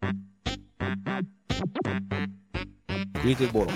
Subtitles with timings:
[0.00, 0.06] ク
[3.24, 3.74] リエイティブ暴論。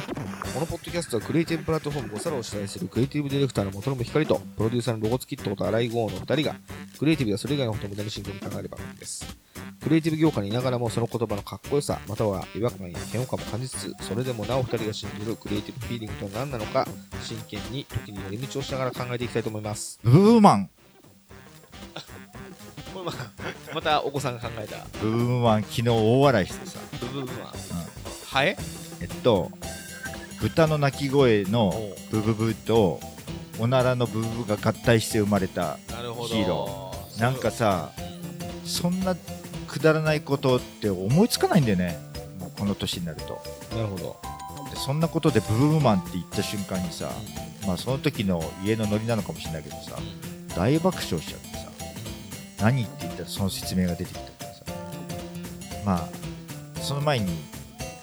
[0.55, 6.57] このポッドキャストはクリエイティブプラットフォーム5サラを主催するクリエイティブディレクターの元信光と、プロデューサーのロゴツキットと荒井豪の2人が、
[6.99, 9.27] クリエイティブやそれ以外のことを無駄に真剣に考える番組です。
[9.83, 16.87] クリエイティブ業界にいながらもその言葉のかっこよさ、または違和感や嫌悪感も感じつつ、それでもなお2人が信じるクリエイティブフィーリングとは何なのか、
[17.23, 19.99] 真剣に時に寄り道をしながら考えていきたいと思います。
[20.05, 20.71] ブブーマン。
[22.95, 23.42] これまあ、
[23.75, 26.79] またお子さんが考えた、ブブーマン、昨日大笑いしてさ。
[27.01, 27.53] ブブーブは、
[28.27, 28.57] ハエ？
[29.01, 29.51] えっと、
[30.41, 33.01] 豚の鳴き声のおブブブと、
[33.59, 35.79] おならのブブブが合体して生まれた。
[35.91, 36.29] なるほど。
[36.29, 37.91] ヒーロなんかさ、
[38.65, 39.17] そんな
[39.67, 41.99] くだらないことって思いつかないんだよね。
[42.39, 43.43] もうこの年になると。
[43.75, 44.17] なるほど。
[44.71, 47.11] でそんなことでブブブマンって言った瞬間にさ、
[47.67, 49.97] まあその時の家のノリなのかもしれないけどさ、
[50.57, 51.52] 大爆笑しちゃってさ、
[52.63, 54.65] 何って言ったらその説明が出てきたからさ、
[55.85, 57.33] まあ、その前に、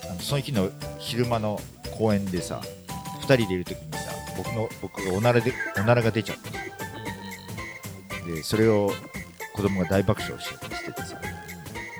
[0.09, 1.61] あのその日の昼間の
[1.97, 2.61] 公園でさ、
[3.21, 6.49] 2人でいる時にさ、僕の、僕がおならで、おならが出ちゃって、
[8.33, 8.91] で、それを
[9.53, 11.21] 子供が大爆笑してしててさ、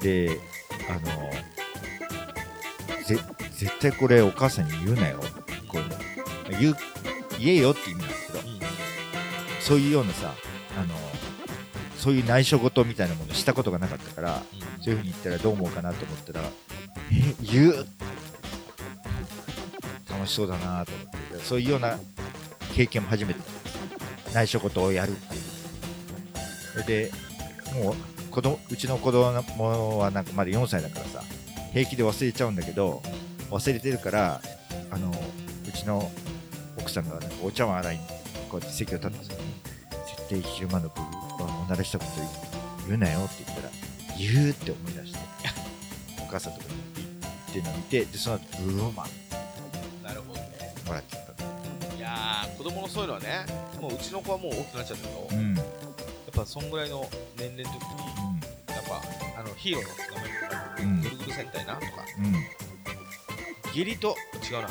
[0.01, 0.37] で、
[0.89, 1.01] あの、
[3.05, 3.17] ぜ、
[3.53, 5.21] 絶対これお母さんに言うなよ、
[5.69, 6.59] こう。
[6.59, 6.75] 言う、
[7.39, 8.39] 言えよって意味なんだけど、
[9.61, 10.33] そういうようなさ、
[10.77, 11.08] あの、
[11.99, 14.41] そういう内緒事みたいなものしたことがなかったから、
[14.81, 16.41] そういうふうに言ったらどう思うかなと思ったら、
[17.11, 17.85] え、言う？
[20.09, 21.99] 楽しそうだなと思って、そういうような
[22.73, 23.41] 経験も初めて
[24.33, 25.41] 内緒事をやるっていう。
[26.71, 27.11] それで、
[27.83, 27.95] もう、
[28.31, 31.21] 子供、うちの子供はなんかまだ4歳だからさ、
[31.73, 33.03] 平気で忘れちゃうんだけど、
[33.51, 34.41] 忘れてるから、
[34.89, 35.11] あの、
[35.67, 36.09] うちの
[36.77, 38.01] 奥さんがなんかお茶碗洗いに
[38.49, 39.37] こうやって席を立った時に、
[40.29, 42.11] 絶対昼間のーはおならしたこと
[42.87, 43.69] 言うなよって言ったら、
[44.17, 45.19] 言うって思い出して、
[46.21, 46.73] お母さんとかに
[47.11, 47.15] 言
[47.49, 49.07] ってるのを見て、で、その後、ブーマン
[50.03, 50.73] なるほどね。
[50.85, 51.95] もらっちゃった。
[51.95, 53.45] いやー、子供のそういうのはね、
[53.79, 55.55] もううちの子はもう大きくなっちゃったけど、うん。
[55.55, 55.65] やっ
[56.33, 57.07] ぱそんぐらいの
[57.37, 57.89] 年齢の時に、
[58.67, 58.83] やっ
[59.35, 62.25] ぱ、あの、ヒーローの名前とか、うんぐるぐる戦隊なとか、うん。
[62.25, 62.33] うん。
[63.73, 64.15] 下痢と、
[64.49, 64.69] 違うな、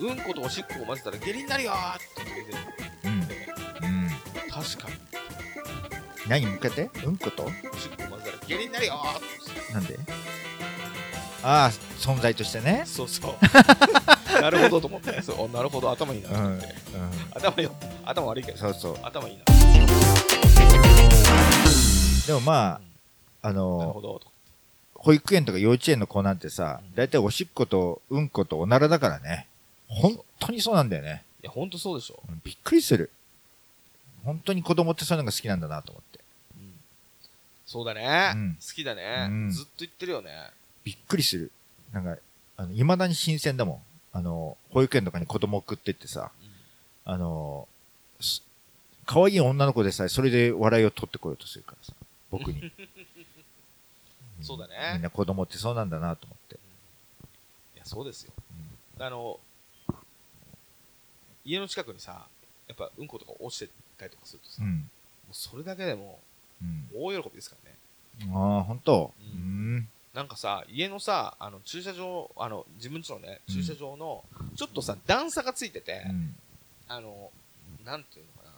[0.00, 3.26] うんことおしっこを混ぜたら下痢になるよーって言ってうん。
[3.26, 3.34] て、
[3.82, 4.08] うん。
[4.50, 4.94] 確かに、
[6.30, 6.46] 何？
[6.46, 7.42] 向けてうんこと？
[7.42, 7.50] おし
[7.92, 8.94] っこを混ぜたら下痢になるよ
[9.74, 9.98] なんで？
[11.42, 12.84] ああ、存在としてね。
[12.86, 13.34] そうそう。
[14.40, 16.44] なるほどと思って、そうなるほど、頭いいなとうん。
[16.44, 16.74] うん思って。。
[17.32, 17.74] 頭よ、
[18.04, 18.98] 頭悪いけど、そうそう。
[19.02, 19.44] 頭いいな。
[22.26, 22.80] でもま
[23.42, 24.20] あ、あなるほの、ど。
[24.94, 29.46] 保育園とか幼稚園の子なんてさ、だいたいおしっことうんことおならだからね。
[29.88, 31.24] 本当にそうなんだよね。
[31.42, 32.22] いや、ほんとそうでしょ。
[32.44, 33.10] びっくりする。
[34.24, 36.09] 本当に子供ってそういうのが好きなんだなと思って。
[37.70, 40.50] そうだね、うん好きだね、うんずっと言ってるよね。
[40.82, 41.52] びっくりする。
[41.92, 42.16] なんか、
[42.56, 43.82] あの、未だに新鮮だもん。
[44.12, 46.32] あの、保育園とかに子供送ってってさ、
[47.04, 47.68] あの、
[48.20, 48.42] す
[49.06, 51.92] 可愛い女の子でさえそれで笑いを取ってこようとするからさ、
[52.32, 52.72] 僕に。
[54.42, 56.56] そうだねみんな子供ってそうなんだなと思って。
[56.56, 58.32] いや、そうですよ。
[58.98, 59.38] あの、
[61.44, 62.26] 家の近くにさ、
[62.66, 64.90] やっぱうんことか落ちてたりとかするとさ、もうん。
[65.30, 66.29] うそれだけでもうん。
[66.94, 67.76] 大喜びですからね。
[68.34, 69.12] ああ、本当。
[69.18, 69.88] ううんん。
[70.14, 74.24] なんかさ、家のさ、あの駐車場、あの自分家のね、うん駐車場の、
[74.56, 76.36] ちょっとさ、段差がついてて、うん。
[76.88, 77.30] あの、
[77.84, 78.52] なんていうのかな、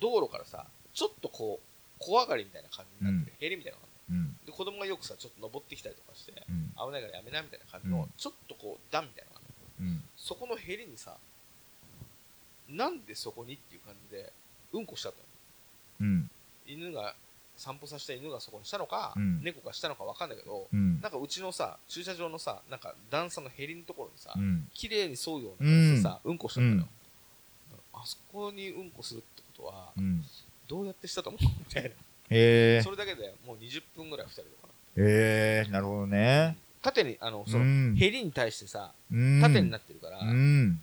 [0.00, 1.66] 道路からさ、ちょっとこう、
[1.98, 4.36] 小上がりみたいな感じになってる、へりみたいなのがあるうん。
[4.46, 6.72] で、子供がよくさ、ちょっと登ってきたりとかして、うん。
[6.76, 9.48] 危ないからやめなみたいな感じの、うんちょっとこう、段みたいなのがあ
[9.80, 10.02] るうん。
[10.16, 11.16] そこのへりにさ、
[12.68, 14.32] なんでそこにっていう感じで、
[14.72, 15.12] うんこしちゃっ
[15.98, 16.10] たの。
[16.10, 16.30] うん。
[16.66, 17.14] 犬が、
[17.56, 21.00] 散歩させた犬がそこにしたのか、うん猫がしたのかわかんないけど、うん。
[21.00, 24.68] なんかうちのさ、駐車場のさ、なんか段差のへりのところにさ、うん。
[24.74, 26.72] 綺麗に沿うような感じでさ、うんこしたのよ。
[26.72, 26.88] うん
[27.98, 30.22] あそこにうんこするってことは、うん。
[30.68, 31.42] どうやってしたと思う？
[31.44, 31.88] みたいな。
[32.82, 32.90] そ。
[32.90, 35.04] れだけでもう20分ぐらい2人でかな。
[35.04, 36.58] へえ、なるほどね。
[36.82, 39.40] 縦に、あの、その、うんへりに対してさ、うん。
[39.40, 40.80] 縦になってるから、うん。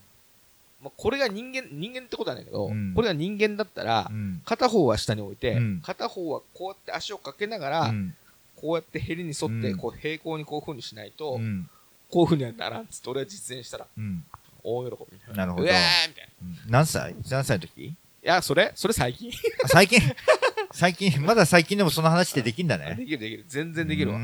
[0.83, 4.41] まあ、これが人間、人間ってことはないけど、うんこれが人間だったら、うん。
[4.45, 8.15] 片方は下に置いて、うん片方はこうやって足をかけながら、うん。
[8.57, 11.69] こうやってヘリに沿って、うんこう平行にこういう風にしないと、うん。
[12.12, 14.24] こういう風にはならんっつって俺は実演したら、うん。
[14.63, 15.35] 大喜びみたいな。
[15.35, 16.50] なるほどうわーみたいな。
[16.50, 17.15] い何歳？
[17.30, 17.94] 何歳の時？
[18.21, 19.31] や、それそれ最近
[19.63, 20.00] あ最近？
[20.71, 22.95] 最近、まだ最近でもその話ってできんだね。
[22.97, 23.45] できるできる。
[23.47, 24.19] 全然できるわ。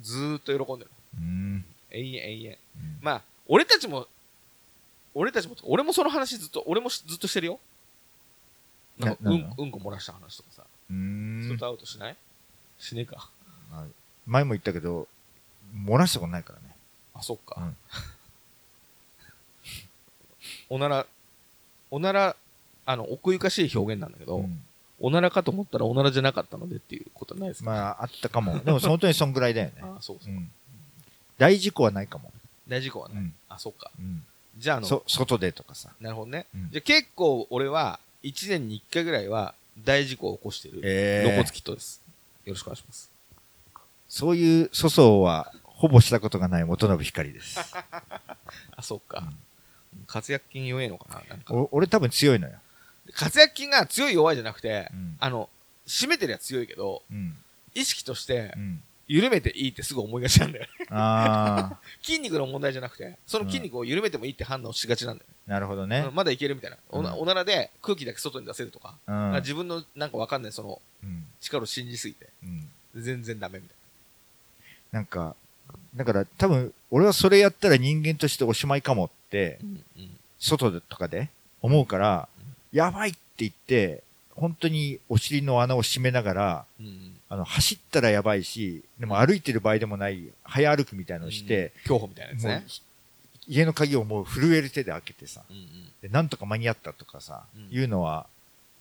[0.00, 0.90] ずーっと喜んでる。
[1.18, 1.64] うん。
[1.90, 2.50] 永遠永遠。
[2.52, 4.06] うんまあ、俺たちも、
[5.18, 7.58] 俺たちも、俺もその話ずっと、俺もしずっとしてるよ。
[8.98, 10.62] なんかうんうんこ漏らした話とかさ。
[10.90, 12.16] うん人と会うとしない？
[12.78, 13.30] しねえか。
[14.26, 15.08] 前も言ったけど、
[15.74, 16.76] 漏らしたことないからね。
[17.14, 17.56] あ、そっか。
[17.58, 17.76] うん
[20.68, 21.06] おなら、
[21.90, 22.36] おなら、
[22.84, 24.62] あの、奥ゆかしい表現なんだけど、うん
[24.98, 28.58] おならかと思ったらおならじゃなかったのでっていうことないですか、まあ、あったかも。
[28.60, 29.74] でも、本当にそんぐらいだよね。
[29.84, 30.36] あそうそうう。
[30.36, 30.50] ん。
[31.36, 32.32] 大事故はないかも。
[32.66, 33.14] 大事故はね。
[33.16, 33.90] うんあ、そっか。
[33.98, 34.24] うん。
[34.56, 35.90] じゃあ、あの、そ、外でとかさ。
[36.00, 36.46] なるほどね。
[36.54, 42.00] うんじゃあ結構俺は、1年に1回ぐらいは大事故を起こしてる、え露骨キットです。
[42.44, 43.10] よろしくお願いします。
[44.08, 47.58] そういう粗相は、ほぼしたことがない元信光です。
[48.76, 49.30] あ、そっか。
[50.06, 51.54] 活躍筋弱いのかななんか。
[51.54, 52.54] お俺多分強いのよ。
[53.12, 55.50] 活躍筋が強い弱いじゃなくて、うんあの、
[55.86, 57.36] 締めてるやつ強いけど、うん。
[57.74, 58.82] 意識としてう、ん。
[59.08, 60.86] 緩めていいってすぐ思いがちなんだよね。
[60.90, 65.34] あ 筋肉の問題じゃなくて、その筋肉を緩めてもいいって判断をしがちなんだよね。
[65.46, 66.14] ー、なるほどねうん。
[66.14, 66.76] まだいけるみたいな。
[66.90, 69.32] おなうんおならで空気だけ外に出せるとか、うん。
[69.36, 71.26] 自分のなんかわかんないそのうん。
[71.40, 72.68] 力を信じすぎて、うん。
[72.96, 73.76] 全然ダメみたい
[74.92, 75.36] なんか、
[75.94, 79.80] だから多分、俺はそれやったら人間としておしまいかもって、な。
[79.98, 81.30] うん外でとかで
[81.62, 82.28] 思うから、
[82.72, 84.02] やばいって言って、
[84.36, 92.64] 本当にお尻の穴を閉めながら、うんうんあの、走ったらやばいし、でも歩いてる場合でもない、早歩くみたいなのをして、競歩みたいなやつね。
[93.48, 95.66] 家の鍵をもう震える手で開けてさ、うんうん
[96.02, 98.26] でなんとか間に合ったとかさ、うんいうのは、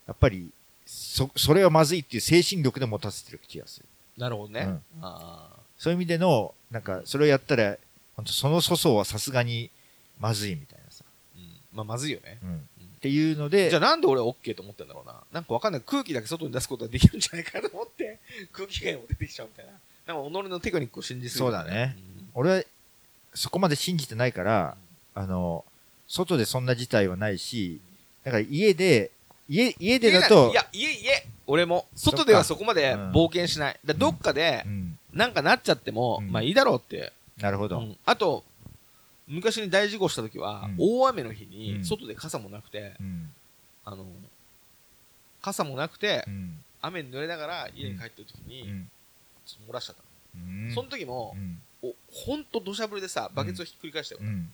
[0.05, 0.49] やっぱり、
[0.85, 3.85] そ、それはまずいっていう精神力で持たせてる気がする。
[4.17, 4.61] なるほどね。
[4.61, 7.77] うんあそういう意味での、なんか、それをやったら、
[8.15, 9.69] 本当その粗相はさすがに
[10.19, 11.03] まずいみたいなさ。
[11.37, 12.37] ーうんまあ、まずいよね。
[12.41, 12.69] うん。
[13.05, 15.21] っていうので、じゃあなんで俺は OK と思ってんだろうな。
[15.31, 15.81] なんかわかんない。
[15.85, 18.17] 空気だけ外に出すことができるんじゃないかと思って、
[18.51, 19.71] 空気外も出てきちゃうみたいな。
[20.15, 21.97] なんか己のテクニックを信じすぎるそうだね
[22.35, 22.63] 俺は
[23.33, 24.75] そこまで信じてないから、
[25.13, 25.63] あの、
[26.07, 27.79] 外でそんな事態はないし、
[28.23, 29.11] だから家で、
[29.47, 31.27] 家、家でだとい、や、家、家。
[31.45, 31.85] 俺も。
[31.95, 33.79] 外ではそこまでうん冒険しない。
[33.85, 37.13] だどっかでう、ん、なんかなっちゃっても、うんまあいいだろうって。
[37.37, 37.77] なるほど。
[37.79, 38.43] うんあと、
[39.27, 40.75] 昔に大事故した時は、うん。
[40.77, 41.85] 大雨の日うに、ん。
[41.85, 43.31] 外で傘もなくて、うん、
[43.83, 44.05] あの、
[45.41, 48.91] 傘もなくてう、ん、雨に濡れながら家に帰ってる時に、うん、
[49.45, 50.03] ちょっと漏らしちゃった。
[50.73, 54.21] その時もう、ん、おほんと土砂降りでさ、バケツをひっくり返したよ。
[54.21, 54.49] うん、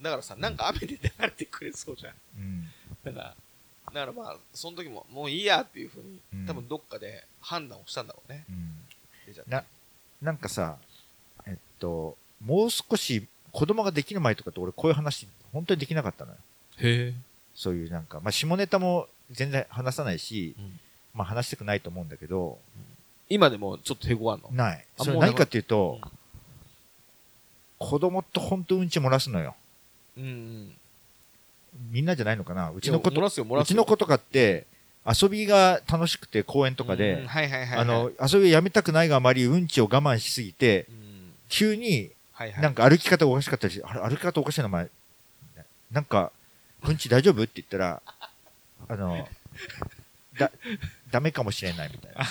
[0.00, 2.14] だからさ、なんか雨で流れてくれそうじゃん。
[2.38, 2.68] うん、
[3.04, 3.36] だから、
[3.92, 6.46] だからまあ、その時も、もういいやっていうふうに、うん。
[6.46, 8.44] 多分どっかで判断をしたんだろうね。
[8.48, 8.78] うん。
[9.48, 9.64] な
[10.20, 10.78] なんかさ、
[11.46, 16.38] えっと、もう少し子供ができる前とかって俺こういう話本当にできなかったのよ。
[16.78, 17.14] へえ。
[17.54, 20.80] そういうなんか、まあ下ネタも全然話さないし、うん
[21.14, 22.58] まあ話したくないと思うんだけど、
[23.28, 24.48] 今でもちょっと抵抗あんの？
[24.50, 24.84] ない。
[24.98, 26.10] あそれ何かっていうと、うん
[27.84, 29.56] 子供って本当うんち漏らすのよ。
[30.16, 30.72] うんうん。
[31.90, 32.70] みんなじゃないのかな？
[32.70, 33.74] うちの子と、漏らすよ、漏らうすよ。
[33.74, 34.68] ちの子とかって、
[35.04, 37.78] 遊びが楽しくて公園とかうんで、はいはいはいはい。
[37.80, 42.62] あの、遊びをやめたくないがあまりうんちを我慢しすぎて、うん、急にはいはい。
[42.62, 44.88] なんか歩き方がおかしかったりして、あれ歩き方おかしいな、お前。
[45.90, 46.32] なんか、
[46.84, 47.42] うんち大丈夫？
[47.42, 48.02] って言ったら、
[48.88, 49.28] あの、
[50.38, 50.50] だ、
[51.10, 52.24] ダメかもしれないみたいな。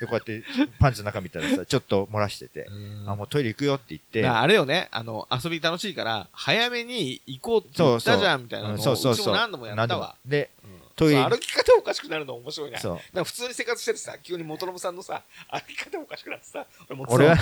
[0.00, 0.42] で、こうやって
[0.80, 10.16] パンツの中見たらさ、ちょっと漏らしてて、うんあ、もうトイレ行くよって言って、あれよね、あの、遊び楽しいから、早めに行こうって言ったじゃんみたいなのを、うんそうそうちそうも何度もやったわ。
[10.26, 12.78] で、うんトイレ歩き方おかしくなるの面白いね。
[12.80, 12.92] そう。
[13.12, 16.66] なんか普通に生活しててさ、急に元信さんのさ、歩き方おかしくなってさ、
[17.08, 17.36] 俺は、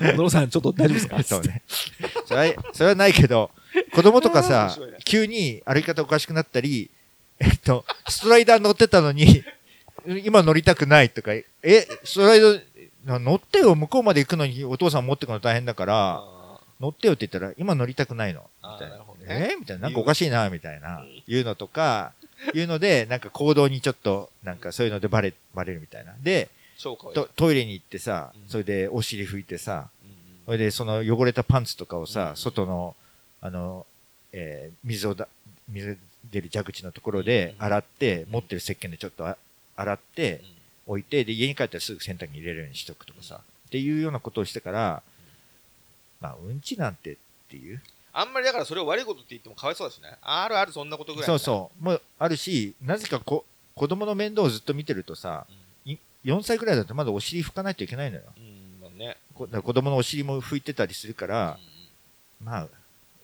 [0.00, 1.22] 元信さんちょっと大丈夫ですか？
[1.24, 1.62] そうね。
[2.26, 3.50] それは、それはないけど、
[3.94, 6.90] 子供とかさね、急に歩き方おかしくなったり、
[7.40, 9.44] えっと、ストライダー乗ってたのに、
[10.24, 11.44] 今乗りたくないとか、え、
[12.04, 18.48] ストライダー、乗ってよ、向こうまで行くのにお父さん持ってくの大変だから、あ乗ってよって言ったら、今乗りたくないの。
[18.62, 19.04] あみたいなな。
[19.40, 19.82] ねえみたいな。
[19.84, 21.22] なんかおかしいな、みたいなうん。
[21.26, 22.12] いうのとか、
[22.54, 26.14] いうので、なんか行動にちょっと、なんかそういうのでバレ、バレるみたいな。
[26.22, 27.14] で、超可愛い。
[27.14, 30.08] とトイレに行ってさうん、それでお尻拭いてさ、うん
[30.46, 32.94] それでその汚れたパンツとかをさ、うん外の、
[33.40, 33.86] あの、
[34.32, 35.28] えー水をだ、
[35.68, 35.98] 水
[36.30, 38.30] 出る蛇口のところでうん洗って、うん。
[38.32, 39.36] 持ってる石鹸でちょっとあ
[39.76, 40.42] 洗って
[40.86, 45.02] 置いて、で、家に帰ったらすぐ洗濯機に入れるようにしとくとかさ、っていうようなことをしてから、
[46.20, 47.16] まあ、うんちなんてっ
[47.50, 47.82] ていう。
[48.20, 50.08] あんまりだからそれを悪いことって言ってもかわいそうだしね。
[50.22, 51.26] あるあるそんなことぐらい。
[51.26, 51.84] そうそう。
[51.84, 53.44] もうあるし、なぜかこ
[53.76, 55.46] 子供の面倒をずっと見てるとさ、
[55.86, 55.92] うん。
[55.92, 58.22] い4歳ぐらいだとまだお尻拭かないといけないのよ。
[58.36, 59.16] うん、まあね。
[59.34, 61.58] こ子供のお尻も拭いてたりするかうんら、
[62.42, 62.68] まあ、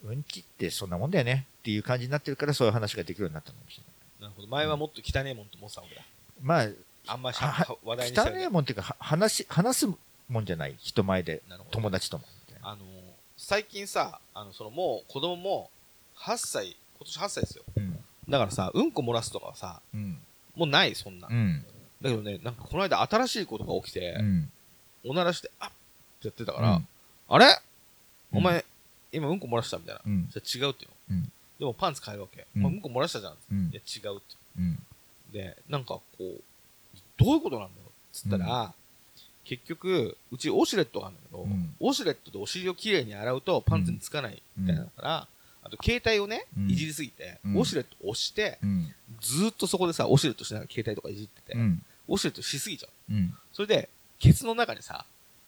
[0.05, 4.21] うんちってそんなもんだよねっていう感じになってるからそういう話ができるようになったのかもしれない。
[4.21, 4.47] なるほど。
[4.47, 6.01] 前はもっと汚ねえもんと思ってたわけだ。
[6.41, 6.67] まあ、
[7.07, 7.39] あんまし
[7.83, 9.89] 話題に汚いもんっていうか、は話し、話す
[10.29, 10.75] もんじゃない。
[10.79, 12.23] 人前で、友達とも。
[12.61, 12.94] あのー
[13.37, 15.69] 最近さ、あの、そのもう子供も
[16.17, 16.75] 8歳、今
[17.05, 17.63] 年8歳ですよ。
[17.75, 17.99] うん。
[18.29, 20.17] だからさ、うんこ漏らすとかはさ、うん。
[20.55, 21.27] もうない、そんな。
[21.29, 21.65] うん。
[22.01, 24.51] だけどね、なんかこの間新しいことが起きてう、ん。
[25.05, 25.71] おならして、あっっ
[26.21, 26.81] てやってたから、
[27.27, 27.45] あれ？
[28.31, 28.65] うんお前、
[29.11, 30.01] 今うんこ漏らしたみたいな。
[30.05, 30.29] うん。
[30.33, 30.91] じゃあ違うってよ。
[31.11, 32.45] うんでもパンツ変えるわけ。
[32.55, 33.37] うんお前うんこ漏らしたじゃん。
[33.51, 34.35] うんいや、違うって。
[34.57, 34.83] うん。
[35.31, 36.41] で、なんかこう、
[37.17, 37.87] どういうことなんだよ。
[38.11, 38.73] つったら、
[39.45, 41.75] 結局、うちウォシュレットがあるんだけど、うん。
[41.79, 45.27] ウォシュレットでお尻をきれいに洗うとパンツにつかないみたいなのから、
[45.63, 46.69] あと携帯をね、うん。
[46.69, 47.53] いじりすぎて、うん。
[47.53, 48.93] ウォシュレット押して、うん。
[49.21, 51.81] ずーっとそこでさ、ウォシュレットしながら携帯とかいじってて、うん。
[52.07, 53.13] ウォシュレットしすぎちゃう。
[53.13, 53.33] うん。
[53.53, 55.05] それで、ケツの中にさ、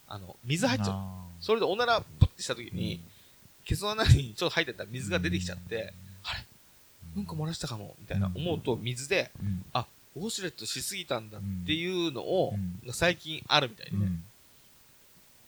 [0.08, 1.44] あの、水入っちゃう。
[1.44, 3.00] それでおならプッてした時に、
[3.64, 5.92] ケツの中にちょっと入ってた水が出てきちゃって、
[6.24, 6.44] あれ？
[7.16, 7.24] うん。
[7.26, 9.64] こ漏らしたかもみたいな思うと水で、うん。
[9.72, 9.86] あ、
[10.18, 13.92] ウォシュレットしすぎたんだっていうのを、うん最近あるみたいで。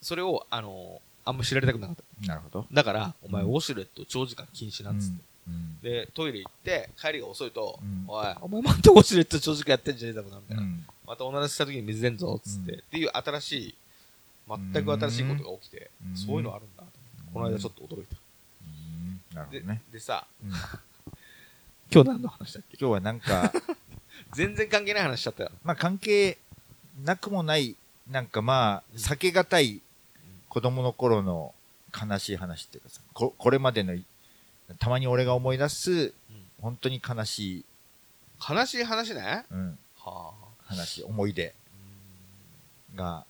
[0.03, 2.27] それを、あのあんま知られたくなかった。
[2.27, 2.67] なるほど。
[2.73, 5.15] だから、お前うんウォシュレット長時間禁止なんつって。
[5.49, 5.79] うん。
[5.83, 10.62] で、トイレ行って、帰りが遅いと、うんおい、お前またウォシュレット長時間やってんじゃねえだろな、みたいな。
[10.62, 10.87] うん。
[11.07, 13.75] またおならした時に水出んぞ、つって、うんっていう新しい、
[14.49, 16.85] 全く新しいことが起きて、うんそういうのあるんだ
[17.33, 18.17] この間ちょっと驚いた。
[18.65, 19.83] うんなるほでどね。
[19.93, 20.53] でさ、うん
[21.93, 22.77] 今日何の話だっけ？
[22.81, 23.53] 今日はなんか、
[24.32, 25.50] 全然関係ない話しちゃったよ。
[25.64, 26.38] まあ関係
[27.04, 27.76] なくもない、
[28.10, 29.80] なんかまあ、避けがたい
[30.49, 31.54] 子供の頃の
[31.94, 33.96] 悲しい話っていうかさ、ここれまでの、
[34.78, 36.12] たまに俺が思い出す、
[36.60, 37.64] 本当に悲しい、
[38.49, 39.44] 悲しい話ね。
[39.50, 40.40] うん、はあ。
[40.70, 41.52] 話、思い出
[42.94, 43.25] が、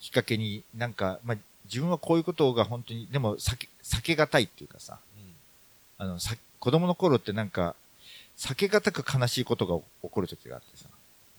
[0.00, 4.98] きっかけになんか、まあ自分はこういうことが本当に、でも避け、避けがたいっていうかさ、
[5.98, 7.74] あの、さ子供の頃ってなんか、
[8.42, 10.88] 避けがたく悲しいことが起こる時があってさ。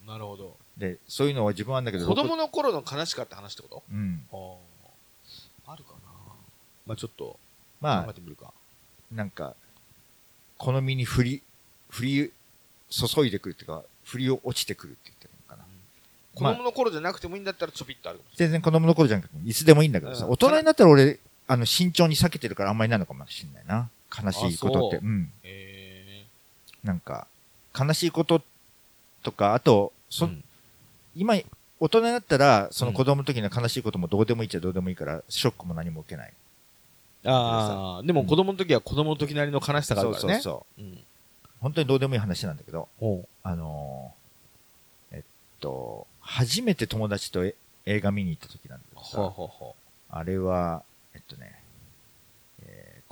[0.06, 0.56] なるほど。
[0.78, 3.82] で、そういうのは自分はあるんだけど、子供の頃の悲しかった話ってこと？
[3.92, 4.22] うん。
[4.32, 4.36] あ
[5.68, 5.72] あ。
[5.72, 5.98] あるかな。
[6.86, 7.38] まあちょっと、
[7.82, 8.54] まあ考え、てみるか。
[9.12, 9.54] なんか、
[10.56, 11.42] この身に降り、
[11.90, 12.32] 降り
[12.88, 15.64] 注いでくるっていうか、降り落ちてくるって言ってるのかな。
[16.34, 21.18] 子供の頃じゃなくてもいいんだったらちょぴっとあるかもしれ全然子供の頃じゃなくても、いつでもいいんだけどさ、うん大人になったら俺、
[21.48, 23.90] あの、慎重に避けてるからあんまりなのかもしれないな。
[24.10, 24.96] 悲しいことって。。
[24.96, 25.20] あそうん。
[25.22, 25.73] ない。
[26.84, 27.26] へなんか、
[27.78, 28.42] 悲しいこと
[29.22, 30.44] とか、あと、そ、うん
[31.16, 31.34] 今、
[31.80, 36.32] 大人になったら、その子供の時の悲しいこともどうでもいいっちゃどうでもいいから、ショックも何も受けない。
[37.24, 40.34] ああ、でも子供の時は子供の時なりの悲しさがあるからね。
[40.34, 40.82] そうそうそう。
[40.82, 40.98] うん。
[41.60, 42.88] 本当にどうでもいい話なんだけど、
[43.42, 45.22] あのーえっ
[45.60, 47.54] と、初めて友達とえ
[47.86, 49.76] 映画見に行った時なんだけどさ、ほうほうほ
[50.10, 50.82] あれは、
[51.14, 51.53] えっとね、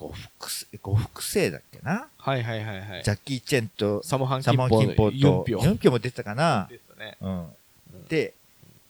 [0.02, 2.08] えー、呉服生、呉服生だっけな、う。
[2.18, 3.02] はいはいはいはい。
[3.04, 4.94] ジャッキー・チェンとサモハンキンポと、ユン
[5.44, 5.64] ピョ。
[5.64, 6.66] ユンピョも出てたかな？
[6.70, 7.16] でしたね。
[7.20, 7.38] うん。
[7.38, 7.46] うん
[8.08, 8.34] で、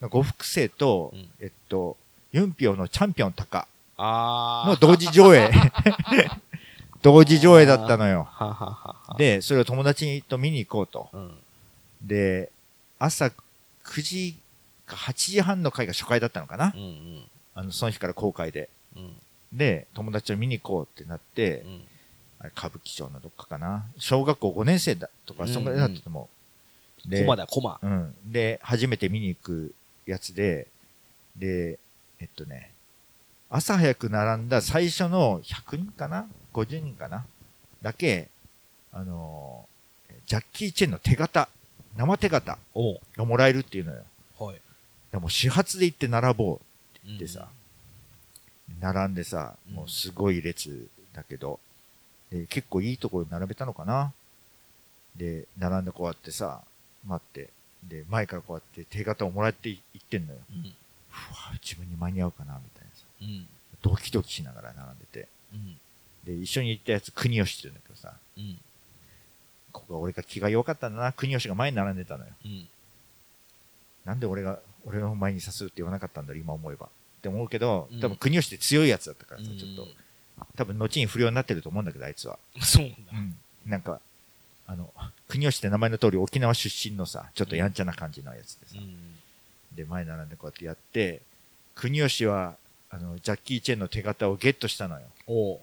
[0.01, 1.97] 呉服生と、うんえっと、
[2.33, 3.69] ユンピョのチャンピオンタカ。
[3.99, 5.51] の同時上映。
[7.03, 8.29] 同時上映だったのよ。
[8.31, 11.09] はははは。、で、それを友達と見に行こうと。
[11.13, 11.37] うん。
[12.03, 12.51] で、
[12.99, 14.37] 朝9時
[14.87, 16.73] か8時半の回が初回だったのかな？
[16.75, 17.25] うんうん。
[17.55, 18.69] あの、その日から公開で。
[18.97, 19.17] うん。
[19.53, 21.83] で、友達と見に行こうってなってう、ん。
[22.41, 26.29] あれ歌舞伎町のどっかかな小学校5年生だとか、そんぐらいだったと思
[27.07, 27.09] う。
[27.09, 27.79] でコマだ、コマ。
[27.83, 28.15] うん。
[28.25, 29.75] で、初めて見に行く
[30.07, 30.67] やつで、
[31.37, 31.79] で、
[32.21, 32.73] えっとね、
[33.51, 37.25] 朝早く並んだ最初の100人かな ?50 人かな？
[37.83, 38.29] だけ、
[38.93, 39.73] あのー
[40.27, 41.49] ジャッキー・チェンの手形、
[41.97, 42.59] 生手形。
[43.17, 44.03] がもらえるっていうのよ。
[44.39, 44.61] はい。
[45.11, 46.61] でも始発で行って並ぼ
[47.05, 47.49] ううんってさ、
[48.81, 51.61] 並んでさ、うんもうすごい列だけど、
[52.31, 54.13] で結構いいところに並べたのかな？
[55.17, 56.63] で、並んでこうやってさ、
[57.07, 57.51] 待って、
[57.85, 60.39] で、前からこうやって手形をもらっていってんのよ。
[60.51, 60.75] うん。
[61.11, 63.47] ふわ自分に間に合うかなみたいなさ、うん。
[63.83, 65.29] ドキドキしながら並んでて。
[65.53, 65.77] うん。
[66.25, 68.59] で、一緒に行ったやつ、国吉って言うんだけどさ、うん。
[69.73, 72.31] ここが俺が気が良かったんだな、国吉が前に並んでたのよ。
[72.47, 72.69] うん。
[74.07, 76.89] なんで俺が、俺の前にさすって言わなかったんだろう、今思えば。
[77.23, 79.87] って思うけどうん、多分国吉って強いやつだったからさ、うんちょっと。
[80.57, 82.37] 多分後に不良になってると思うんだけど、あいつは。
[82.61, 83.37] そうなんだ。
[83.65, 84.01] なんか、
[84.67, 84.93] あの、
[85.29, 88.75] 国吉って名前の通り沖縄出身のさ、ちょっとやんちゃな感じのやつでさ。
[88.79, 88.97] うん。
[89.77, 91.23] で、前並んでこうやってやって、
[91.77, 92.57] 国吉は、
[92.91, 95.07] あの、ジャッキー・チェンの手形をゲットしたのよ。
[95.29, 95.61] お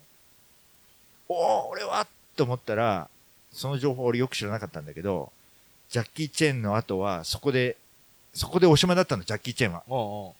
[1.27, 3.09] お俺はと思ったら、
[3.51, 5.31] その情報俺よく知らなかったんだけど、
[5.89, 7.75] ジャッキー・チェンの後は、そこで、
[8.33, 9.83] そこでおしまいだったの、ジャッキー・チェンは。
[9.87, 10.33] おうおう。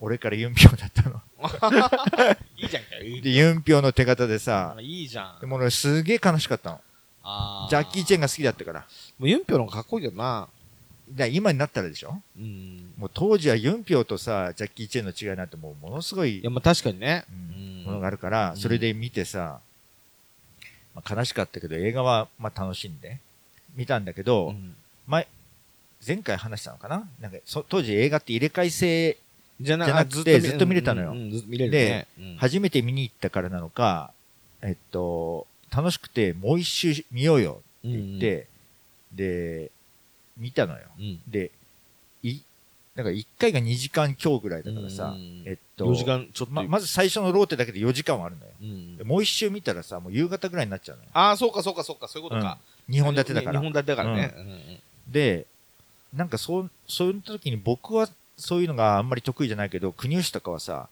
[0.00, 1.20] 俺からユンピョウだったの。
[2.56, 3.22] いいじゃんかよ。
[3.22, 5.40] で、ユンピョウの手形でさあ、いいじゃん。
[5.40, 6.80] でも俺すげえ悲しかったの。
[7.22, 8.80] あジャッキー・チェンが好きだったから。
[9.18, 10.48] もうユンピョの方がかっこいいけどな。
[11.10, 12.20] だ今になったらでしょ？
[12.38, 12.92] うん。
[12.96, 17.24] もう当時はユンピョウとさ、ジャッキー・チェンの違いなんてもうものすごいいや、まあ確かにね。
[17.30, 19.60] うんうんものがあるから、うんそれで見てさ、
[20.94, 23.18] まあ、悲しかったけど映画はまあ楽しんで
[23.74, 24.76] 見たんだけど、うん
[25.06, 25.26] 前
[26.06, 27.08] 前回話したのかな？
[27.20, 29.16] なんかそ当時映画って入れ替え制
[29.60, 32.06] じゃなくてずっと見れたのようんうんずっと見れるね。
[32.18, 34.12] うん初めて見に行ったからなのか、
[34.62, 38.46] えっと、楽しくてもう一周見ようよって言って、
[39.12, 39.70] で、
[40.36, 40.80] 見たのよ。
[40.98, 41.50] うんで、
[42.22, 42.40] い、
[42.94, 46.54] なんか1回が2時間強ぐらいだからさ、うんえっと、4時間ちょっと。
[46.54, 49.04] ままず最初のローテだけで4時間はあるのよ。
[49.04, 51.10] もう一周見たらさ、もう夕方ぐらいになっちゃうのよ。
[51.12, 52.58] ああ、そうかそうかそうか、そういうことか。
[52.88, 53.62] 2本立てだから2。
[53.62, 54.80] 本立てだからね。
[55.08, 55.46] で、
[56.12, 60.88] なんかそう、そういう時に僕はそういうのがあんまり得意じゃないけど、国吉とかはさ、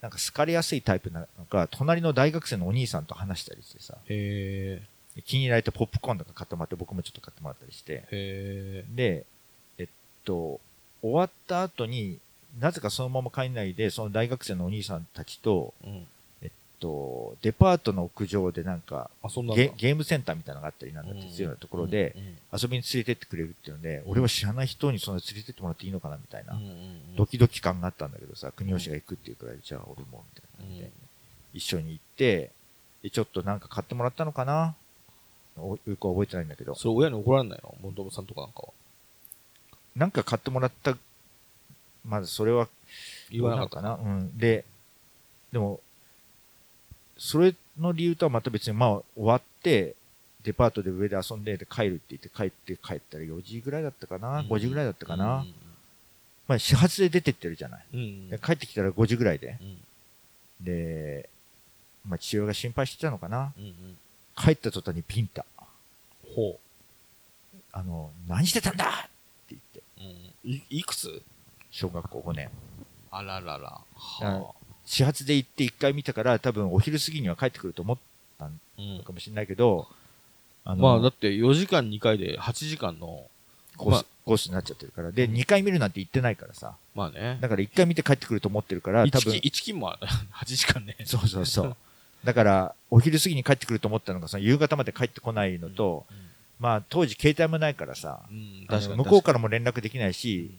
[0.00, 4.82] なんか好かれやすいタイプなのか、隣の大学生のお兄さんと話したりしてさ、へ
[5.24, 8.84] 気に入られてポップコーンとか買ってもらって、僕もちょっと買ってもらったりして、え。
[8.88, 9.26] へで、
[9.78, 9.88] えっ
[10.24, 10.60] と、
[11.02, 12.18] 終わった後に
[12.58, 15.88] なぜかそのまま帰んないで、その大学生のお兄さんたちと、え。
[15.88, 16.06] うん。
[16.80, 19.10] と、デパートの屋上でなんか、
[19.54, 22.14] ゲゲームセンターみたいなのがあったりなんだっていうようなところで、
[22.52, 26.58] 遊びに連れてってくれるっていうので、俺は知らない人にそんな連れてってもらっていいのかなみたいな、
[27.16, 30.64] ドキドキ感があったんだけどさ、国吉が行くっていうくらい、じゃあ俺も、みたいな。
[30.66, 30.90] 感じで、
[31.54, 32.50] 一緒に行って、
[33.02, 34.74] で、ちょっとなんか買ってもらったのかな？
[35.58, 37.74] およく覚えてないんだけど、それ親に怒られないの？
[37.80, 38.68] モンドボさんとかなんかは。
[39.94, 40.96] なんか買ってもらった、
[42.04, 42.68] まずそれは
[43.30, 43.76] 言わなかった。
[43.76, 43.94] かな？
[43.94, 44.36] うん。
[44.36, 44.64] で、
[45.52, 45.80] でも、
[47.18, 49.94] それの理由とはまた別に、まあ、終わって、
[50.42, 55.54] デパートで上で遊んでで帰るって言って帰って帰ったら4時ぐらいだったかな、5時ぐらいだったかな、うん
[56.46, 57.84] まあ始発で出てってるじゃない。
[58.40, 59.58] 帰ってきたら5時ぐらいで。
[59.60, 59.78] うん
[60.58, 61.28] で、
[62.08, 63.52] まあ父親が心配してたのかな？
[64.36, 65.44] 帰った途端にピンタ。
[66.34, 66.58] ほ
[67.72, 68.84] あの、何してたんだ？
[68.86, 69.08] っ
[69.48, 70.64] て言って。
[70.70, 71.20] いいくつ？
[71.70, 72.48] 小学校5年。
[73.10, 73.80] あららら。
[74.20, 74.54] あは
[74.86, 77.96] 始発で行って1回見たから多分お昼過ぎには帰ってくると思っ
[78.38, 78.48] たあ。
[78.78, 79.86] うんのかもしれないけど、
[80.64, 83.24] あの、まあ、だって4時間2回で8時間の、
[83.76, 85.12] コース、まあコースになっちゃってるから。
[85.12, 86.74] で、2回見るなんて言ってないからさ。
[86.96, 87.38] まあね。
[87.40, 90.96] だから1回見て帰ってくると思ってるから、多1分金、、一金もある8時間ね。
[91.04, 91.76] そうそうそう。
[92.24, 96.06] だから、お昼過ぎに帰ってくると思ったのが、その夕方まで帰ってこないのと、
[96.58, 98.20] まあ当時携帯もないからさ、
[98.68, 98.96] 確かに。
[98.96, 100.50] 向こうからも連絡できないし、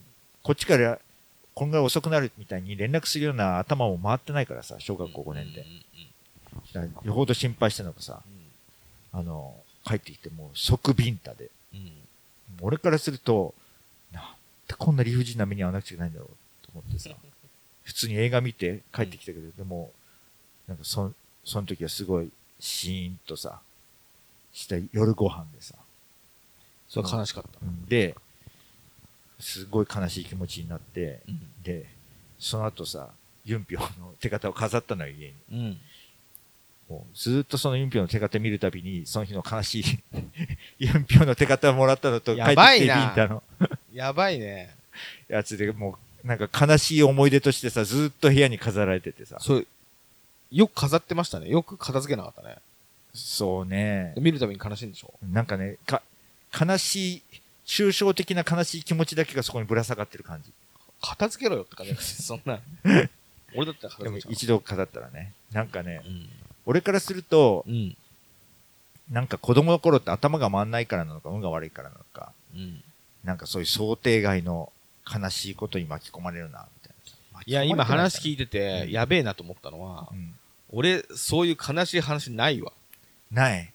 [0.43, 0.97] こっちから
[1.57, 5.65] こんぐらい遅くなるみたいに連絡するような頭も回ってないからさ、小学校5年で。
[7.03, 8.21] よほど心配したのがさ、
[9.11, 11.49] あの、帰ってきてもう即ビンタで。
[12.61, 13.55] 俺からすると、
[14.11, 14.23] なん
[14.67, 17.09] でこんな理不尽な目に遭わなくちゃいけないんだろうと思ってさ、
[17.81, 19.91] 普通に映画見て帰ってきたけど、でも、
[20.67, 21.11] なんかそ、
[21.43, 23.61] その時はすごいシーンとさ、
[24.53, 25.73] した夜ご飯でさ、
[26.87, 27.49] それは悲しかった。
[27.63, 28.15] うんで、
[29.39, 31.39] すごい悲しい気持ちになって、うん。
[31.63, 31.85] で、
[32.39, 33.09] その後さ、
[33.45, 35.33] ユンピョンの手形を飾ったのよ、家に。
[35.51, 35.77] うん。
[36.89, 39.83] もうずーっとそのユンピョンの手形見るたびに、その日の悲しい
[40.79, 43.43] ユンピョンの手形をもらったのと、帰ってきてビンやばいなタの
[43.93, 44.75] やばいね。
[45.27, 49.37] やつで、もう、なんか悲しい思い出としてさ、ずーっと部屋に飾られててさ。
[49.39, 49.67] それ、
[50.51, 51.49] よく飾ってましたね。
[51.49, 52.55] よく片付けなかったね。
[53.13, 54.13] そうね。
[54.17, 55.13] 見るたびに悲しいんでしょ？
[55.23, 56.01] なんかね、か、
[56.57, 57.21] 悲しい、
[57.67, 60.51] 抽象的な悲しい気持ちだけがそこにぶら下がってる感じ。
[61.01, 62.59] 片付けろよって感じだ そんな。
[63.55, 64.33] 俺だったら片でも付けちゃう。
[64.33, 65.33] 一度飾ったらね。
[65.51, 66.29] なんかね、うん。
[66.65, 67.95] 俺からすると、うん。
[69.11, 72.83] なんか子供の頃って頭が回んないからなのか、運が悪いからなのか、うん。
[73.23, 74.71] なんかそういう想定外の
[75.05, 76.95] 悲しいことに巻き込まれるな、みたい
[77.33, 77.41] な。
[77.45, 80.35] いや、今話聞いいてて、うんやべえなと思ったのはう、ん。
[80.69, 82.71] 俺、そういう悲しい話ないわ。
[83.31, 83.71] ない。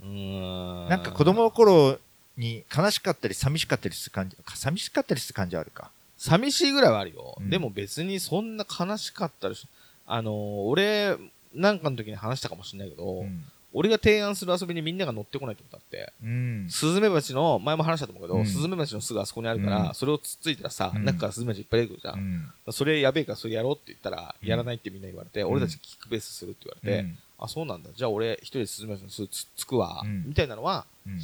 [0.00, 0.88] うーん。
[0.88, 1.98] なんか子供の頃
[2.36, 5.90] に悲しかったり寂しかったりする感じ、寂しかったりする感じはあるか。
[6.16, 7.36] 寂しいぐらいはあるよ。
[7.40, 9.66] うんでも別にそんな悲しかったりし、
[10.06, 10.34] あのー
[10.68, 11.16] 俺、
[11.54, 13.44] なんかの時に話したかもしれないけど、うん。
[13.72, 16.66] 俺が提案する遊びにみんなが乗ってこないってことあって、うん。
[16.68, 22.12] スズメバチの、前も話したと思うけど、うんスズメバチの巣があそこにあるから、うんそれをつっついたらさ、うん中からスズメバチいっぱい出てくるじゃ。
[22.12, 22.52] うんん。
[22.70, 27.90] それやべえからそれやろうって言ったら、うんやらないってみんな言われて、俺たちキックベースするって言われて、うんあ、そうなんだ。
[27.94, 31.20] じゃあ俺一人でスズメバチの巣つっつくわ、うんみたいなのは、うん。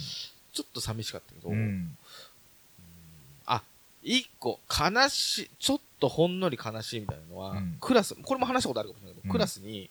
[0.56, 1.94] ちょっと寂しかったけど、うん。
[3.44, 3.62] あ、
[4.02, 9.90] 一個、悲しい、ちょっとほんのり悲しいみたいなのは、うんクラス、これも話したことあるかもしれないけど、うんクラスに、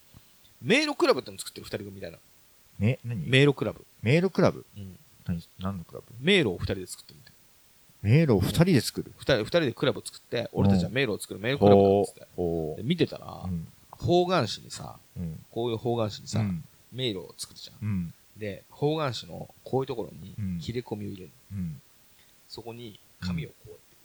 [0.63, 2.17] 迷路クラブっての作ってる二人組みたいな。
[2.79, 3.29] ね、何？
[3.29, 3.85] 迷路クラブ。
[4.01, 4.65] 迷路クラブ？
[4.75, 4.97] うん。
[5.27, 5.41] 何？
[5.59, 6.05] 何のクラブ？
[6.19, 7.33] 迷路を二人で作ってるみたい
[8.01, 9.11] 迷路を二人で作る？
[9.11, 9.15] な。
[9.19, 12.83] 二人、二人でクラブを作って、俺たちは迷路を作る迷路クラブなんつって。
[12.83, 13.67] 見てたら、うん。
[13.91, 15.45] 方眼紙にさ、うん。
[15.51, 16.63] こういう方眼紙にさ、うん。
[16.91, 18.13] 迷路を作るじゃん。
[18.35, 18.41] うん。
[18.41, 21.57] で、方眼紙のこういうところにうん切れ込みを入れるの。
[21.59, 21.81] うん。
[22.47, 23.95] そこに紙をこうやって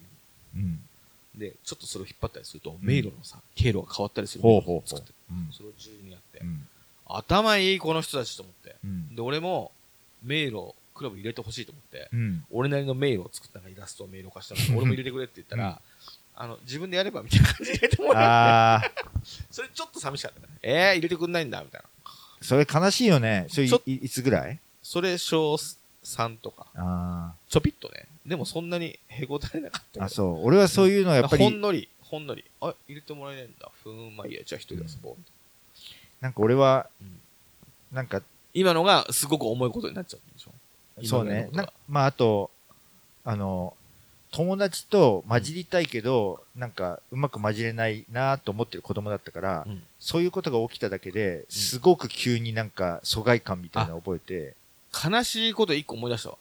[0.55, 0.71] 入うん。
[0.71, 5.11] れるで、ちょっとそれを引っ張ったりすると、迷路のさ、経路が変わったりするほうほうほうを作って。
[5.31, 5.49] うん。
[5.51, 6.43] それを自由にやってう。
[6.45, 6.67] ん。
[7.07, 8.75] 頭いいこの人たちと思って。
[8.83, 9.15] うん。
[9.15, 9.71] で、俺も、
[10.23, 12.45] 迷路、クラブ入れてほしいと思って、うん。
[12.51, 14.61] 俺なりの迷路を作ったのイラストを迷路化したの。
[14.77, 15.81] 俺も入れてくれって言ったら、
[16.35, 19.03] あの、自分でやればみたいな感じで入れてもらって、
[19.51, 20.47] それちょっと寂しかったね。
[20.61, 21.87] えー、入れてくんないんだ、みたいな。
[22.41, 23.45] それ悲しいよね。
[23.49, 24.59] それいちょいいつぐらい？
[24.81, 25.55] それ、小
[26.03, 28.05] 3とか、あちょぴっとね。
[28.25, 30.01] でもそんなにへこたれなかったけあ。
[30.01, 30.45] どあ、そう。
[30.45, 32.43] 俺はそういうのはやっぱり、ほんのり、ほんのり。
[32.61, 33.69] あ、入れてもらえないんだ。
[33.83, 35.13] ふーん、まあいいや、じゃあ一人で遊ぼう。
[36.21, 37.19] ななんか俺はうん、
[37.91, 38.21] なんか、
[38.53, 40.51] 今のがすごく重いことになっちゃうんでしょ？
[41.05, 41.49] そうね。
[41.53, 42.51] なまあ、あと、
[43.23, 43.75] あの、
[44.31, 54.55] 友達と混じりたいけど、なんか、うまく混じれないなと思ってる子供だったから、うんそういうことが起きただけで、すごく急になんか疎外感みたいなのを覚えて、
[55.07, 56.37] 悲しいこと一個思い出したわ。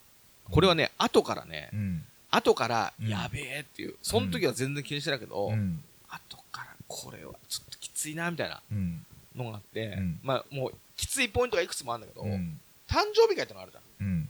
[0.51, 2.05] これはね、後からねう、ん。
[2.31, 5.83] 後から、うんやべえっていう、その時は全然気にしてないけど、うん。
[6.09, 9.05] 後からこれはちょっときついな、みたいなうん。
[9.37, 12.59] のがあって、うんまあもう、きついポイントがいくつもあるんだけど、うん。
[12.89, 14.07] 誕生日会ってのがあるじゃん。
[14.07, 14.29] うん。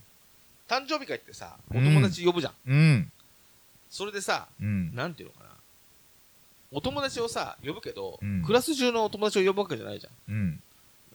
[0.67, 3.13] 誕生日会ってさ、おうん友達呼ぶじゃん。
[3.91, 3.97] うん。
[3.97, 4.95] それでさ、うん。
[4.95, 5.51] なんていうのかな。
[6.73, 10.35] お友達をさ、呼ぶけど、うんクラス中のお友達を呼ぶわけじゃないじゃん。
[10.35, 10.63] うん。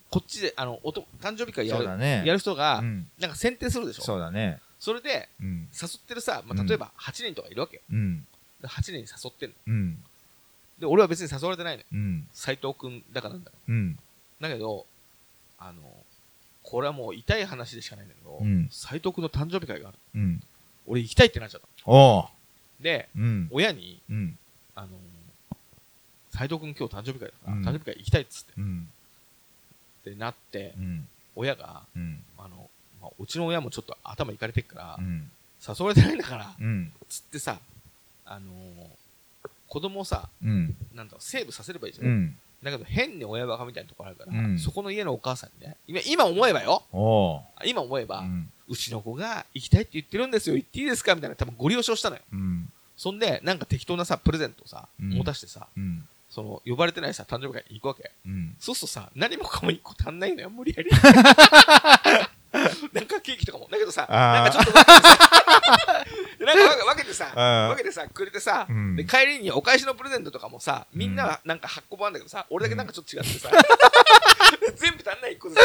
[0.10, 2.24] こっちで、あの、おと誕生日会やるそうだね。
[2.26, 3.08] やる人が、うん。
[3.20, 4.04] なんか選定するでしょ。
[4.04, 4.60] そうだね。
[4.80, 5.68] それで、うん。
[5.74, 7.82] 誘ってるさ、まあ、うん例えば8人とかいるわけよ。
[7.92, 8.26] うん。
[8.62, 9.56] で8人に誘ってんの。
[9.68, 9.98] うん。
[10.80, 11.88] で、俺は別に誘われてないのよ。
[11.94, 12.28] うん。
[12.34, 13.58] 斎藤くんだからなんだよ。
[13.68, 14.00] うん。
[14.42, 14.86] だけど、
[15.58, 15.82] あの、
[16.64, 19.98] これはもう痛い話でしかないんだけどうん、斎、藤くんの誕生日会がある。
[20.16, 20.44] うん。
[20.88, 21.68] 俺行きたいってなっちゃった。
[21.86, 22.35] おう。
[22.80, 23.50] で、うん。
[23.52, 24.38] 親に、うん。
[24.76, 24.90] あの、
[26.32, 28.88] 斎藤くん今日誕生日会だから、うん誕生日会行きたいっつって、うん。
[30.02, 31.08] ってなって、うん。
[31.36, 32.24] 親が、うん。
[32.38, 32.70] あの、
[33.02, 35.30] まあ、うちの親もちょっと頭いかれてっから、うん。
[35.68, 36.92] 誘われてないんだから、うん。
[37.10, 37.60] つってさ、
[38.26, 38.88] あのー
[39.68, 40.76] 子供をさ、うん。
[40.94, 42.08] なんだろう、セーブさせればいいじゃん。
[42.08, 42.38] うん。
[42.64, 46.84] だけど変に親バカみたいなところあるから、うんそこの家のお母さんにね、今今思えばよ。
[47.66, 48.24] 今思えば、
[48.68, 48.72] う。
[48.72, 51.14] うんちの子が行きたいって言ってるんですよ、行っていいですか？
[51.16, 52.22] みたいな、多分ご利用したのよ。
[52.34, 52.70] うん。
[52.98, 56.08] そんで、なんか適当なさ、プレゼントをさ、うん持たしてさ、うん。
[56.30, 58.12] その、呼ばれてないさ、誕生日会行くわけ。
[58.26, 58.56] うん。
[58.60, 60.90] そうするとさ、何もかも一個足んないのよ、無理やり。
[62.94, 63.68] なんかケーキとかも。
[63.70, 65.26] だけどさ、なんかちょっと分けてさ、
[66.40, 67.32] なんか分けてさ、
[67.70, 73.50] 分けてさ、くれてさ、うんで、帰りにお返しのプレゼントとかもさ、みんなはなんか8個分あるんだけどさ、俺だけなんかちょっと違ってさ、
[74.78, 75.60] 全部足んない1個ずつ。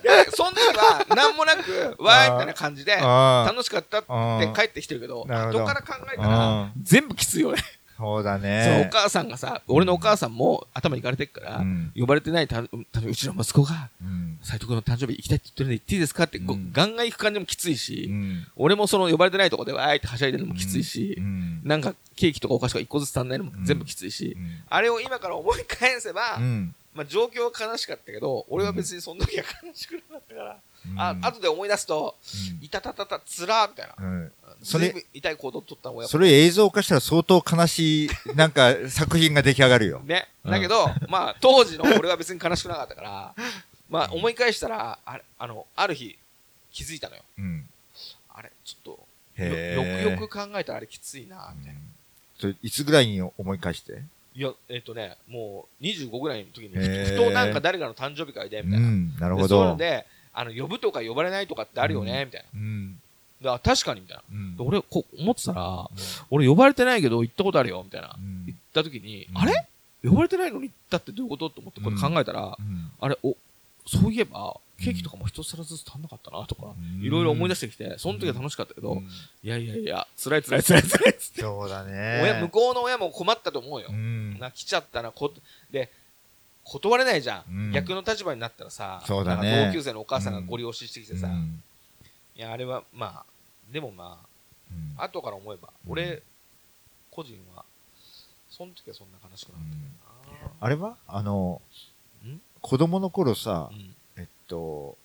[0.00, 7.62] で、その時は、なんもなく、わーいみたいな感じで、あ楽しかったって帰ってきてるけど、後から考えたあら、全部きついよね。
[7.96, 8.90] そうだそうおね。
[8.92, 14.36] 母さんがさ、俺のお母さんも頭いかれてっから、うん呼ばれてないた、たうちの息子が、うん。
[14.42, 16.24] 斉藤君の誕生日行きたいって言ってるんで行っていいですか？
[16.24, 18.46] って、こううんガンガン行く感じもきついし、うん。
[18.56, 21.60] 俺もその呼ばれてないとこでわーいってはしゃいでるのもきついし、うん。
[21.62, 26.74] なんかケーキとかお菓子とか一個ずつ足んないのも全部きついし、うんあれを今から思い返せば、うん。
[26.94, 30.58] まあ状況は悲しかったけど、俺は別にその時は悲しくなかったから、うん
[30.96, 32.14] あ、後で思い出すと、
[32.60, 33.94] いたたたた、つらーみたいな。
[33.98, 34.32] うん。
[34.62, 40.00] それ痛い行動を取ったのをやっぱそれ映像化したら相当悲しい、なんか作品が出来上がるよ。
[40.06, 40.28] ね。
[40.44, 43.34] うんだけど、まあ、当時の俺は別に悲しくなかったから、
[43.88, 46.18] まあ、思い返したら、あれ、あの、ある日、
[46.70, 47.22] 気づいたのよ。
[47.38, 47.68] うん。
[48.28, 48.96] あれ、ちょっ
[49.36, 51.80] と、よくよく考えたらあれきついな、みたいな。
[52.38, 54.02] それいつぐらいに思い返して？
[54.36, 58.88] いや、えっ、とね、もう25ぐらいの時に、ふとなんか誰かの誕生日会で、うみたいな。
[58.88, 59.16] ん。
[59.16, 59.76] なるほでそういうのど。
[59.76, 62.90] で、あの、呼ぶとか呼ばれないとかってあるよね、みたいうん。
[63.40, 63.50] な。
[63.50, 64.22] であ確かに、みたいな。
[64.32, 65.88] うんで俺、こう思ってたら、
[66.30, 68.16] 俺呼ばれてないけど行ったことあるよ、みたいな。
[68.16, 69.66] うん行った時に、うんあれ？
[70.02, 71.48] 呼ばれてないのに行ったってどういうこと？
[71.50, 73.36] と思ってこれ考えたら、うんあれ、お、
[73.86, 79.08] そういえば、ケーキとかも一皿ずつ足んなかったなとか、うんいろいろ思い出してきて、その時は楽しかったけど、うん
[79.42, 81.40] いやいやいや、辛い辛い辛い辛いっつって。
[81.40, 82.20] そうだね。
[82.22, 83.88] 親、向こうの親も困ったと思うよ。
[83.90, 84.38] うん。
[84.38, 85.32] な、来ちゃったな、こ、
[85.70, 85.90] で、
[86.64, 87.44] 断れないじゃん。
[87.48, 91.62] うん逆の立場になったらさ、そうだね同級生のお母さんがご利用ししてきてさ、うん
[92.36, 93.24] いや、あれは、まあ、
[93.72, 94.18] でもま
[94.70, 96.22] うんあ、後から思えば、うん俺、
[97.10, 97.64] 個人は、
[98.50, 100.50] その時はそんな悲しくなかったけどな。
[100.60, 100.96] あれは？
[101.06, 101.60] あの
[102.26, 103.93] ん、子供の頃さう、ん。
[104.48, 104.96] と、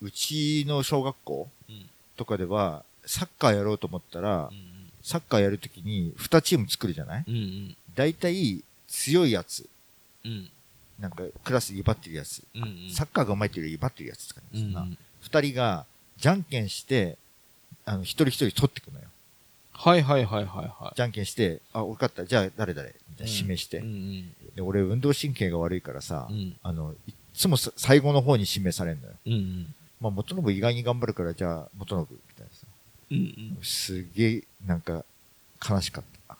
[0.00, 1.88] うちの小学校うん。
[2.16, 4.90] とかでは、サッカーやろうと思ったらう、ん。
[5.02, 7.24] サッカーやるときに2チーム作るじゃない？
[7.26, 7.34] うん。
[7.34, 7.76] うん。
[7.94, 9.68] 大体強いやつ、
[10.24, 10.50] うん。
[10.98, 12.62] なんかクラスで威張ってるやつ、うん。
[12.62, 12.90] うん。
[12.90, 14.72] サッカーが上手いっていうより威張ってるやつとかうん。
[14.72, 14.86] な。
[15.20, 17.16] 二人がじゃんけんして、
[17.84, 19.04] あの、一人一人取ってくのよ。
[19.72, 20.96] はいはいはいはいはい。
[20.96, 23.78] じゃんけんして、あ、俺勝った、じゃあ誰々みたいな指名して。
[23.78, 26.56] うんで、俺運動神経が悪いからさ、うん。
[26.64, 29.14] あの、いっつもさ最後の方に指名されるのよ。
[29.26, 29.32] うん。
[29.32, 29.74] うん。
[30.00, 32.66] まあ、元信意外に頑張るから、じゃあ、元信、みたいなさ。
[33.10, 33.18] うん。
[33.18, 33.64] うん。
[33.64, 35.04] すげえ、なんか、
[35.68, 36.36] 悲しかった。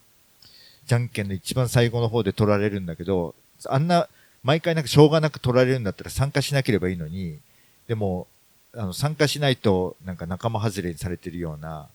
[0.87, 3.35] じゃんけんの一番最後の方で取られるんだけど、
[3.67, 4.09] あんな、
[4.43, 7.39] 毎回なんかしょうがなく取られるんだったら参加しなければいいのに、
[7.87, 8.27] でも、
[8.75, 11.89] あの、参加しないと、なんか仲間外れにされてるような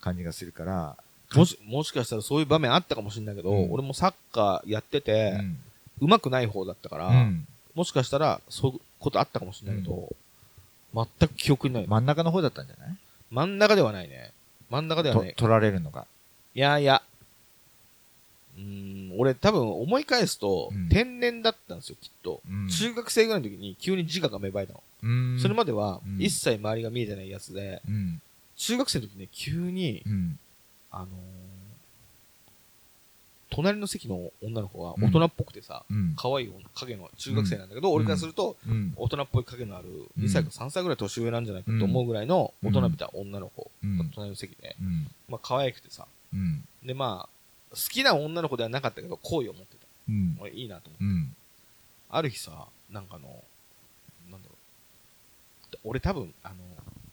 [0.00, 0.96] 感じがするから、
[1.34, 5.58] もし、もしかしたらそういう場面あったかもしれないけど、うん俺もサッカーやってて、うん
[5.98, 10.16] うまくない方だったから、うんもしかしたらそういうことあったかもしれないけど、
[10.94, 11.86] 全く記憶にない。
[11.86, 12.96] 真ん中の方だったんじゃない？
[13.30, 14.32] 真ん中ではないね。
[14.70, 15.30] 真ん中ではない。
[15.34, 16.06] と取られるのが。
[16.54, 17.02] いやいや。
[18.56, 22.40] うーん、俺多分思い返すと、うん天然だったんですよ、きっと。
[22.50, 24.82] うん中学生ぐらいの時に急に自我が芽生えたの。
[25.02, 28.22] うんそれまではうん一切周りが見えてないやつで、うん。
[28.56, 30.38] 中学生の時ね、急に、うん。
[30.90, 31.08] あのー
[33.56, 36.14] 隣の席の女の子が大人っぽくてさ、うん。
[36.14, 38.92] 可愛い影の中学生なんだけど、俺からすると、うん。
[38.96, 45.10] 大人っぽい影のあるうん2歳か3歳ぐらい年上なんじゃないかと思うぐらいの大人びた女の子うんが隣の席で、うん。
[45.30, 46.64] まあ可愛くてさ、うん。
[46.84, 49.86] でまあ、好きな女の子ではなかったけど、好意を持ってた。
[50.10, 50.36] うん。
[50.38, 51.04] 俺いいなと思って。
[51.04, 51.36] うん。
[52.10, 53.42] ある日さ、なんかあの、
[54.30, 54.54] なんだろ
[55.72, 55.78] う。
[55.84, 56.56] 俺多分、あの、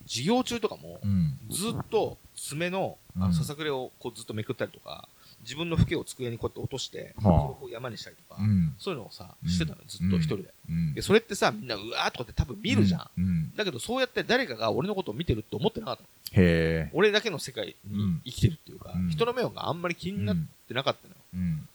[0.06, 1.40] 授業中とかもう、ん。
[1.50, 5.08] ずっと爪の、あの、うんささくれをこうずっとめくったりとか、
[5.44, 8.74] 自分の服を机にこうやって落として、はあそれをこう山にしたりとか、うん。
[8.80, 10.54] そういうのをさ、うんしてたの、ずっと一人で。
[10.70, 13.10] うんで、それってさ、みんな、うわーとかって多分見るじゃん。
[13.18, 13.56] うん。
[13.56, 16.08] だけど、そうやって誰かが俺のことを見てるって思ってなかったの。
[16.32, 16.90] へえ。
[16.94, 21.20] 俺だけの世界うんに生きてるっていうか、うん人の目があんまり気になってなかったのよ。
[21.36, 21.68] うん。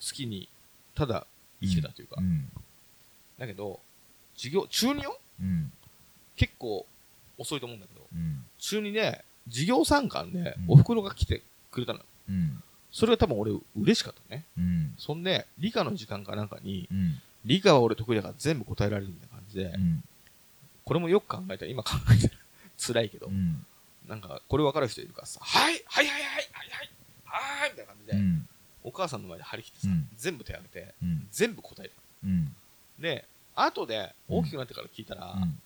[0.00, 0.48] 好きに、
[0.94, 1.26] ただ
[1.60, 2.16] 生きてたというか。
[2.18, 2.48] うん。
[3.38, 3.80] だけど、
[4.36, 5.18] 授業、中2よ？
[5.40, 5.72] うん。
[6.36, 6.84] 結構
[7.38, 8.44] 遅いと思うんだけど、うん。
[8.58, 12.04] 中2で、授業参観でうんお袋が来てくれたのよ。
[12.94, 12.98] うん。
[12.98, 14.44] それが多分俺嬉しかったね。
[14.56, 14.94] うん。
[14.98, 17.20] そんで、理科の時間かなんかに、うん。
[17.44, 20.04] 理科は俺得意だから全部答えられるみたいな感じで、うん。
[20.84, 22.34] これもよく考えたら、今考えたら
[22.78, 23.64] 辛いけど、うん。
[24.08, 26.90] なんか、これ分かる人いるからさ、はいはいはいはいはいはい
[27.24, 28.48] はいみたいな感じで、うん。
[28.84, 31.28] お母さんの前で張り切ってさ、うん全部手挙げて、うん。
[31.32, 31.94] 全部答えた。
[32.24, 32.54] うん。
[32.98, 33.26] で、
[33.56, 35.60] 後で、大きくなってから聞いたら、うん。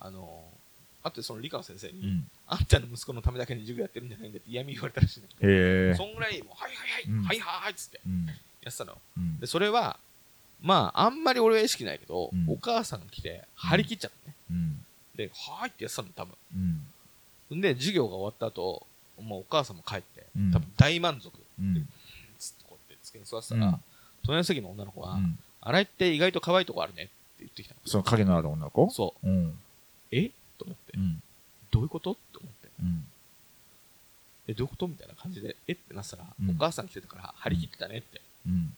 [0.00, 0.63] あのー、
[1.04, 2.26] 後でその理科の先生に、うん。
[2.48, 5.94] あんたの息子のためだけに授業やってるんじゃないんだって嫌味言われたらしいんだけど、へえ。
[5.94, 8.26] そんぐらい、もう、はいはいはい、うんはいはいはいっつってうん。
[8.26, 8.32] や
[8.68, 8.98] ってたの。
[9.18, 9.98] うんで、それは、
[10.62, 14.34] まあ、あんまり俺は意識ないけど、うんお母さんが来て、張り切っちゃったね。
[14.50, 14.84] うん。
[15.14, 16.34] で、はーいってやってたの、多分。
[17.52, 17.58] うん。
[17.58, 18.86] んで、授業が終わった後、
[19.22, 21.30] もうお母さんも帰って、うん多分大満足。
[21.60, 21.86] うん。
[22.38, 23.80] つってこうやって机に座ってたら、うん
[24.24, 27.80] 隣の席の女の子が、うん洗いって意外と可愛いとこあるねって言ってきたの。
[27.86, 28.90] その影のある女の子？
[28.90, 29.26] そう。
[29.26, 29.58] うん。
[30.10, 30.30] え？
[30.58, 31.22] と思って、うん。
[31.70, 32.12] どういうこと？
[32.12, 32.68] って思って。
[32.80, 33.04] うん。
[34.48, 34.86] え、どういうこと？
[34.88, 38.20] みたいな感じで、えってなったら、うんお母さん来てたから、張り切ってたねって。
[38.46, 38.74] うん。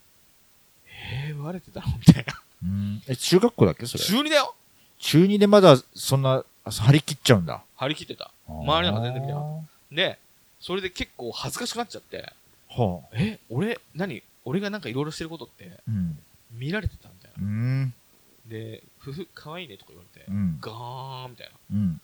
[0.87, 1.87] えー、言われてたの？
[1.99, 2.35] みたいな。
[2.63, 3.03] うん。
[3.09, 3.87] え、中学校だっけ？
[3.87, 4.05] それ。
[4.05, 4.55] 中2だよ
[4.99, 7.63] 中2でまだそんな、あ張り切っちゃうんだ。
[7.77, 8.31] 張り切ってた。
[8.49, 9.95] 周りなんか全然見てなかっはた。
[9.97, 10.19] で、
[10.61, 12.33] それで結構恥ずかしくなっちゃって、
[12.71, 12.83] あ。
[12.83, 13.09] はあ。
[13.13, 14.23] え、俺、何？
[14.45, 16.19] 俺がなんかいろいろしてることって、うん。
[16.53, 17.49] 見られてたみたいうな。
[17.49, 17.95] ん。
[18.49, 20.59] で、ふふ、可愛いねとか言われて、うん。
[20.61, 21.53] ガーンみたいな。
[21.73, 22.01] うん。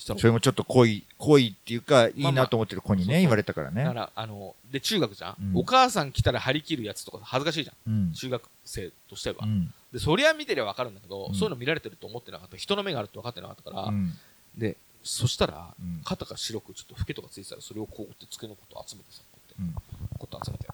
[0.00, 3.94] したらそれもちょっと恋、恋っていうか、いいなと思ってる子にそうそうね、言われたからだかね。
[3.94, 7.92] ら、あの、で、中学じゃん、うんお母さん来たら張り切るやつとか恥ずかしいじゃん。
[7.92, 8.12] うん。
[8.12, 9.36] 中学生としては。
[9.42, 9.72] うん。
[9.92, 12.56] で、そりゃ見てりゃわかるんだけど、うんそういうの見られてると思ってなかった。
[12.56, 14.12] 人の目があるって分かってなかったから、うん。
[14.56, 19.74] で、そしたら、うん肩が白くちょっとフケとかついてたら、それをこうやって机のこと集めてさ、こうやって、うん。
[20.18, 20.66] こうやって集めて、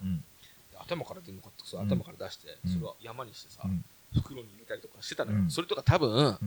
[0.79, 5.38] 頭から出るのかってさ、うん頭から出して、うんそれは山にしてさ、うん袋に入れたりとかしてたのよ。
[5.38, 6.38] うんそれとか多分、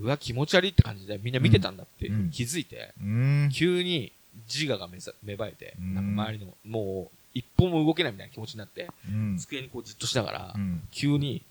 [0.00, 3.50] うわ、気持ち悪いって感じでみんな見てたんだって気づいて、うん。
[3.52, 4.12] 急に
[4.52, 4.98] 自我が芽
[5.34, 9.36] 生えて、うんなんか周りの、もう、一歩も動けないみたいな気持ちになって、うん。
[9.38, 10.82] 机にこうじっとしながら、うん。
[10.90, 11.42] 急に、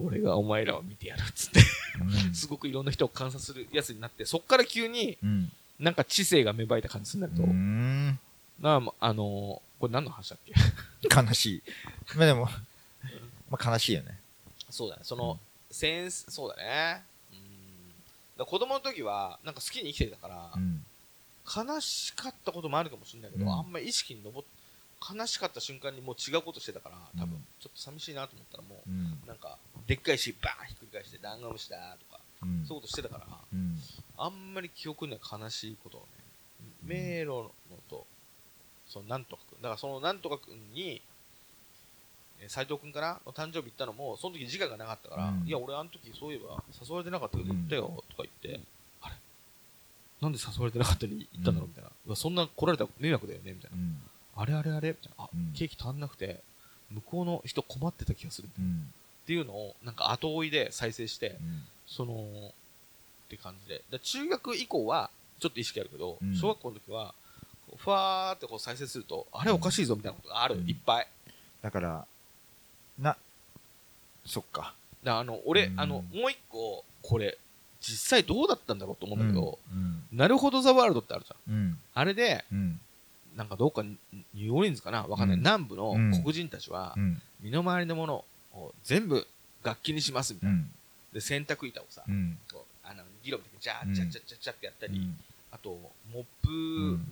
[0.00, 1.60] 俺がお前らを見てやるっつって、
[2.26, 2.34] うん。
[2.34, 5.52] すごくいろんな人を観察するやつになって、そっから急にうん。
[5.78, 8.18] なんか知性が芽生えた感じになると、うん。
[8.60, 10.52] なあ、あのーこれ何の話だっけ？
[11.28, 11.62] 悲しい。
[12.16, 12.48] まあでも、
[13.48, 14.17] まあ悲しいよね。
[14.70, 15.38] そうだね、その、
[15.70, 17.02] センス、そうだね。
[17.32, 17.38] うん。
[17.38, 20.84] だから子供の時は、なんか好きに生きてたから、うん。
[21.44, 24.44] 悲しかったこともあるかもしれないけど、うんあんまり意識に上っ
[25.00, 29.18] 悲しかった瞬間にもう違うことしてたから、多分、うんちょっと寂しいなと思ったらもう、うん。
[29.26, 32.64] なんか、でっかい石バーンひっくり返して、ダンゴムシだとか、うん。
[32.66, 33.78] そういうことしてたから、うん。
[34.16, 36.06] あんまり記憶には悲しいことをね、
[36.82, 37.50] 迷路の
[37.88, 38.06] と、
[38.86, 41.02] そのなんとかくん、だからそのなんとかくんに、
[42.46, 48.60] 斎藤くんかなの誕生日行ったのも、その時時間がなかったから、うんいや、俺あの時そういえば誘われてなかったけど行ったよ、とか言って、
[49.02, 49.14] あれ？
[50.20, 51.90] なんで誘われてなかったのに行ったんだろうみたいな。
[52.06, 53.76] うわそんな来られたら迷惑だよねみたいな。
[53.76, 54.02] うん。
[54.36, 54.90] あれあれあれ？
[54.90, 55.24] みたいな。
[55.24, 56.40] あ、うんケーキ足んなくて、
[56.90, 58.46] 向こうの人困ってた気がする。
[58.46, 58.92] っうん。
[59.26, 61.62] ていうのを、なんか後追いで再生して、うん。
[61.86, 63.82] その、って感じで。
[63.90, 67.14] で中学以降は、ちょっと意識あるけど、うん小学校の時は、
[67.76, 71.08] ふわーってこう再生すると、あれおかしいぞみたいなことがある、うんいっぱい。
[71.60, 72.06] だから、
[72.98, 73.16] な、
[74.26, 74.74] そっか。
[75.04, 77.38] だからあの、俺、うんあの、もう一個、これ、
[77.80, 80.02] 実際どうだったんだろうと思うんだけど、うん。
[80.12, 81.54] なるほどザワールドってあるじゃん。
[81.54, 81.78] うん。
[81.94, 82.80] あれで、うん。
[83.36, 85.06] なんかどっかニューオーリンズかな？
[85.06, 87.22] わかんない、うん南部のうん黒人たちは、うん。
[87.40, 89.24] 身の回りのものを全部
[89.62, 90.56] 楽器にしますみたいな。
[90.56, 90.70] うん。
[91.12, 92.36] で、洗濯板をさ、うん。
[92.52, 95.08] こうあの、ギロみたいにジャうんージャッジャッジャッジャッってやったり、
[95.52, 95.70] あと、
[96.12, 96.48] モップ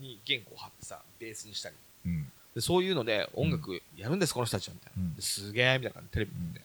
[0.00, 1.76] に弦を貼ってさ、ベースにしたり。
[2.06, 2.32] うん。
[2.56, 6.60] でそういうので音楽やるんです、この人たちはみたいな、すげえみたいな感じでテレビ見て。
[6.60, 6.64] て、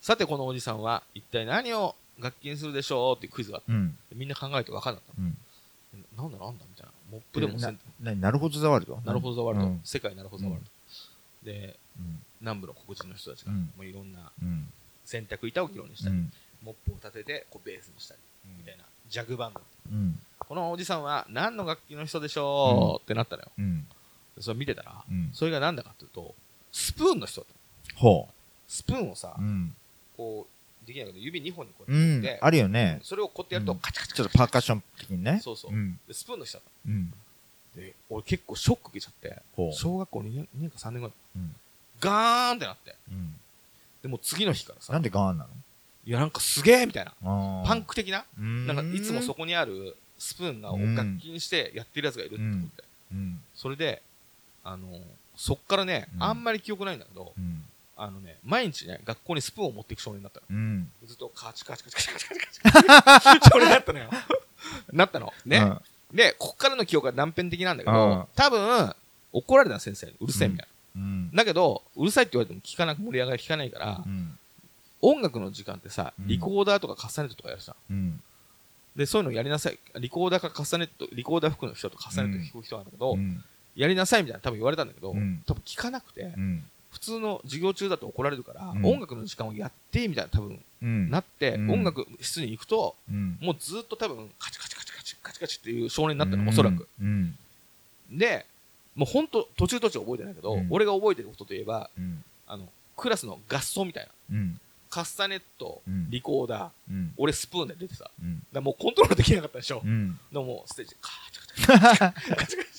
[0.00, 6.92] さてこのおじさんは一体何を楽器にするでしょうっていうクイズがあってみんな考えて分かんなかったなんだなんだみたいな。
[7.12, 7.78] モップでもせん。
[8.00, 9.80] な、なるほどザワールドなるほどザワールド、うん。
[9.84, 10.64] 世界なるほどザワール
[11.44, 12.22] ド、でうん。
[12.40, 13.70] 南部の黒人の人たちが、うん。
[13.76, 14.68] もういろんなうん。
[15.04, 16.32] 洗濯板を議論にしたり、うん。
[16.62, 18.20] モップを立ててこうベースにしたり
[18.56, 19.60] みたいなジャグバンド。
[19.92, 20.18] うん。
[20.38, 23.50] このおじさんは何の楽器の人でしょう、ってなったのよ。
[23.58, 23.80] うん。
[23.80, 23.86] で
[24.40, 25.30] それ見てたら、うん。
[25.32, 26.34] それが何だかっていうと
[26.72, 27.46] スプーンの人
[27.94, 28.28] ほ
[28.68, 29.42] スプーンをさ、う。
[29.42, 29.74] うん。
[30.16, 30.46] こ
[30.84, 32.38] うできないけど指2本にこううんやって、。
[32.42, 33.00] あるよね。
[33.02, 35.40] それをこうやってやるとうんカチャカチャちょっとパーカッション的にね。
[35.42, 37.12] そうそうスプーンの人だっうん。
[37.74, 39.42] たで俺結構ショック受けちゃって。
[39.72, 41.56] 小学校2年 ,2 年か3年ぐらいうん。
[42.00, 43.34] ガーンってなってうん。
[44.02, 45.50] でもう次の日からさなんでガーンなの？
[46.04, 47.12] いやなんかすげえみたいな
[47.66, 53.40] パンク的なうんなんかいつもそこにあるスプーンがを楽器にしてやってるやつがいるってことで、うん。
[53.54, 54.02] それで
[54.68, 54.88] あの
[55.36, 57.64] そっからね、うんあんまり記憶ないんだけどうん。
[57.98, 60.90] あのね毎日ね学校にスプーンを持っていく少年だったのうん。
[61.06, 64.10] ずっとカチカチカチカチカチカチカチ少年だったのよ
[64.92, 65.80] なったのね、うん
[66.12, 68.94] で、ここからの記憶は断片的なんだけうんど、多分、
[69.32, 71.30] 怒られたの先生に、うるせえみたいうん。
[71.32, 71.38] な。
[71.38, 74.38] だけど、うるさいって言われても聞かなく、盛り上がり聞かないからう、ん。
[75.02, 77.74] 音楽の時間ってさ、うんリコーダーとかカスタネットとかやるさ。
[77.90, 78.22] うん。
[78.94, 79.78] で、そういうのやりなさい。
[80.00, 83.44] リコーダーかカスタネット、リコーダー服の人とカスタネット弾く人なんだけど、うん。
[83.76, 86.64] やりなさいみたいな多分言われたんだけど、うん多分聞かなくて、うん。
[86.90, 91.10] 普通の授業中だと怒られるから、うん音楽の時間をやってみたいな多分うん。
[91.10, 93.38] なって、うん音楽室に行くと、うん。
[93.40, 96.88] もうずっと多分カチカチカチカチカチカチっていう少年になったの、おそらく。。
[97.00, 97.36] うん。
[98.10, 98.46] で、
[98.94, 102.24] もう本当途中途中覚えてないけど、うん俺が覚えてることといえば、うん。
[102.46, 104.36] あの、クラスの合奏みたいな。
[104.38, 104.60] うん。
[104.88, 107.12] カスタネット、うんリコーダー、うん。
[107.18, 108.10] 俺スプーンで出てさ。
[108.52, 109.82] だもうコントロールできなかったでしょ。
[109.84, 110.18] うん。
[110.32, 112.75] でももうステージでカチャカチャカチャカチャカチ。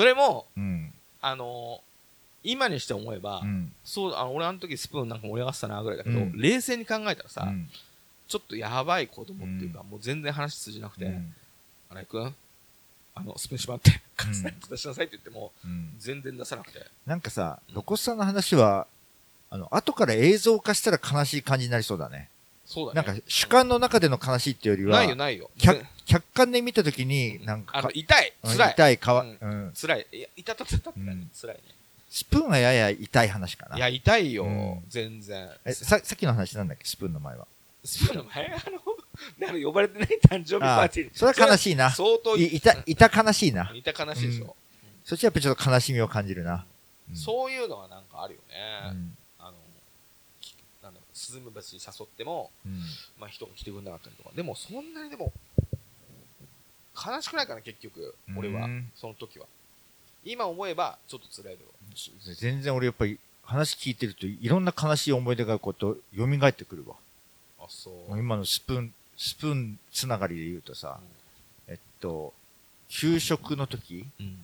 [0.00, 0.92] それも、うん。
[1.20, 1.90] あのー
[2.42, 3.70] 今にして思えば、うん。
[3.84, 7.68] そう、あの、俺あの時スプーンなんか盛り上がってたなぐらいだけど、うん冷静に考えたらさ、うん
[8.26, 11.34] ちょっとやばい子供っていうか、もう全然話通じなくて、うん
[11.90, 12.34] 荒井くん、
[13.14, 14.00] あの、スプーンしまって、
[14.70, 16.80] 出しなさいって言っても、うん全然出さなくて。
[17.04, 18.86] なんかさ、露骨さんの話は、
[19.50, 22.30] あの、後から映像化したら悲しい感じになりそうだね。
[22.70, 23.04] そうだね。
[23.04, 25.50] なんか主観の中での悲しいっていうよりは、ないよ、ないよ。
[25.58, 28.72] 客客観で見たときに、なんかあのか、痛い、うん辛い。
[28.72, 29.72] 痛い、かわ、うんうん。
[29.74, 30.06] 辛い。
[30.12, 31.62] いや、痛たたたってうん辛いね。
[32.08, 33.76] スプーンはやや痛い話かな。
[33.76, 35.50] いや、痛いようん、全然。
[35.64, 37.48] え、さ、さっきの話なんだっけスプーンの前は。
[37.84, 38.80] スプーンの前、あの、
[39.38, 41.10] なんか呼ばれてない誕生日パーティーに。
[41.12, 41.90] それは悲しいな。
[41.90, 43.72] 相当い、いた、いた悲しいな。
[43.74, 44.54] 痛悲しいでしょ。
[45.04, 46.54] そっちはやっぱりちょっと悲しみを感じるな。
[46.54, 46.56] う
[47.12, 49.00] んそういうのはなんかあるようね。
[49.00, 49.16] ん。
[49.40, 49.56] あの、
[50.40, 52.80] きなんだろう、スズムバチ誘っても、うん。
[53.18, 54.30] まあ人が来てくれなかったりとか。
[54.34, 55.32] でも、そんなにでも、
[56.94, 58.14] 悲しくないかな、結局。
[58.36, 59.46] 俺はうん、その時は。
[60.24, 62.34] 今思えば、ちょっと辛いけど。
[62.34, 66.94] 全然俺やっぱり話聞いてるといろんな悲しい思い出がこうと蘇ってくるわ。
[67.58, 68.18] あ、そう。
[68.18, 71.00] 今のスプーン、スプーンつながりで言うとさ、
[71.66, 72.32] えっと、
[72.88, 74.38] 給食の時うん。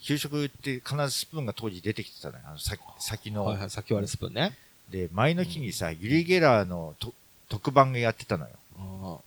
[0.00, 2.44] 給食って必ずスプーンが当時出てきてたのよ。
[2.46, 3.44] あの先先の。
[3.44, 4.56] はいはい、先割れスプーンね。
[4.90, 7.12] で、前の日にさ、ユリ・ゲラーのと
[7.48, 8.50] 特番がやってたのよ。
[8.78, 9.18] あ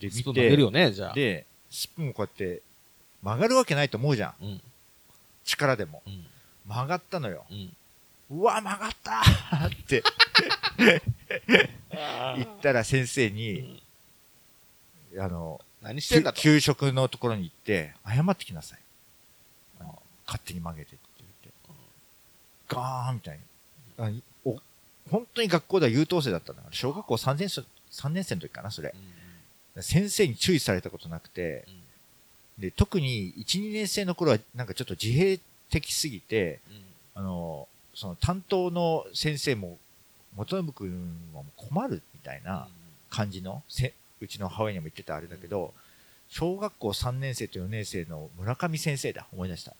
[0.00, 1.14] で、見て、るよね、じゃあ。
[1.14, 2.62] で、スプーンこうやって
[3.22, 4.44] 曲がるわけないと思うじゃん。
[4.44, 4.60] うん。
[5.44, 6.02] 力でも。
[6.06, 6.24] うん。
[6.66, 7.44] 曲がったのよ。
[7.50, 7.76] うん。
[8.30, 10.02] うわ、曲がったーって
[12.36, 13.82] 言ったら先生に、
[15.18, 16.40] あの、何してんだと。
[16.40, 18.78] 給食のところに行って、謝ってきなさい。
[20.26, 21.50] 勝手に曲げてって言って。
[22.68, 23.38] ガーンみたい
[24.12, 24.22] に。
[25.10, 28.94] 本当に学校では優等生だったんだから、小学校3年生、3年生の時かな、それ。
[29.80, 31.66] 先生に注意されたことなくて、
[32.58, 35.38] で、特に1、2年生の頃はなんかちょっと自閉
[35.70, 36.60] 的すぎて、
[37.14, 39.78] あの、その担当の先生も、
[40.34, 42.68] 元信君は困るみたいな
[43.10, 45.72] 感じの、せうちの母親にも言ってたあれだけど、
[46.28, 49.74] 小学校3年生と4年生の村上先生だ、思い出した。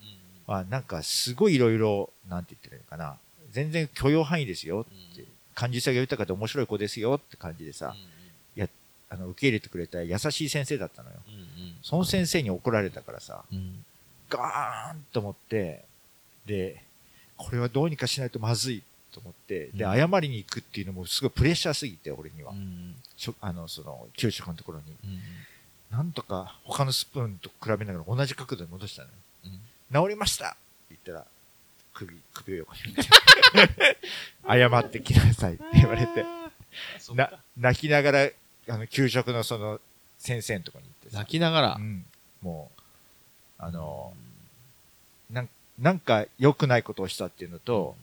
[0.47, 3.19] は、なんかすごいいろいろ、なんて言ってるのかな、
[3.57, 7.97] 全然許容範囲ですよって、感受性が豊かで面白い子ですよって感じでさ、
[9.09, 11.17] あの、受け入れてくれた優しい先生だったのよ。
[11.83, 13.45] その先生に怒られたからさ、
[14.29, 15.85] ガーンと思って、
[16.45, 16.83] で、
[17.37, 18.83] これはどうにかしないとまずい
[19.13, 22.53] と思って、で、うん謝りに行くっていうのもすごいプレッシャーすぎて、俺には。
[23.41, 24.85] あの、その、給食のところに。
[25.91, 29.15] なんとか他のスプーンと比べながら同じ角度に戻したのよ。
[30.09, 30.57] 治りました
[30.91, 31.27] 言ったら、
[31.97, 33.99] 首、首を横に振って、
[34.47, 36.25] 謝ってきなさいって言われて、
[37.15, 38.31] な、泣きながら、
[38.69, 39.81] あの、給食のその、
[40.19, 41.19] 先生のとこに行ってさ。
[41.21, 41.75] 泣きながら？
[41.77, 42.05] う、ん、
[42.43, 42.83] もう、
[43.59, 44.13] あの、
[45.31, 47.97] なんなんか良くないことをしたっていうのと、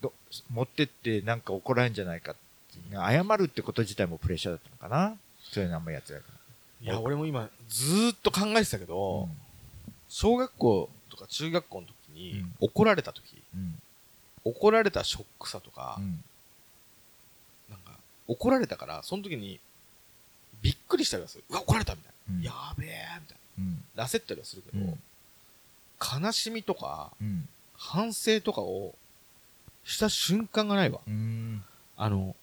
[0.00, 0.12] ど
[0.50, 2.36] 持ってってなんか怒られるんじゃないかっ
[2.72, 5.16] ていう謝るってこと自体もプレッシャーだったのかな。
[5.42, 6.28] そういうのあんまやってないか
[6.82, 8.88] いや、俺も今、ずーっと考えてたけら。
[8.88, 9.28] ど、
[10.08, 13.80] 小学校とか中学校の時にうん怒られた時、うん。
[14.44, 16.22] 怒られたショックさとかう、ん。
[17.70, 17.92] なんか、
[18.26, 19.60] 怒られたから、その時に、
[20.62, 21.44] びっくりしたりはする。
[21.50, 22.44] うわ、怒られたみたいうんな。
[22.46, 22.90] やべえ
[23.20, 23.84] みたいうん。
[23.94, 24.04] な。
[24.04, 25.00] 焦ったりはするけど、うん
[25.98, 27.48] 悲しみとか、うん。
[27.74, 28.94] 反省とかを
[29.84, 31.00] した瞬間がないわ。
[31.06, 31.64] うん。
[31.96, 32.36] あの、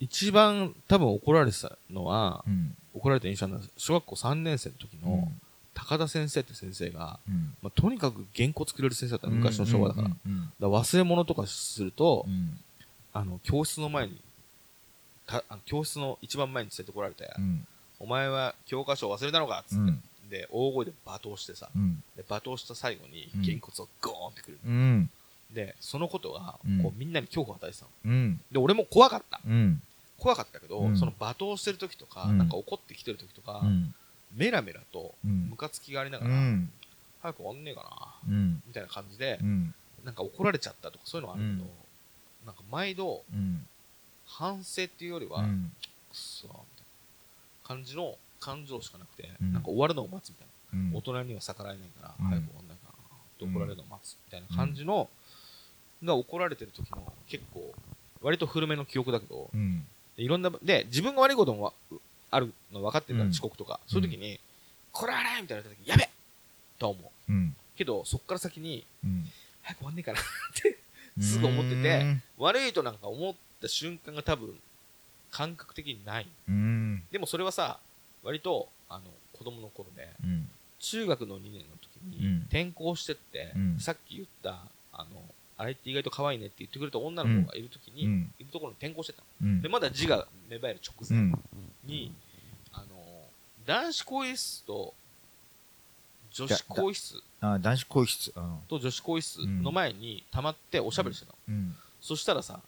[0.00, 2.76] 一番多分怒られてたのは、うん。
[2.94, 5.32] 怒られた印象は、小学校3年生の時の、
[5.74, 7.54] 高田先生って先生が、うん。
[7.62, 10.08] まあ、とにかく原稿作れる先生だったの昔の昭和だから。
[10.08, 10.52] だかうん。
[10.60, 12.58] ら忘れ物とかすると、うん。
[13.12, 14.20] あの、教室の前に、
[15.26, 17.66] た教室の一番前に連れてこられて、うん。
[17.98, 22.02] お前は教科書を忘れたのかっつって、うんで、大声で罵倒してさ、うん。
[22.16, 24.58] で罵倒した最後にうんげんこつをゴーンってくる。
[24.64, 25.10] うん。
[25.52, 27.90] で、そのことが、うんこうみんなに恐怖を与えてたの。
[28.04, 28.40] うん。
[28.52, 29.40] で、俺も怖かった。
[29.44, 29.82] うん。
[30.18, 33.94] 怖かったけど、うんその罵倒してる時とか、うんなんか怒ってきてる時とか、うん。
[34.34, 36.70] メラメラとうんムカつきがありなうがら、ん。
[37.22, 38.62] 早く終わんねえかな、うん。
[38.66, 39.74] みたいな感じでう、ん。
[40.04, 41.70] なんか怒られちゃったとかそういうのはあるけど、うん
[42.46, 43.66] なんか毎度うん。
[44.26, 45.72] 反省っていうよりは、うん。
[46.10, 50.50] くそーみたいな感じの感情しかなくて、うんなんか終わるのを待つみたいな。
[50.72, 55.08] うん大人には逆らえないから、うん早く終わんないかなって怒られるのを待つみたいな感じの、
[56.04, 57.74] が怒られてる時の結構、
[58.22, 59.84] 割と古めの記憶だけど、うん。
[60.16, 61.72] いろんな、で、自分が悪いこともわ
[62.30, 64.40] あるの分かってるから、うん遅刻とか、そういう時に、
[64.92, 66.08] これあれみたいな時に、やべ
[66.78, 67.32] とは思う。
[67.32, 67.56] うん。
[67.76, 69.28] けど、そっから先に、うん。
[69.62, 70.22] 早く終わんねえかなっ
[70.54, 70.78] て、
[71.22, 74.58] すぐ思ってて、悪いとなんか思った瞬間が多分、
[75.30, 76.26] 感覚的にない。
[76.48, 77.04] うん。
[77.10, 77.78] でもそれはさ、
[78.22, 80.50] 割と、あの、子供の頃で、うん。
[80.80, 85.22] 中学の2年の時うんに転校してって、うんさっき言ったあの
[85.60, 88.32] あれって意外と可愛いねって言ってくれた女の子がいる時に、うん。
[88.38, 89.68] いるところに転校してたのうんで。
[89.68, 91.38] まだ字が芽生える直前うん。
[91.84, 92.14] に、
[92.72, 92.86] あの
[93.66, 94.94] 男子更衣室と
[96.32, 98.32] 女子更衣室あ、男子更衣室。
[98.34, 98.58] うん。
[98.68, 101.76] と女子更衣室の前に溜まっておしゃべりしてたの、うん。
[102.00, 102.60] そしたらさ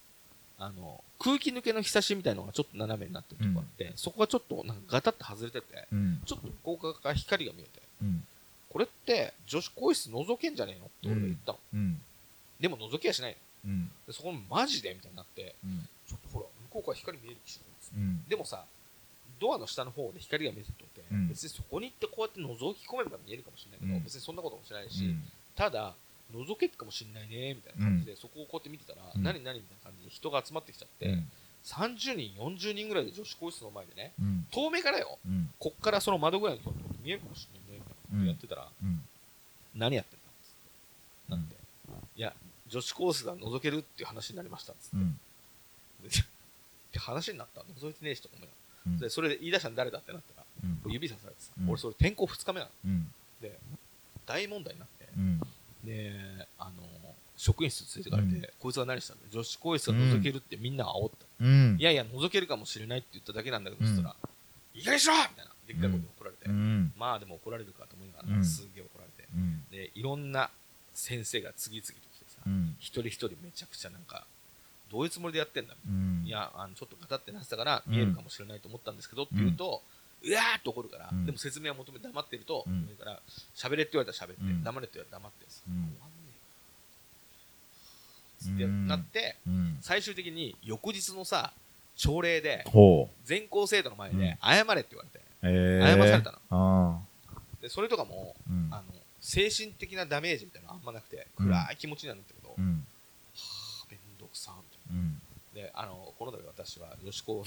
[0.59, 6.20] あの空気抜けのひさしみたいのがちょっと斜めになってるとこあって、そこがちょっとなんかガタッと外れててうん。
[6.26, 7.70] ちょっと向こう側から光が見えて
[8.03, 8.22] うん。
[8.68, 12.01] これって女子更衣室覗けんじゃねえのって俺が言ったの、うん。
[12.62, 13.36] でも覗きはしない
[13.66, 13.90] のうん。
[14.06, 15.82] でそこマジでみたいになってうん。
[16.06, 18.24] ちょっとほら向こうから光見える気しないですうん。
[18.28, 18.64] でもさ
[19.40, 25.16] ドアの下の方で光が見えてるとって、うん別にそこに行ってこうやって覗き込めば見えるかもしれないけど、うん別にそんなこともしないし、
[25.56, 25.94] ただ
[26.32, 31.28] 覗けるかもしれないねみたいな感じで、そこをこうやって見てたら、うん何何みたいな感じで人が集まってきちゃって、うん。
[31.64, 34.46] 30人40人ぐらいで女子更衣室の前でねうん。
[34.52, 35.50] 遠目からようん。
[35.58, 39.02] こっからその窓ぐらいのところ見えるかもしれないねみたいなことやってたら、うん。
[39.74, 40.50] 何やってんだっつっ
[41.26, 41.56] てなって、
[42.16, 42.32] いや
[42.72, 44.72] 女子コースが覗けるっていう話になりました。
[44.72, 45.20] っつって、うん。
[46.98, 48.94] 話になった覗いてねえしとか思いながうん。
[48.96, 50.92] らでそれで言い出したの誰だってなったらうん。
[50.92, 51.68] 指さされてさ、うん。
[51.68, 52.70] 俺それ転校2日目なの。
[52.86, 53.12] うん。
[53.40, 53.58] で
[54.26, 55.40] 大問題になって、うん。
[55.84, 56.12] で
[56.58, 56.72] あの
[57.36, 58.52] 職員室連れてかれて、うん。
[58.58, 59.22] こいつは何したんだ？
[59.30, 61.76] 女子更衣室が覗けるってみんな煽った、うん。
[61.78, 64.16] いやいや覗けるかもしれないって言っただけなんだけど、そしたら
[64.74, 65.52] 「いい加減にしろ!」みたいな。
[65.66, 66.92] でっかい声で怒られて、うん。
[66.96, 68.44] まあでも怒られるかと思いながら、うん。
[68.44, 69.28] すげえ怒られて。
[69.34, 69.64] うん。
[69.70, 70.50] でいろんな
[70.94, 71.94] 先生が次々と
[72.47, 72.76] うん。
[72.78, 74.26] 一人一人めちゃくちゃなんか
[74.90, 76.26] どういうつもりでやってんだみたいな、うん。
[76.26, 79.82] いやあのちょっとガタってなってたから見えるかもしれないと思ったんですけどって言うと、
[80.24, 81.26] うわーって怒るから、うん。
[81.26, 82.86] でも説明は求めて黙ってると、うん。
[82.86, 83.20] 言うから
[83.57, 84.62] 喋れって言われたら喋って、うん。
[84.62, 85.62] 黙れって言われたら黙ってさ、
[88.51, 89.78] ってなって、うん。
[89.80, 91.53] 最終的に翌日のさ
[91.97, 92.64] 朝礼で。
[93.24, 96.38] 全校生徒の前で謝れって言われてえ謝られたの。
[96.51, 96.99] あ
[97.61, 98.34] でそれとかも、
[98.70, 98.76] あ。
[98.76, 98.82] の
[99.22, 102.84] 精神的なダメージみたいなのあんまなくてうん暗い気持ちになるんだけど、はうん。
[103.34, 105.12] あめんどくさみたいうん。
[105.14, 105.18] な
[105.54, 107.44] であのこの度私は女子高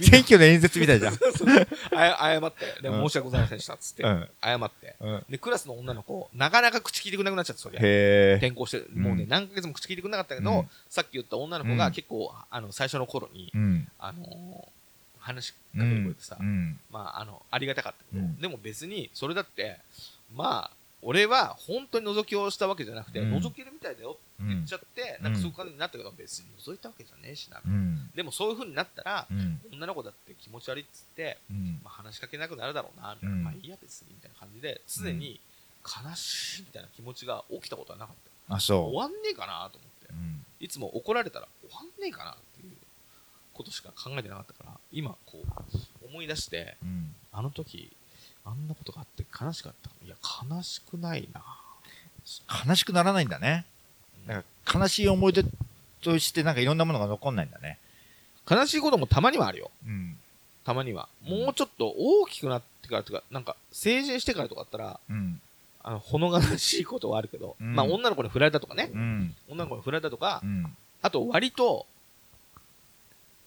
[0.00, 1.14] 選挙の演説みたいじゃん。
[1.94, 5.24] あ謝ってでうん申し訳ございませんでしたっつって、うん謝ってうん。
[5.28, 8.34] でクラスの女の子なかなか口聞いてくれなくなっちゃってそりゃへえ。
[8.38, 13.88] 転校してもうねうん何ヶ月も口聞いてくれなかったけど、うんさっき言った女の子うんが結構あの最初の頃に、うん。
[13.98, 14.81] あのー
[15.22, 16.78] 話しかけうんてくれてさ、うん。
[16.90, 18.40] まああのありがたかったけど、うん。
[18.40, 19.78] でも別にそれだって
[20.34, 23.34] まあ俺は本当に覗きをしたわけじゃなくて、うん。
[23.36, 25.24] 覗けるみたいだよって言っちゃって、うん。
[25.24, 28.10] なんかそういう感じになったけど別に覗いたわけじゃねえしな、うん。
[28.14, 29.60] でもそういう風になったら、うん。
[29.72, 31.80] 女の子だって気持ち悪いっつって、うん。
[31.82, 35.40] まあ、話しかけなくなるだろうなみたいな、うんまあいいや別にみたいな感じで常に
[35.84, 38.16] 悲しいみたいな気持ちが起きたことはなかっ
[38.48, 38.54] た。
[38.54, 39.92] あ終そわんねえかなと思って。
[40.60, 42.76] いつも怒られたら終わんねえかなっていう
[43.54, 47.90] ことしか考えてなかったから今こう思い出してうん、あの時
[48.44, 49.90] あんなことがあって悲しかった。
[50.04, 50.16] いや
[50.50, 51.42] 悲しくないな。
[52.66, 53.64] 悲しくならないんだね。
[54.26, 54.44] なん。
[54.64, 55.44] か悲しい思い出
[56.00, 57.78] としてなんかいろんなものが残んないんだね。
[58.50, 59.70] 悲しいこともたまにはあるよ。
[59.86, 60.16] うん。
[60.64, 61.08] たまには。
[61.24, 61.44] うん。
[61.44, 65.40] もうちょっと大きくなってからとかなんか成人してからとかだったらうん。
[65.84, 67.74] あのほの悲しいことはあるけど、うん。
[67.74, 68.90] まあ女の子に振られたとかね。
[68.92, 69.34] うん。
[69.48, 70.76] 女の子に振られたとか、うん。
[71.00, 71.86] あと割と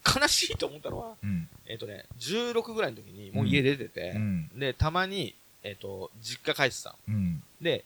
[0.05, 1.47] 悲しいと思ったのはうん。
[1.67, 4.49] えっ、とね16ぐらいの時にもう家出てて、うん。
[4.59, 5.33] でたまに、
[5.63, 6.95] えっと実家帰ってたの。
[7.09, 7.43] うん。
[7.61, 7.83] で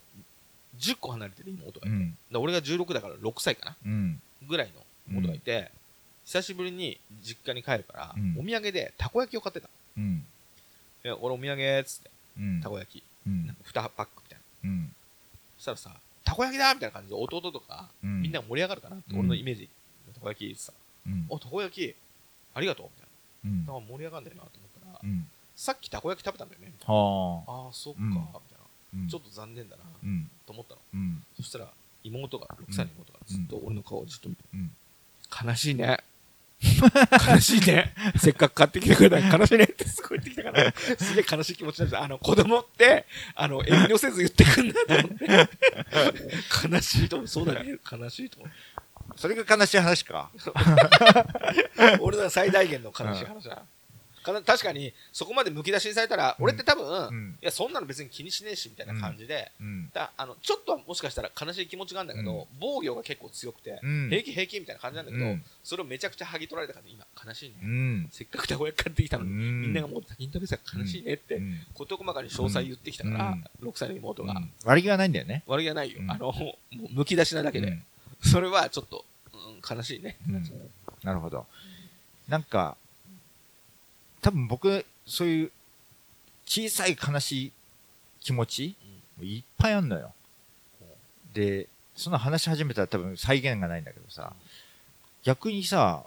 [0.78, 4.20] 10個離れてる妹がいて、俺が16だから6歳かなうん。
[4.48, 5.70] ぐらいの妹がいて、
[6.24, 8.36] 久しぶりに実家に帰るから、うん。
[8.38, 10.24] お土産でたこ焼きを買ってたうん。
[11.02, 12.60] で俺お土産っつってうん。
[12.60, 13.46] たこ焼き、うん。
[13.46, 14.70] なんか2パックみたいな。
[14.70, 14.92] うん。
[15.58, 15.90] そしたらさ
[16.24, 18.22] たこ焼きだみたいな感じで弟とか、うん。
[18.22, 19.68] みんなが盛り上がるかなってうん俺のイメージ、
[20.14, 20.72] たこ焼きってさ
[21.06, 21.26] うん。
[21.28, 21.94] おたこ焼き
[22.54, 22.86] ありがとう。
[22.86, 23.08] みたい
[23.44, 23.66] うん。
[23.66, 25.26] ななんか盛り上がんねえなと思ったら、うん。
[25.56, 26.72] さっきたこ焼き食べたんだよね。
[26.84, 27.66] はあ。
[27.66, 28.08] ああそっか、うん。
[28.10, 29.00] みたいな。
[29.02, 29.08] うん。
[29.08, 30.30] ちょっと残念だなうん。
[30.46, 30.80] と思ったの。
[30.94, 31.22] うん。
[31.36, 31.68] そしたら
[32.02, 34.70] 妹が6歳の妹がずっと俺の顔をじっと見て、うん。
[35.46, 35.98] 悲しいね。
[37.26, 37.94] 悲しいね。
[38.20, 45.48] せっかく買ってきてくれたのに悲しいねってすごい言ってきたからすげえ悲しい気持ちになってあの子供ってあの遠慮せず言ってくんなと思って。
[46.70, 47.28] 悲しいと思う。
[47.28, 47.78] そうだね。
[47.90, 48.50] 悲しいと思
[49.16, 50.30] それが悲しい話か。
[50.34, 50.38] う
[52.02, 53.62] 俺の最大限の悲しい話だ、
[54.22, 56.44] かな確かにそこまでむき出しにされたら、うん。
[56.44, 57.38] 俺って多分、うん。
[57.40, 59.90] いやそんなの別に気にしねえしみたいな感じで、うん。
[59.92, 64.08] だあのちょっとはもしかしたら悲しい気持ちがあるんだけど、防御が結構強くて、うん。
[64.10, 65.44] 平気平気みたいな感じなんだけど、うん。
[65.64, 68.08] それをめちゃくちゃ剥ぎ取られたから今悲しいね、うん。
[68.12, 69.62] せっかくたこ焼き買ってきたのに、うん。
[69.62, 71.60] みんながもう先に食べてたから悲しいねって、うん。
[71.74, 74.52] 事細かに詳細言ってきたから、6歳の妹が、うん。
[74.64, 75.42] 悪気はないんだよね。
[75.46, 76.10] 悪気はないよ、うん。
[76.10, 77.82] あのもうむき出しなだけで、うん
[78.22, 80.44] それはちょっと、うん、悲しいね、うん。
[81.02, 81.46] なるほど。
[82.28, 82.76] なんか
[84.22, 85.52] 多分僕そういう
[86.46, 87.52] 小さい悲しい
[88.20, 88.76] 気持ち
[89.20, 90.12] いっぱいあんのよ。
[91.32, 94.32] でその話し始めたら多分再現がないんだけどさ
[95.22, 96.02] 逆にさ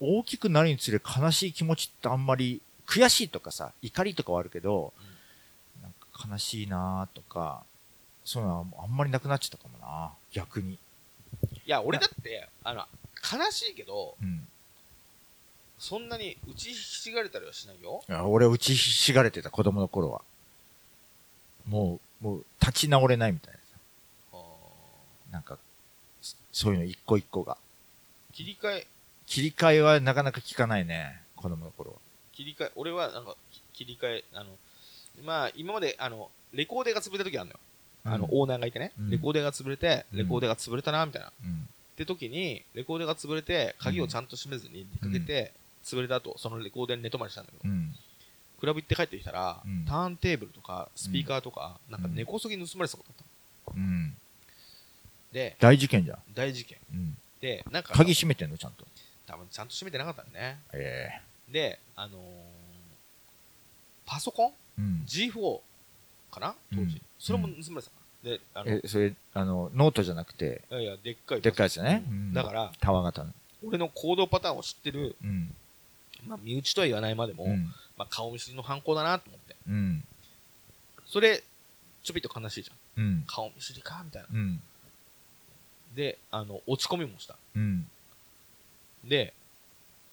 [0.00, 4.92] 大きくなるにつれ悲しい気持ちってあんまり悔しいとかさ怒りとかはあるけど、
[5.82, 7.64] なんか悲しいなとか
[8.24, 10.10] そういうのはあんまりなくなっちゃったかもな。
[10.32, 10.78] 逆に、
[11.68, 12.86] いや俺だってあの
[13.22, 14.48] 悲しいけどうん、
[15.78, 18.02] そんなに打ちひしがれたりはしないよ。
[18.08, 20.22] いや俺は打ちひしがれてた子供の頃は。
[21.68, 24.38] もうもう立ち直れないみたいなさ。
[25.30, 25.58] なんか
[26.22, 27.58] そそういうの一個一個が。
[28.32, 28.86] 切り替え。
[29.26, 31.96] 切り替えはなかなか効かないね子供の頃は。
[32.32, 34.56] 切り替え俺はなんかき切り替えあの
[35.22, 37.60] まあ今まであのレコーデが潰れた時あるのよ、
[38.12, 38.40] あのうん。
[38.40, 39.10] オーナーがいてね、うん。
[39.10, 40.18] レコーデが潰れてうん。
[40.18, 41.68] レコーデが潰れたなみたいな、っうん。
[41.96, 45.52] て時にレコーデが潰れて鍵をちゃんと閉めずに出かけて、
[45.84, 47.94] 潰れた後そのレコーデに寝泊まりしたんだけど、うん。
[48.60, 49.84] クラブ行って帰ってきたら、うん。
[49.86, 53.12] ターンテーブルとかスピーカーとか、なんか根こそぎ盗まれてたこと
[53.68, 53.86] あったの。
[53.86, 54.16] うん。
[55.32, 56.78] で大事件じゃん、大事件。
[56.92, 58.86] うん、でなんか鍵閉めてんのちゃんと。
[59.26, 60.58] 多分ちゃんと閉めてなかったんだね。
[60.72, 61.10] え
[61.52, 62.20] であのー
[64.06, 64.48] パソコン？
[64.48, 65.04] えうん。
[65.06, 65.60] G4
[66.30, 66.54] かな？
[66.70, 67.00] 当時、うん。
[67.18, 72.30] それも盗まれてたであのえそれあのノートじゃなくていやいやでっかいでっかいやつね、ううん。
[72.30, 73.30] んだからタワー型の
[73.66, 75.54] 俺の行動パターンを知ってる、うん。
[76.26, 77.64] まあ、身内とは言わないまでも、うん。
[77.96, 79.56] まあ、顔見知りの犯行だなと思って。
[79.68, 80.04] うん。
[81.06, 81.42] それ
[82.02, 83.04] ちょびっと悲しいじゃん。
[83.04, 83.24] うん。
[83.26, 84.28] 顔見知りかみたいな。
[84.32, 84.60] うん。
[85.94, 87.36] であの落ち込みもした。
[87.56, 87.86] うん。
[89.04, 89.32] で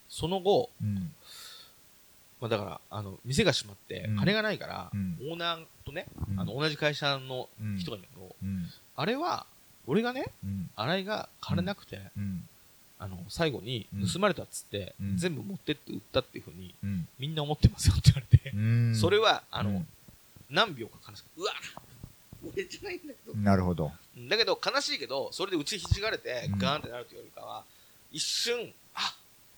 [0.08, 1.12] その後、うん。
[2.40, 4.16] まあ、だからあの店が閉まってうん。
[4.16, 5.18] 金がないから、うん。
[5.30, 6.40] オーナーとね、うん。
[6.40, 7.78] あの同じ会社のうん。
[7.78, 8.66] 人がいるんだけど、うん。
[8.96, 9.46] あれは
[9.86, 10.68] 俺がねうん。
[10.76, 12.48] 新井が金なくて、うん。
[12.98, 14.08] あの最後にうん。
[14.08, 15.16] 盗まれたっつって、うん。
[15.16, 17.08] 全部持ってって売ったっていうふうにうん。
[17.18, 18.94] みんな思ってますよって言われて、うん。
[18.94, 19.86] それはあの、うん。
[20.50, 21.52] 何秒か悲しくうわ
[22.54, 23.90] 俺じゃないんだけど、なるほど。
[24.28, 26.58] だけど悲しいけどそれで打ちひしがれてうん。
[26.58, 27.64] ガーンってなるというよりかは
[28.12, 29.14] 一瞬あ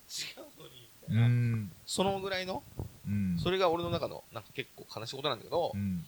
[0.09, 1.71] 違うのにみたういな、ん。
[1.87, 2.63] そのぐらいの
[3.07, 3.39] うん。
[3.43, 6.05] それが俺の中のなんか結構悲しいことなんだけど、うん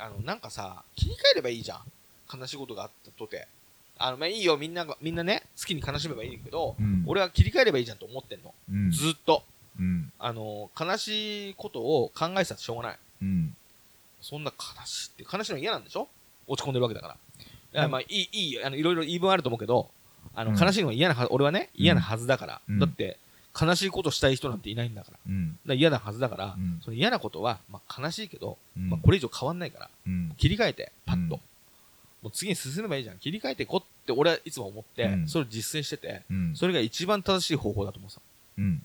[0.00, 1.80] あのなんかさ切り替えればいいじゃん。
[2.32, 3.46] 悲しいことがあったとて。
[4.02, 4.56] あのまあいいよ。
[4.56, 7.04] みんながみんなね好きに悲しめばいいけど、うん。
[7.06, 8.90] 俺は切り替えればいいじゃんと思ってんの、うん。
[8.90, 9.42] ずっと。
[9.78, 10.10] うん。
[10.18, 12.98] あの悲しいことを考えてたってしょうがない。
[13.22, 13.54] うん。
[14.22, 16.08] そんな悲しいって悲しいの嫌なんでしょ？
[16.46, 17.14] 落ち込んでるわけだから。
[17.14, 19.90] いやうんまあいいいいあのいろいろ言い分あると思うけど
[20.34, 20.58] あのうん。
[20.58, 22.78] 悲しいのは嫌なは俺はね嫌なはずだから、うん。
[22.78, 23.18] だって
[23.58, 25.18] 悲しいことしたい人なんていないんだから。
[25.26, 25.58] うん。
[25.66, 30.34] ら嫌なはずだから、うんその嫌なことは、まあ、悲しいけど、うんまあ、これ以上変わんないから、うん。
[30.38, 31.36] 切り替えて、パッと。
[31.36, 31.40] うん
[32.22, 33.18] もう次に進めばいいじゃん。
[33.18, 36.54] 切り替えていこうって俺はいつも思って、うんそれを実践してて、うん。
[36.54, 38.20] それが一番正しい方法だと思うさ。
[38.58, 38.78] うん。
[38.78, 38.82] だ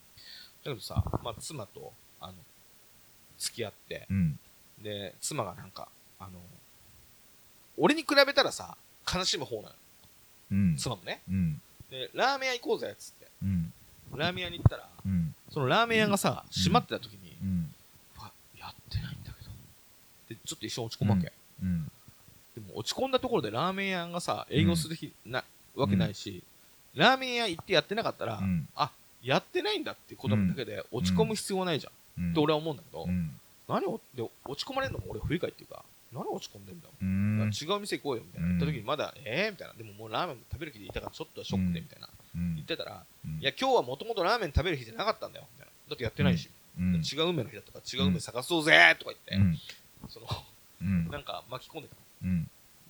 [0.63, 1.91] けどさ、まあ、妻と、
[2.21, 2.33] あの、
[3.37, 4.39] 付き合って、うん。
[4.81, 6.31] で、妻がなんか、あの、
[7.77, 8.77] 俺に比べたらさ、
[9.13, 9.75] 悲しむ方なの。
[10.51, 10.77] うん。
[10.77, 11.21] 妻もね。
[11.29, 11.61] うん。
[11.91, 13.27] で、ラーメン屋行こうぜ、っつって。
[14.11, 14.19] うん。
[14.19, 15.35] ラーメン屋に行ったら、うん。
[15.49, 17.71] そのラーメン屋がさ、閉まってた時に、うん。
[18.59, 19.51] やってないんだけど。
[20.29, 21.31] で、ちょっと一瞬落ち込むわけ。
[21.61, 21.91] うん。
[22.55, 25.43] でも落ち込んだところでラーメン屋がさ、営業する日、な、
[25.75, 26.43] わけないし、
[26.95, 28.67] ラーメン屋行ってやってなかったら、うん。
[28.75, 28.91] あ、
[29.21, 31.89] やってないんだってことだけで落ち込む必要はないじゃ
[32.19, 32.23] ん。
[32.23, 32.31] うん。
[32.31, 33.39] って俺は思うんだけど、うん。
[33.67, 35.83] 何を、で、落ち込まれるのも俺不理解っていうか、
[36.13, 37.51] 何落ち込んでんだうろう、ん。
[37.51, 38.47] 違う店行こうよみたいな。
[38.47, 39.73] うん言った時にまだ、えーみたいな。
[39.73, 42.07] でももうラーメン食べる気でいたからちょっとはショックで、うんみたいな。
[42.35, 45.45] うん言ってたら、うんいや、今日はもともとラーメン食べる日じゃなかったんだよ。
[45.53, 45.71] みたいな。
[45.89, 46.49] だってやってないし。
[46.77, 46.95] うん。
[46.95, 49.59] 違う梅の日だったから違う梅探そうぜとか言って、うん。
[50.09, 50.27] その、
[50.81, 51.07] うん。
[51.09, 52.39] なんか巻き込んでたうん。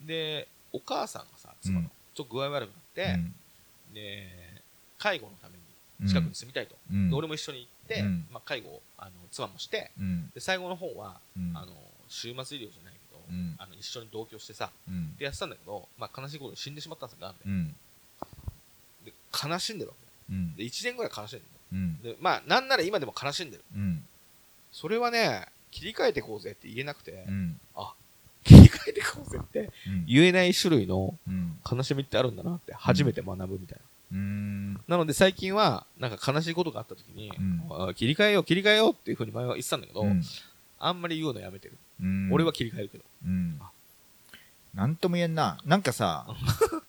[0.00, 0.06] の。
[0.06, 3.20] で、お母さんがさ、妻の、うんちょっと具合悪くなって、
[3.92, 4.26] で、
[4.98, 5.58] 介護のため
[6.00, 6.74] に近くに住みたいと。
[6.90, 7.10] うん。
[7.10, 10.30] で俺も一緒に行って、うんまあ、介護をあの妻もして、うん。
[10.34, 11.52] で最後の方は、うん。
[11.54, 11.72] あの
[12.08, 15.14] 週末医療じゃないけど、うんあの一緒に同居してさ、うん。
[15.16, 17.68] でやってたんだけど、まあ、悲しいことに死んでしまったんですよ、がんでうん。
[17.68, 17.74] で。
[19.36, 19.96] 悲しんでるわ
[20.30, 20.62] うんけ。
[20.62, 22.02] で、1年ぐらい悲しんでうん。
[22.02, 23.64] で、まあ、なんなら今でも悲しんでる。
[23.74, 24.04] うん。
[24.72, 27.60] それはね、切り替えてこうぜって言えなくて、うん。
[28.44, 30.06] 切り替えてこうぜってうん。
[30.06, 31.58] 言えない種類のうん。
[31.70, 34.18] 悲しみってあるんだなって初めて学ぶみたいな。
[34.18, 34.74] うん。
[34.86, 40.22] なので最近は、なんか悲しいことがあった時に、うんあ切り替えよう、切り替えようっていうふうに前は言ってたんだけど、うん。
[40.78, 41.76] あんまり言うのやめてる。
[42.00, 42.28] うん。
[42.32, 43.04] 俺は切り替えるけど。
[43.26, 43.70] うんあ。
[44.74, 45.58] なんとも言えんな。
[45.64, 46.26] なんかさ、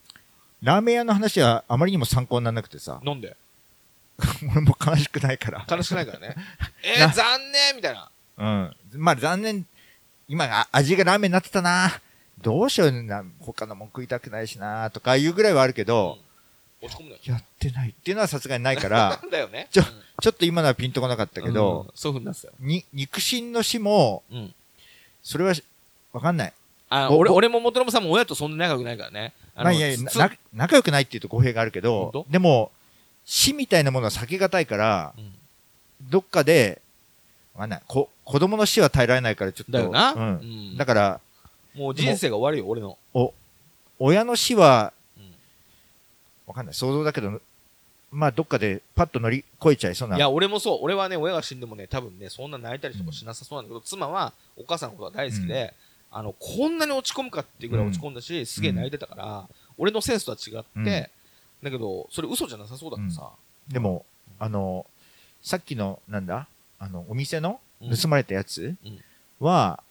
[0.62, 3.36] ラーメン屋の話はあまりにも参考にならなくてさ、なんで？
[4.52, 5.66] 俺も悲しくないから。
[5.70, 6.36] 悲しくないからね。
[6.84, 8.10] えなー、残念みたいな。
[8.38, 8.76] うん。
[8.94, 9.66] まあ残念、
[10.28, 12.02] 今あ味がラーメンになってたな。
[12.42, 16.28] どうしような、他のもん食いたくないしな、とかいうぐらいはあるけど、うん
[16.80, 17.22] 落ち込むのよ。
[17.24, 19.68] やってないっていうのはさすがにないから、 だよね。
[19.72, 22.54] ちょうんちょっと今のはピンとこなかったけど、うんそういうふうになってたよ。
[22.60, 24.54] に、肉親の死も、うん。
[25.24, 25.64] それはし、
[26.14, 26.54] わかんない。
[26.90, 29.34] あ、お俺、俺も元信さんも親とそんなに仲良くないからね。
[29.64, 29.98] まあいやいや、
[30.54, 32.72] 仲良くないっていうと語弊があるけどでも、
[33.26, 35.34] 死みたいなものは避けがたいから、うん
[36.02, 36.82] どっかで、
[37.56, 37.82] わかんない。
[37.88, 39.72] こ、子供の死は耐えられないからちょっと。
[39.72, 40.14] だよな。
[40.14, 40.16] う。
[40.16, 41.20] うんんだから、
[41.74, 42.98] もう人生が終わるよ、俺の。
[43.14, 43.34] お、
[44.00, 45.34] 親の死は、うん
[46.46, 46.76] わかんない。
[46.76, 47.42] 想像だけど、
[48.12, 50.18] まあどっかでパッと乗り越えちゃいそうな。
[50.18, 50.80] いや、俺もそう。
[50.82, 55.74] 俺はね、親が死んでもね、多分ね、そんな泣いたりとかしなさそうなんだけど、妻はお母さんのことが大好きで、
[56.12, 59.48] あの、こんなに落ち込むかっていうぐらい落ち込んだし、すげえ泣いてたから、
[59.78, 60.84] 俺のセンスとは違って、うん。
[61.64, 63.30] だけど、それ嘘じゃなさそうだからさ。
[63.70, 64.06] でも、
[64.40, 64.86] あの、
[65.42, 66.48] さっきの、なんだ
[66.80, 67.96] あの、お店のうん。
[67.98, 69.00] 盗まれたやつうん。
[69.40, 69.84] は、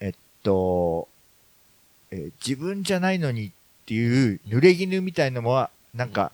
[0.00, 1.08] えっと、
[2.10, 3.50] えー自分じゃないのにっ
[3.86, 6.32] ていう濡れ衣みたいのもは、なんか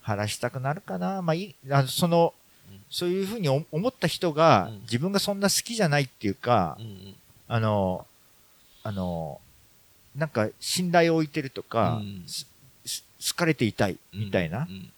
[0.00, 1.22] 晴らしたくなるかな。
[1.22, 2.32] まあいい、あのその
[2.70, 6.76] うん、そういうふうにお思った人がうん、自分がそんな好きじゃないっていうか
[7.48, 8.06] あの、
[8.88, 9.38] あの、
[10.16, 12.24] なんか信頼を置いてるとかうん、
[13.20, 14.66] 好かれていたいみたいな。
[14.68, 14.92] う、ん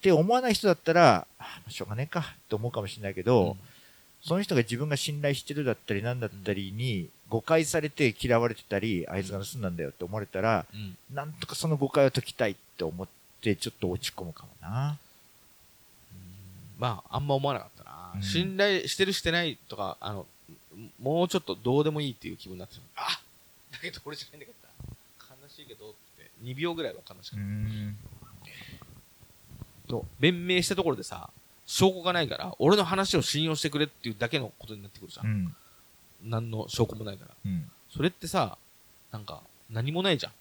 [0.00, 3.56] って思わない人だったら、あしょうがねえかって思うかもしれないけど、うん。
[4.22, 10.96] その人が自分が信頼してるだったりなんだったりに誤解されて嫌われてたり、あいつが盗んだんだよって思われたら、うん。
[11.12, 13.08] なんとかその誤解を解きたいって思っ
[13.42, 14.96] てちょっと落ち込むかもな。
[16.78, 18.12] まあ、あんま思わなかったな。
[18.14, 18.22] うん。
[18.22, 20.26] 信頼してるしてないとか、あの、
[21.00, 23.06] もうちょっとどうでもいいっていう気分になってしまう。
[23.08, 23.20] あ
[23.72, 27.46] だけど俺じゃないんだけどな悲しいけどって、2秒ぐらいは悲しかうった。
[27.46, 27.96] ん。
[29.88, 31.30] と弁明したところでさ、
[31.66, 35.22] 証拠がないから、俺の話を信用してくれっていうだけのことになってくるじゃ。
[35.24, 35.56] うんん。
[36.24, 37.34] 何の証拠もないから。
[37.44, 37.70] うん。
[37.94, 38.56] それってさ、
[39.12, 40.32] なんか、何もないじゃん。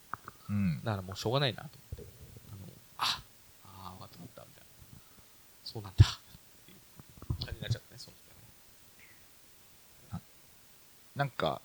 [0.50, 0.78] うん。
[0.84, 2.06] だからもうしょうがないなと思って。
[2.52, 3.22] あの、あ、
[3.66, 4.68] ああ、わかったわかった、みたいな。
[5.64, 6.06] そうなんだ。
[6.06, 10.24] っていう感じになっちゃったね、その時はね。
[11.20, 11.62] なんか、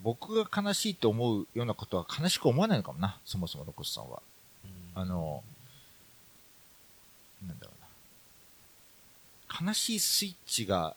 [0.00, 4.20] 僕が悲しいと思うようなことは悲しく思わないのかもな、そもそもロコスさんは。
[4.64, 5.44] うんあの、
[7.46, 9.68] なんだろうな。
[9.68, 10.96] 悲しいスイッチが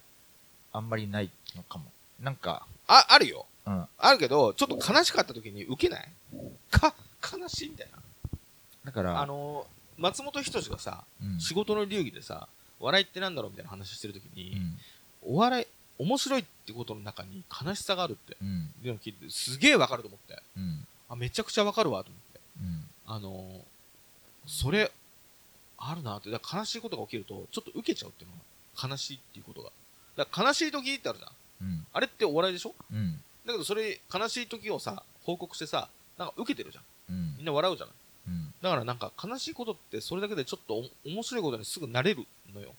[0.74, 1.86] あんまりないのかも。
[2.20, 3.45] なんか、あ、あるよ。
[3.68, 3.86] うん。
[3.99, 6.10] あるけど、ちょっと悲しかった時に受けない？
[6.72, 7.99] か、悲しいみたいな。
[8.84, 12.47] だから、あのー、松本人志がさ、うん仕事の流儀でさ、
[12.80, 14.80] 笑いってなんだろうみたいな話してる時うに、ん。
[15.22, 15.68] お笑い、
[15.98, 18.48] 面白いってことの中に悲しさがあるって、うん。
[18.84, 20.41] いうのを聞いて、すげえわかると思って。
[20.58, 20.88] うん。
[21.10, 22.39] あ、めちゃくちゃわかるわと思って。
[22.62, 22.89] うん。
[23.08, 23.62] あのー、
[24.48, 24.91] それ、
[25.78, 26.30] あるなって。
[26.32, 29.72] だから悲しいことが起きると、ちょっと受けちゃうっていうのが、悲しいっていうことが。
[30.18, 31.32] だから悲しい時ってあるじゃん。
[31.62, 31.88] うん。
[31.93, 32.74] あれってお笑いでしょ？
[32.91, 33.22] うん。
[33.46, 35.88] だけどそれ、悲しい時をさ、報告してさ、
[36.18, 36.84] なんか受けてるじゃん。
[37.10, 37.96] うんみんな笑うじゃない？
[38.28, 38.54] うん。
[38.62, 42.74] だからなんか悲しいことってそれだけでちょっとお面白いことにすぐなれるのよ。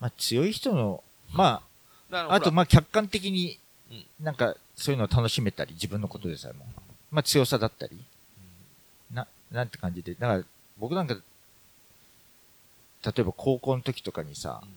[0.00, 1.02] まあ、強い人の、
[1.32, 1.62] まあ、
[2.10, 3.58] あと、まあ、客観的に
[3.90, 6.66] うん、なんか、そういうのを楽しめたり、自分のことでさえも。
[7.10, 8.04] まあ、強さだったり、
[9.12, 10.14] な、なんて感じで。
[10.14, 10.44] だから、
[10.78, 14.68] 僕なんか、例えば高校の時とかにさう、ん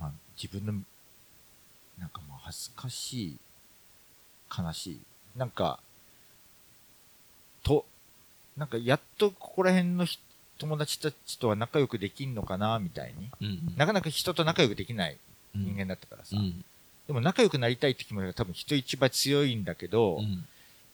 [0.00, 0.72] まあ、自分の、
[1.98, 3.38] なんかまあ、恥ずかしい、
[4.56, 5.00] 悲しい。
[5.36, 5.80] なんか、
[7.62, 7.84] と、
[8.56, 10.18] なんか、やっとここら辺のひ
[10.62, 13.28] 友達たちとは仲良くできんのかな、みたいに。
[13.40, 15.16] うんうんなかなか人と仲良くできない
[15.54, 16.36] 人間だったからさ。
[16.36, 16.64] うん
[17.08, 20.44] でも仲良くなりたいって気持ちが多分人一倍強いんだけど、うん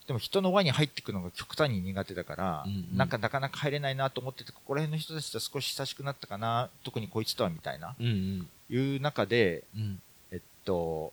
[0.06, 10.00] でも人の輪に入っていくのが極端に苦手だから、うんうんなんかなかなか入れないなと思ってて、ここら辺の人たちと少し親しくなったかな、特にこいつとはみたいな、うんうんいう中で、うん
[10.32, 11.12] えっと、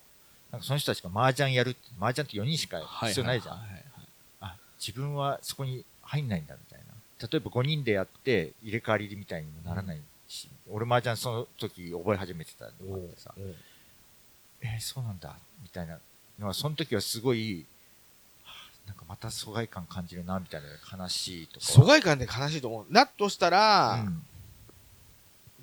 [0.50, 3.54] なんかその人たちが麻雀やる麻雀って4人しか必要ないじゃん。
[3.56, 3.84] はははいはい
[4.40, 6.85] あ、自分はそこに入んないんだみたいな。
[7.20, 13.34] 例えば5人でやって入れ替わりみたいにもならないし、俺麻雀その時覚え始めてたのもあってさ、
[14.60, 15.98] えーそうなんだ、みたいな
[16.38, 17.64] のは、その時はすごい、
[18.44, 18.52] は
[18.86, 20.68] あなんかまた疎外感感じるな、みたいな
[21.02, 21.72] 悲しいとかは。
[21.72, 22.92] 疎外感で悲しいと思う。
[22.92, 24.04] だとしたら、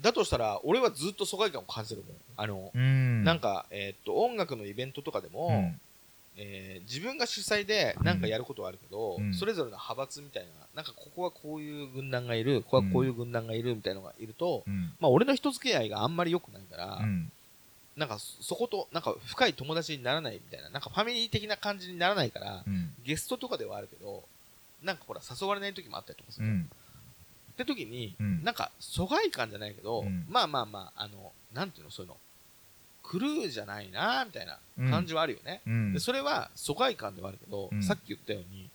[0.01, 2.15] だとしたら、俺はずっと疎外感を感じてるもん。
[2.35, 2.81] あの、うん。
[2.81, 2.85] う
[3.21, 3.23] ん。
[3.23, 5.79] なんか、えーっと、音楽のイベントとかでも、うん、
[6.35, 14.93] えー自分が主催でなんかやることはあるけど、うんそれぞれの派閥みたいな、なんかここはこういう軍団がいる、ここはこういう軍団がいるみたいなのがいると、うん。
[14.99, 17.31] まあ俺の人付き合いがあんまり良くないから、うん。
[17.95, 22.93] なんかそそことなんか深い友達にならないみたいな、なんかファミリー的な感じにならないから、うん。
[23.05, 24.23] ゲストとかではあるけど、
[24.81, 26.47] なんかほら誘われない時もあったりとかする。
[26.47, 26.69] うん。
[27.53, 32.17] って時に、うんなんか疎外感じゃないけど、うんまあまあまあ、あの、なんていうの、そういうの、
[33.13, 34.57] クルーじゃないなみたいな
[34.89, 35.61] 感じはあるよね。
[35.67, 35.99] うんで。
[35.99, 38.69] それは疎外感ではあるけど、うんさっき言ったように、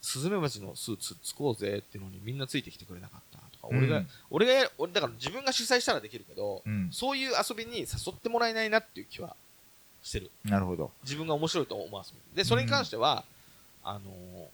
[0.00, 6.88] スズメバチのスーツつこうぜっていうのにみんなついてきてくれなかったとか、俺が、うん俺がや、俺だから自分が主催したらできるけど、うん。
[6.92, 9.36] そういう遊びに誘ってもらえないなっていう気は
[10.02, 10.30] してる。
[10.46, 10.90] なるほど。
[11.02, 12.36] 自分が面白いと思う遊び。
[12.36, 13.24] で、それに関しては、
[13.82, 14.46] あのー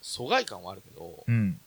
[0.00, 1.60] 疎外感はあるけど、うん。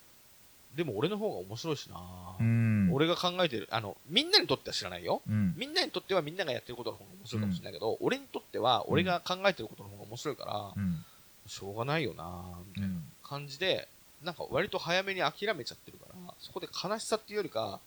[0.76, 1.98] でも俺の方が面白いしな、
[2.40, 2.90] うん。
[2.94, 5.22] 俺が考えてる、あの、みんなにとっては知らないよ。
[5.28, 5.54] うん。
[5.58, 11.06] みんなにとってはみんながやってることの方が面白いかもしれないけど、俺にとっては俺が考えてることの方が面白いから、うん。
[11.46, 13.04] しょうがないよなみたいなうん。
[13.24, 13.88] 感じで、
[14.24, 17.80] なんか割と早めに諦めちゃってるから、そこで悲しさっていうよりか、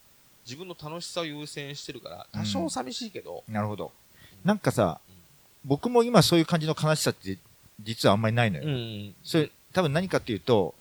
[0.44, 3.92] 自分の楽しさを優先してるから、多少寂しいけど、なるほど。
[4.44, 5.14] なんかさうん、
[5.64, 7.38] 僕も今そういう感じの悲しさって
[7.80, 8.64] 実はあんまりないのよ。
[8.66, 9.14] うん。
[9.22, 10.74] それ、多分何かっていうと、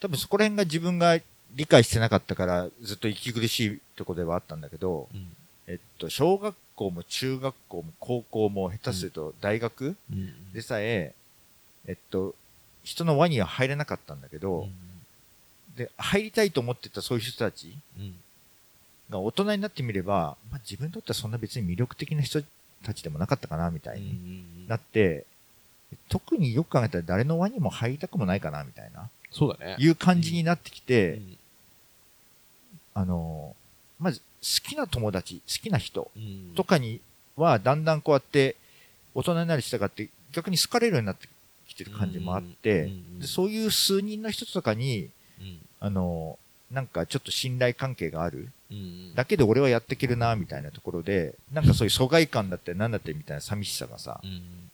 [0.00, 1.18] 多分そこら辺が自分が
[1.54, 5.28] 理解してなかったから、ずっと息苦しいとこではあったんだけど、うん。
[5.66, 10.52] えっと、小学校も中学校も高校も下手すると大学うん。
[10.52, 11.14] でさえ、
[11.86, 12.34] えっと、
[12.84, 14.68] 人の輪には入れなかったんだけど、
[15.76, 18.14] で、入りたいと思ってたそういう人たちうん。
[19.10, 22.42] が大人になってみれば、まあ、自分にとってはそんな別に魅力的な人
[22.84, 24.12] たちでもなかったかな、みたいにう
[24.64, 25.24] んなって、
[26.08, 29.76] 特によく考えたら誰の輪にも入りたくもないかな、みたいな、そうだね。
[29.78, 31.38] いう感じになってきて、うん
[32.94, 33.54] あの、
[33.98, 36.52] まず好きな友達、好きな人うん。
[36.54, 37.00] とかに
[37.36, 38.56] は、だんだんこうやって
[39.14, 41.28] 大人になる人がって逆に好かれるようになって
[41.68, 45.08] きてる感じもあって、うんでそういう数人の人とかに、
[45.40, 45.58] うん。
[45.80, 46.38] あの、
[46.70, 48.48] なんかちょっと信頼関係がある。
[48.70, 54.70] うんだけで俺はやっていけるな、みたいなところで、なんかそういう疎外感だってなんだってみたいな寂しさがさう、ん。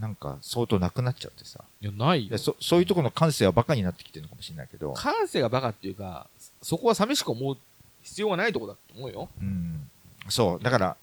[0.00, 2.30] なんか相当なくなっちゃってさ、いや、ないよ。
[2.30, 2.38] で。
[2.38, 6.26] そそういうところの感性はバカになってきてるのかもしれないけど、感性がバカっていうか、
[6.62, 7.56] そこは寂しく思う
[8.02, 9.28] 必要がないとこだと思うよ。
[9.40, 9.90] うん、
[10.28, 10.96] そう、だから、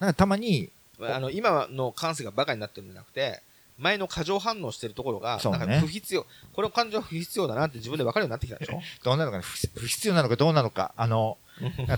[0.00, 0.70] なんかたまに、
[1.00, 3.42] あの、今の感性がバカになってるんじゃなくて、
[3.78, 8.80] 前の過剰反応してるところが、なんか不必要、この感情は不必要だなって自分で分かるようになってきたでしょ？
[9.02, 11.36] どうなのかな不不必要なのかどうなのか、あの、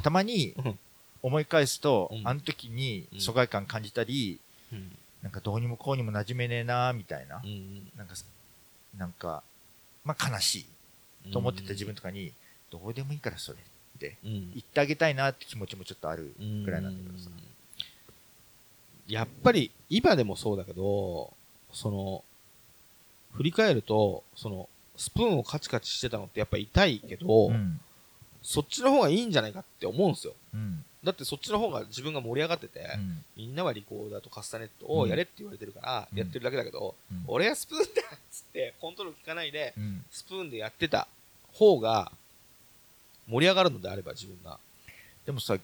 [0.02, 0.78] たまにうん。
[1.22, 2.28] 思い返すと、うん。
[2.28, 3.20] あの時にうん。
[3.20, 4.38] 疎外感感じたり、
[4.72, 4.96] うん。
[5.22, 7.42] なんかどうにもこうにも馴染めねえな、みたいな。
[7.44, 7.90] う、ん。
[7.96, 8.14] なんか、
[8.96, 9.42] なんか、
[10.04, 10.66] まあ悲しい
[11.32, 12.32] と思ってた自分とかに、
[12.70, 17.30] どうでもいいからそれってうん言ってあげたいなって気持ちもちょっとあるぐらいなんだけどさ。
[19.08, 21.32] やっぱり今でもそうだけど、
[21.72, 22.24] その、
[23.32, 27.80] 振り返ると、その、スプーンをカチカチしてたのってやっぱ痛いけど、うん。
[28.42, 30.32] そっちの方がいいんじゃないかって思うんですよ。
[30.54, 30.84] うん。
[31.04, 41.06] だってそっちの方が自分が盛り上がってて、うんみんなはリコーダーとカスタネットをやれって言われてるから、うんやってるだけだけど、うん俺はスプーンだっつって、コントロール効かないで、うんスプーンでやってた
[41.56, 42.12] 方が、
[43.28, 44.58] 盛り上がるのであれば自分が。
[45.24, 45.56] でもさ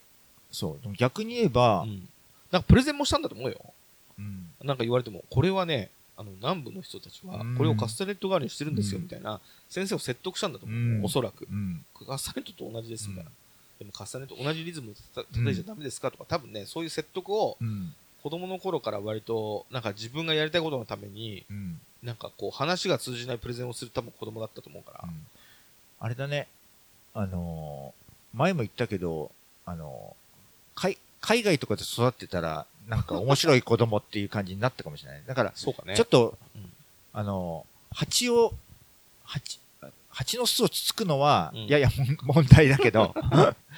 [0.51, 2.07] そう逆に言えばう、ん。
[2.51, 3.59] なんかプレゼンもしたんだと思うよ。
[4.19, 11.47] うんなんか言われても、これはね、あの、南部の人たちはうん、これをカスタネット代わりにしてるんですよ、うんみたいな、先生を説得したんだと思う、うんおそらく。
[11.49, 13.29] うんカスタネットと同じです、みたいな。
[13.29, 13.35] うん
[13.79, 25.09] でもカスタネット同じリズムでた叩いちゃダメですかとか、多分ね、そういう説得をうん子供の頃から割と、なんか自分がやりたいことのために、うんなんかこう話が通じないプレゼンをする多分子供だったと思うから。
[26.03, 26.47] あれだね。
[27.13, 28.03] あのー
[28.37, 29.31] 前も言ったけど
[29.65, 35.23] あのー海海外とかで育ってたらなんか面白い子供っていう感じになったかもしれない。
[35.25, 35.95] だからそうかね。
[35.95, 36.73] ちょっと、うん。
[37.13, 38.53] あのー蜂を
[39.23, 39.59] 蜂
[40.09, 41.67] 蜂の巣をつつくのは、うん。
[41.67, 43.15] ややも問題だけど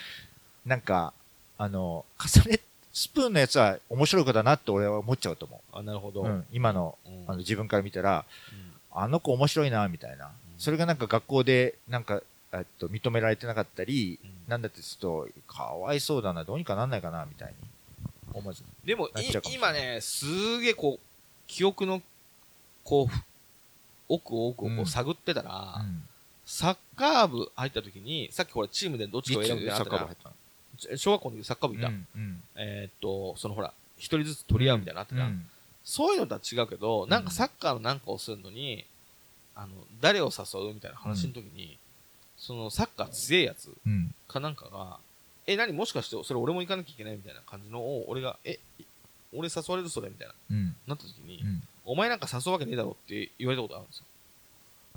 [0.65, 1.13] なんか
[1.59, 2.59] あのー重ね
[2.91, 6.23] スプーンのやつは面白い子だなって俺は思っちゃうと思あ、なるほど。
[6.23, 7.25] う、うん、今のうん。
[7.27, 8.73] あの自分から見たらうん。
[8.97, 12.21] あの子面白いなみたいな、それがなんか学校でなんか
[12.53, 14.31] えっと認められてなかったり、うん。
[14.47, 17.55] なんだってするとかわいそうだなどうにかなんないかなみたいに
[18.35, 18.63] 思わず。
[18.83, 19.09] でも
[19.53, 21.05] 今ね、すげえこう、
[21.47, 22.01] 記憶の、
[22.83, 23.15] こう、
[24.07, 24.85] 奥を奥をこううん。
[24.85, 26.03] 探ってたら、うん。
[26.45, 30.35] サッカー部入った時に、さっきこれチームでどっちか選ぶみたいなのあったサッカー部入ったの。
[30.77, 31.87] じゃん小学校の時サッカー部いた。
[31.87, 32.43] うんうん。
[32.55, 35.07] えーっと、そのほら、一人ずつ取り合うみたいな
[35.83, 38.85] そういうのとは違うけど、なんかサッカーのなんかをするのに、
[39.55, 41.77] あの、誰を誘うみたいな話の時に、
[42.37, 44.13] そのサッカー強いやつうん。
[44.27, 44.97] かなんかが、
[45.47, 48.59] え、何もしかしてそれ俺も行かなきゃいけないみたいな感じのを、俺が、え、
[49.33, 50.09] 俺誘われるそれ？
[50.09, 50.75] みたいな、うん。
[50.87, 54.05] なった時に、うんお前なんか誘うわけねえだろって言われたことあるんですよ。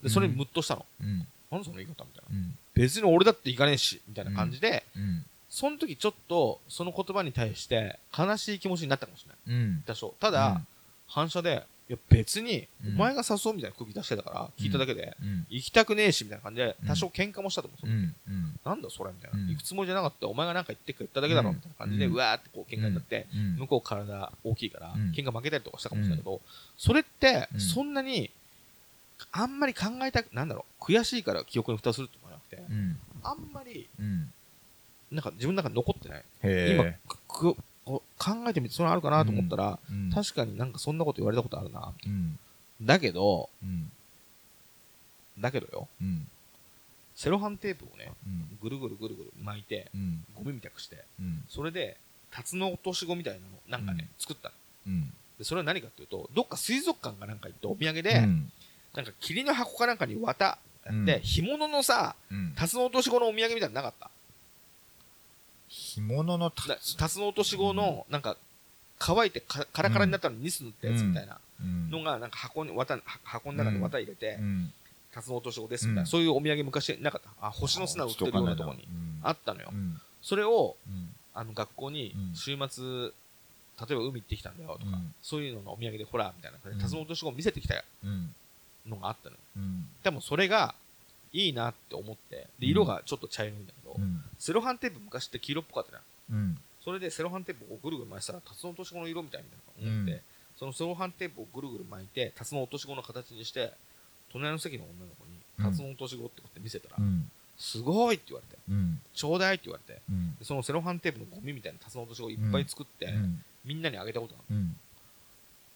[0.04, 0.86] で、それにムッとしたの。
[1.02, 2.02] うんなんでその言い方？
[2.04, 2.36] みたいな。
[2.36, 5.24] うん別に俺だって行かねえし、みたいな感じで、うん。
[5.50, 9.60] その時ちょっと、その言葉に対して悲しい気持ちになったかもしれない。
[9.60, 9.82] うん。
[9.84, 10.14] 多少。
[10.20, 10.62] ただ、
[11.08, 12.94] 反射で、いや別に、うん。
[12.96, 15.46] お前が誘うみたいな空気出してたから、聞いただけで、うん。
[15.48, 16.88] 行きたくねえし、みたいな感じでう、ん。
[16.88, 18.68] 多少喧嘩もしたと思う。
[18.68, 19.48] なんだそれみたいな、うん。
[19.48, 20.28] 行くつもりじゃなかった。
[20.28, 23.56] お前がなんか言ってくれただけだろ、うんみたいな感じで、ううんわーってこう喧嘩になって、うん。
[23.56, 25.12] 向こう体大きいから、うん。
[25.12, 26.40] 喧嘩負けたりとかしたかもしれないけど、
[26.76, 27.60] それってう、ん。
[27.60, 28.30] そんなに、
[29.32, 32.98] あんまり考えたく、なんだろう、悔しいから記憶に蓋するってことじゃなくて、うん。
[33.22, 34.30] あんまり、うん。
[35.10, 36.24] なんか自分の中に残ってない。
[36.42, 36.84] へ今
[37.88, 38.02] 考
[38.48, 40.10] えてみて、それあるかなと思ったら、うん。
[40.12, 41.92] 確かになんかそんなこと言われたことあるな。
[42.04, 42.38] うん。
[42.82, 43.90] だけど、うん。
[45.38, 46.26] だけどよ、うん。
[47.14, 48.58] セロハンテープをね、うん。
[48.62, 50.24] ぐるぐるぐるぐる巻いて、うん。
[50.34, 51.44] ゴミみたくして、うん。
[51.48, 51.96] それで、
[52.30, 54.14] タツノオトシゴみたいなの、なんかね、うん。
[54.18, 54.48] 作った。
[54.48, 54.54] の。
[54.88, 55.12] うん。
[55.38, 58.52] で、それは何かっていうと、どっか水族館かなんか行ってお土産で、うん。
[58.94, 60.58] なんか霧の箱かなんかに綿や
[60.92, 61.20] って、うん。
[61.22, 62.52] 干物のさ、うん。
[62.56, 64.10] タツノオトシゴのお土産みたいなのなかった？
[65.68, 66.50] 干物のな
[66.96, 68.36] タツノオトシゴの、なんか、
[68.98, 71.38] 乾いてかカラカラになったのにニス塗ったやつみたいな。
[71.60, 71.90] うん。
[71.90, 74.72] のが、なんか箱に、綿、は箱の中に綿入れてう、ん。
[75.12, 76.06] タツノオトシゴですみたいな、うん。
[76.06, 77.46] そういうお土産昔なかった。
[77.46, 78.88] あ、星の砂売ってるようなところに
[79.22, 79.68] あったのよ。
[79.72, 79.76] う。
[79.76, 80.00] ん。
[80.22, 81.14] それを、うん。
[81.34, 82.34] あの学校にうん。
[82.34, 85.14] 週末、例えば海行ってきたんだよとか、うん。
[85.22, 88.34] そういうののお土産でほらみたいなタツノオトシゴを見せてきたうん。
[88.86, 89.40] のがあったのよ。
[89.58, 89.88] うん。
[90.02, 90.74] でもそれが
[91.32, 94.22] いいなって思って、で、色がちょっと茶色いんだけど、うん。
[94.38, 96.38] セロハンテープ昔って黄色っぽかったじゃん。
[96.38, 96.58] うん。
[96.82, 99.92] それでセロハンテープをぐるぐる巻いてたら、タツノオトシゴの色みたいなの。
[99.92, 100.20] 思って、うん。
[100.56, 103.72] そのセロハンテープをぐるぐる巻いて、タツノオトシゴの形にして、
[104.32, 105.70] 隣の席の女の子に、うん。
[105.70, 107.30] タツノオトシゴってこって見せたら、うん。
[107.58, 109.00] すごいって言われて、うん。
[109.12, 110.00] ちょうだいって言われて、
[110.44, 113.44] そのセロハンテープのゴミみたいなタツノオトシゴをいっぱい作って、うん。
[113.64, 114.56] みんなにあげたことがある。
[114.56, 114.76] うん。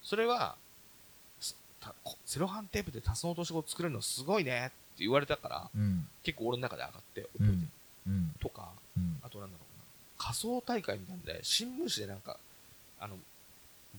[0.02, 0.56] それは、
[2.24, 6.06] セロハンテープでタツノオトシゴを作れるのすごいねって言われたから、うん。
[6.22, 7.52] 結構俺の中で上がって覚えてる
[8.06, 8.12] うん。
[8.12, 8.34] うん。
[8.40, 9.18] とか、うん。
[9.22, 9.84] あとなんだろうな、
[10.24, 12.38] 仮装大会みたいなんで、新聞紙でなんか、
[13.00, 13.16] あの、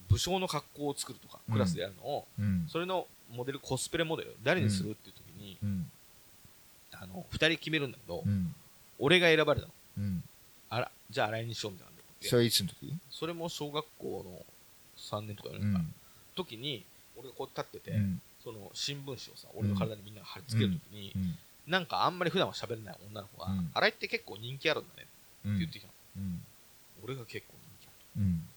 [0.09, 2.67] 武将の格好を作るとか、クラスでやるのを、うん。
[2.69, 5.91] それのモデル、コスプレモデル、誰にするっていう時に、うん。
[6.93, 8.55] あの、二人決めるんだけど、うん。
[8.99, 9.73] 俺が選ばれたの。
[9.97, 10.23] うん。
[10.69, 11.93] あら、じゃあ、あれにしようみたいな。
[12.29, 12.93] それいつの時？
[13.09, 14.45] それも小学校の
[14.97, 15.79] 3年とか4う年か。
[15.79, 15.93] な、ん。
[16.35, 16.85] 時に、
[17.17, 21.37] 俺がこう立ってて、うんその新聞紙をさ、俺の体にみんなが貼り付ける時に、うん。
[21.67, 23.71] なんかあんまり普段は喋れない女の子が、うん。
[23.73, 25.09] あれって結構人気あるんだねって
[25.45, 25.57] うん。
[25.59, 25.93] 言ってきたの。
[26.17, 26.41] うん。
[27.03, 28.23] 俺が結構人気ある。
[28.23, 28.47] うん。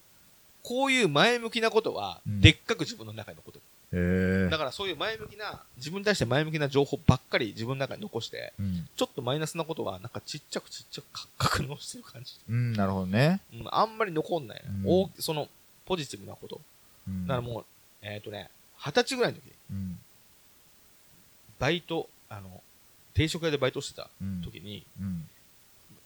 [0.63, 2.41] こういう前向きなことは、うん。
[2.41, 3.61] でっかく自分の中に残って
[3.93, 4.47] へる。
[4.49, 4.51] え。
[4.51, 8.89] だからそういう前向きな、自分に対して前向きな情報ばっかり自分の中に残して、うん。
[8.97, 12.35] ちょっとマイナスなことは、なんかちっちゃくちっちゃく格納してる感じ。
[12.49, 13.41] うんなるほどね。
[13.53, 14.83] うん、あんまり残んないな、うん。
[14.85, 15.49] 大その、
[15.85, 16.61] ポジティブなこと。
[17.07, 17.27] うん。
[17.29, 17.65] だからもう、
[18.03, 18.51] えっ、とね、
[18.87, 19.99] 二十歳ぐらいの時、うん。
[21.59, 22.63] バイト、あの、
[23.15, 24.43] 定食屋でバイトしてたうん。
[24.43, 25.29] 時に、うん。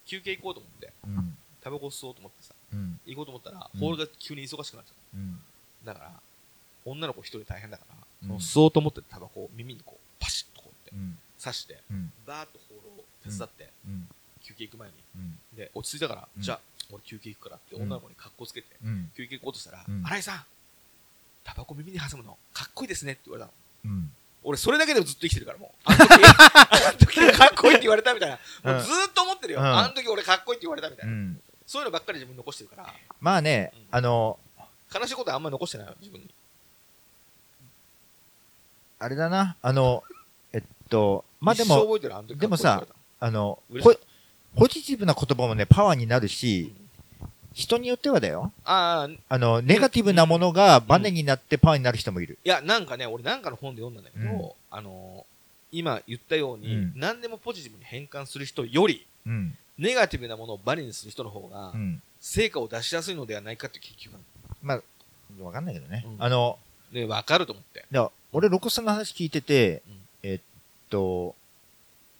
[0.06, 1.36] 休憩行こうと思って、うん。
[1.60, 2.98] タバコ吸おうと思ってさ、うん。
[3.04, 3.80] 行こうと思ったら、うん。
[3.80, 5.40] ホールが急に忙しくなっちゃっうん。
[5.84, 5.92] た。
[5.92, 6.12] だから、
[6.86, 7.84] 女の子一人大変だか
[8.24, 11.18] ら、吸おうと思ってたタバコを耳にこう、パシッとこうやってうん。
[11.42, 12.12] 刺して、うん。
[12.26, 14.08] バーッとホールを手伝って、うん。
[14.42, 14.94] 休憩行く前に。
[15.16, 15.38] うん。
[15.56, 16.42] で、落ち着いたから、うん。
[16.42, 16.60] じゃあ、
[16.90, 19.10] 俺休憩行くからって女の子に格好つけて、うん。
[19.14, 20.02] 休憩行こうとしたら、うん。
[20.06, 20.44] 新井さん、
[21.54, 23.46] タバコ耳に挟むのかっこいいですねって言われた
[23.88, 23.94] の。
[23.94, 25.70] うん俺、それだけでもずっと生きてるから、もう。
[25.84, 28.72] あの時、 あの時かっこいいって言われたみたいな。
[28.72, 29.60] もうずーっと思ってるよ。
[29.60, 31.14] うんあの時俺かっこいいって言われたみたいうな。
[31.14, 34.38] んそういうのばっかり自分に残してるから、まあねうんあの
[34.94, 36.34] 悲しいことはあんまり残してないよ、自分に。
[38.98, 40.02] あれだなあの
[40.52, 41.98] えっとまあでも
[42.28, 42.86] でもさ
[43.20, 43.94] あのポ
[44.56, 46.74] ポジティブな言葉もねパワーになるし
[47.52, 48.52] 人によってはだよ。
[48.64, 52.38] ああ、いあのネガティブなものがバネになってパワーになる人もいる。
[52.44, 54.50] や、なんかね、俺なんかの本で読んだんだけど、うん。
[54.70, 55.30] あのー
[55.72, 56.92] 今言ったように、うん。
[56.96, 59.56] 何でもポジティブに変換する人より、うん。
[59.78, 62.02] ネガティブなものをバネにする人の方がう、ん。
[62.20, 66.04] 成果を出しやすいのではないかっていう研究があまあわかんないけどね。
[66.06, 66.16] うん。
[66.18, 66.58] あの
[66.92, 67.00] る。
[67.02, 67.80] ね、わかると思って。
[67.90, 70.00] だから俺ロコさんの話聞いててうん。
[70.24, 70.40] えっ
[70.90, 71.34] と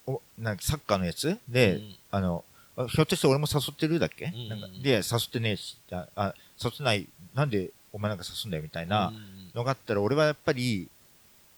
[0.07, 1.97] おなんかサッカーのやつで、うん。
[2.13, 2.45] あの
[2.83, 7.09] あひょっとして俺も誘ってるだっけ、うんなんかで誘ってねえしああ誘ってない。
[7.35, 9.23] なんでお前なんか誘うんだよみたいなうんうん
[9.55, 10.89] のがあったら俺はやっぱり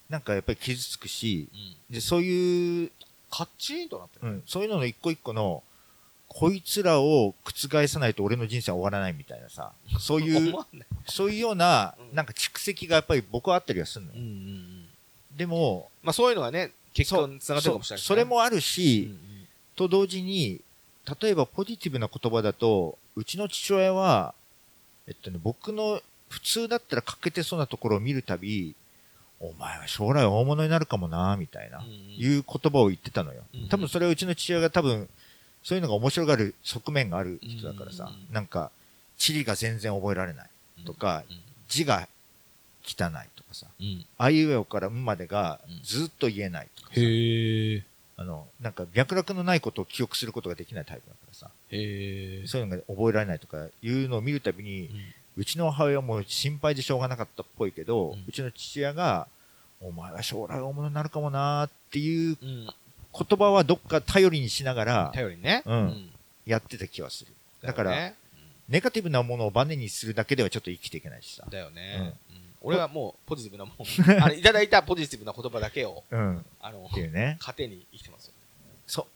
[0.09, 1.49] なんかやっぱり傷つくし
[1.89, 1.95] うん。
[1.95, 2.91] でそういう、
[3.31, 4.29] カッチーンとなってる。
[4.29, 5.63] うん、そういうのの一個一個の
[6.29, 9.73] こいつらを覆さないと俺の人生は終わらないみたいなさ。
[9.99, 10.55] そういう
[11.07, 12.17] そういうようなうん。
[12.17, 14.89] なんか蓄積がやっぱり僕はあったりはするのよ、うんうんうん。
[15.37, 19.49] でもまあそういうのはね、結果につながってるかもしれないそそれ、もあるうし、んうん。
[19.77, 20.61] と同時に、
[21.21, 24.35] 例えばポジティブな言葉だと、うちの父親は、
[25.07, 28.75] えっとね、僕の普通だったら欠けてそうなところを見るたび、
[29.41, 31.91] お前は将来大物になるかもな、みたいな、うんうん。
[31.93, 33.43] いう言葉を言ってたのよ。
[33.55, 33.69] うん。
[33.69, 35.09] 多分それはうちの父親が多分、
[35.65, 38.17] そういうのが面白がる側面がある人だからさうんうん。
[38.29, 38.71] う、んなんか、
[39.19, 40.51] 地理が全然覚えられない
[40.85, 41.37] とか、うん
[41.69, 42.07] 字が
[42.85, 44.05] 汚いとかさ、うん。
[44.19, 45.81] あいうえおからんまでがうん。
[45.83, 47.01] ずっと言えないとかさ。
[48.17, 52.47] あの、なんか脈絡のないことを記憶することができないタイプだからさ、へえ。
[52.47, 54.91] そういうのが覚えられないとかいうのを見るたびに、
[55.37, 59.27] うちの母親も心配でしょうがなかったっぽいけど、ううんちの父親が、
[59.81, 62.49] お前は将来大物になるかもなーっていううん。
[62.49, 62.69] うん。
[63.15, 65.63] 言葉はどっか頼りにしながら頼りにね。
[65.67, 66.11] うん
[66.45, 67.33] やってた気はする。
[67.63, 68.13] だから、
[68.69, 71.47] ネガティブなものをバネにするだけではちょっと生きていけないしさ。
[71.51, 72.15] だよね。
[72.63, 73.77] うん俺はもうポジティブなもん、
[74.23, 76.45] あのいただいたポジティブな言葉だけを、うん。
[76.61, 77.37] あのっ、ていうね。
[77.41, 78.33] 糧に生きてますよ。
[78.87, 79.07] そう。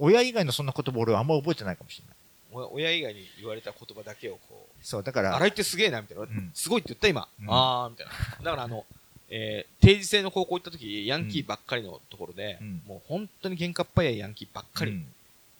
[0.00, 2.16] 親以外のそんな言葉俺はあんま覚えてないかもしれない。
[2.52, 6.24] お親以外に言われた言葉だけをこう、そう、だから、洗いってすげえな、みたいな。
[6.24, 7.28] んすごいって言った今。
[7.40, 8.12] うんあー、みたいな。
[8.42, 8.84] だからあの、
[9.28, 15.06] えー定時制の高校行った時、ヤンキーばっかりのところで、うんもう本当に喧嘩っ早いヤンキーばっかり、うん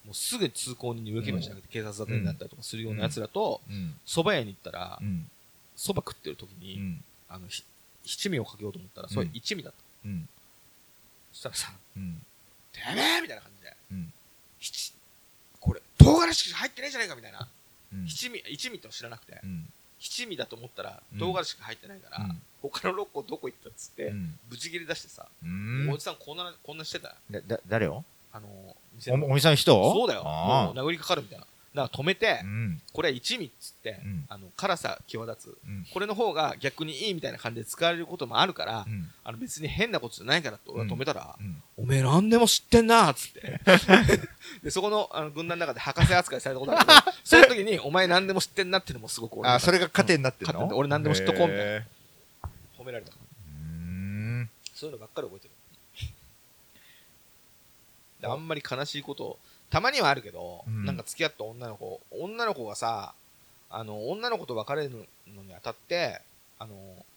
[0.06, 3.94] もうすぐ通行人に動けばしなくて、警察沙汰になったりとかするような奴らと、うん。
[4.06, 5.30] 蕎麦屋に行ったらう、ん。
[5.76, 7.04] 蕎麦食ってる時に、うん。
[7.30, 7.64] あの、ひ
[8.04, 9.78] 七味をかけようと思ったら、それうん一味だった。
[10.04, 10.28] うん。
[11.32, 12.20] そしたらさ、うん。
[12.72, 14.12] てめえみたいな感じで、うん。
[14.60, 14.92] 七、
[15.60, 17.48] これ、唐辛子しか入ってないじゃないかみたいな。
[17.94, 18.06] うん。
[18.08, 19.72] 七味、一味っての知らなくて、うん。
[20.00, 28.04] 七味だと思ったらうん唐辛子しか入ってないから、うん他の6個どこ行ったっつって、うんブチ切り出してさ、うんおじさんこんな、こんなしてただ、だ、誰を？
[28.32, 29.72] あの、店おのお店の人？
[29.92, 30.22] そうだよ。
[30.24, 31.46] あもう殴りかかるみたいな。
[31.74, 32.40] だから止めてあ。
[32.42, 32.82] う、ん。
[32.92, 35.58] これは一味っつって、うんあの、辛さ際立つ。
[35.64, 35.86] うん。
[35.92, 39.10] これの方が逆にいいみたいな感じで使われることもあるから、うん。
[39.22, 41.62] あの別に変なことじゃないからって俺は止めたら、うん。
[41.76, 43.60] おめえ何でも知ってんなーっつって。
[44.64, 50.60] で、そこのあの軍団の中で博士扱いされたことあるけど、 その時にお前何でも知ってんなっていうのもすごく俺のあ、それが糧になってるの？
[50.60, 51.86] 糧になって俺何でも知っとこうみたいな
[52.78, 53.12] 褒められた。
[54.74, 55.54] そういうのばっかり覚えてる。
[58.20, 59.38] であんまり悲しいことを、
[59.70, 63.14] たまにはあるけど、うんなんか付き合った女の子、女の子がさ、
[63.70, 64.90] あの、女の子と別れる
[65.28, 66.20] のにあたって、
[66.58, 66.74] あの、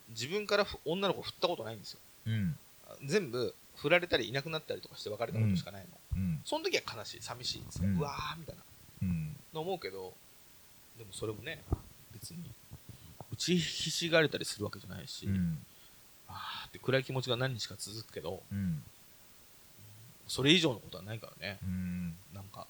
[0.10, 2.00] 自分からふ女の子振ったことないんですよ。
[2.28, 2.58] うん。
[3.06, 5.88] 全部、振られたりいなくなったりとかして別れたことしかないの。
[6.16, 6.42] うん。
[6.46, 7.88] その時は悲しい、寂しいですね。
[7.88, 8.62] うんうわーみたいな
[9.02, 9.36] うん。
[9.54, 10.14] の思うけど、
[10.98, 11.64] でもそれもね、
[12.12, 12.52] 別に、
[13.32, 15.66] 打ちひしがれたりするわけじゃないし、うん。
[16.28, 18.84] あーって暗い気持ちが何日か続くけど、うん。
[20.28, 21.60] それ以上のことはないからね。
[21.64, 22.16] うん。
[22.34, 22.68] なんか、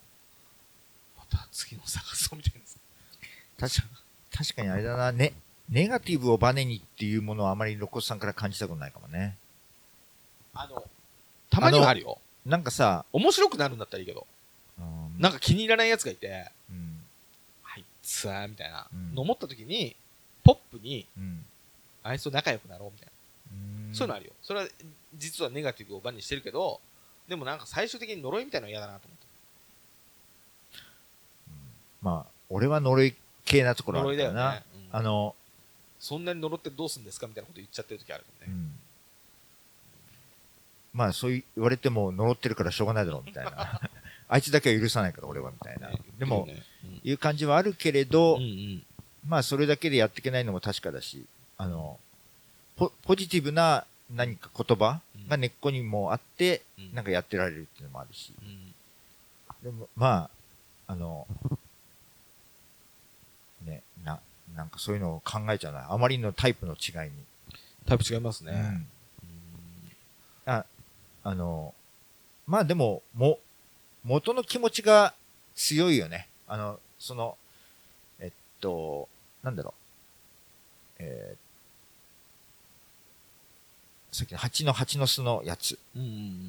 [1.18, 2.78] また次の探そうみたいなさ。
[3.60, 4.04] 確か
[4.36, 5.34] 確かにあれだな、ね、
[5.70, 9.38] ネガティブをバネにっていうものはあまり露骨さんから感じたことないかもね。
[10.54, 10.84] あの、
[11.49, 12.18] たまにはあるよ。
[12.45, 14.28] なんかさ、面白くなるんだったらいいけど、
[14.80, 16.99] うんなんか気に入らない奴がいて、うん。
[17.64, 19.95] あいつは、みたいなうんの思った時に、
[20.43, 21.45] ポップに、うん。
[22.01, 23.14] あいつと仲良くなろうみたいな。
[23.95, 24.32] そういうのあるよ。
[24.41, 24.68] それは、
[25.16, 26.82] 実はネガティブをバネにしてるけど、
[27.28, 29.26] でもなんか最終的に呪いみたいなの嫌だなと思って。
[32.01, 33.15] まあ、俺は呪い
[33.45, 34.55] 系なところあ呪いだよるからな。
[34.55, 34.63] ね。
[34.76, 35.36] うんあの、
[35.99, 38.55] そんなに呪ってどうすんですかみたいなこと言っちゃってる時あるもんね。
[38.55, 38.80] うん
[40.93, 43.82] まあそう言われても呪ってるからしょうがないだろうみたいな。
[44.30, 45.99] あいつだけは許さないから俺はみたいなね。
[46.19, 48.86] でも、言ってるよねいう感じはあるけれど、うんうんうん
[49.28, 51.26] まあそれだけでやっていけないのも確かだし、
[51.57, 51.97] あの、
[52.76, 54.99] ポポジティブな何か言葉
[55.30, 58.34] が根っこにもあって、うんなんかやってられるっていうのもあるし。
[58.41, 58.74] うん
[59.63, 60.30] でも、ま
[60.88, 61.26] あ、あの、
[63.65, 64.19] ね、な、
[64.53, 65.89] なんかそういうのを考えちゃうな。
[65.89, 67.11] あまりのタイプの違いに。
[67.88, 68.51] タイプ違いますね。
[68.51, 68.88] うん
[70.45, 70.65] あ、
[71.24, 71.74] あの、
[72.45, 73.39] まあでも、も、
[74.03, 75.13] 元の気持ちが
[75.55, 76.28] 強いよね。
[76.47, 77.38] あの、その、
[78.19, 79.07] えっと、
[79.41, 79.74] なんだろ
[80.99, 81.03] う。
[81.03, 81.43] えー
[84.14, 85.78] さっきの蜂の蜂の巣のやつ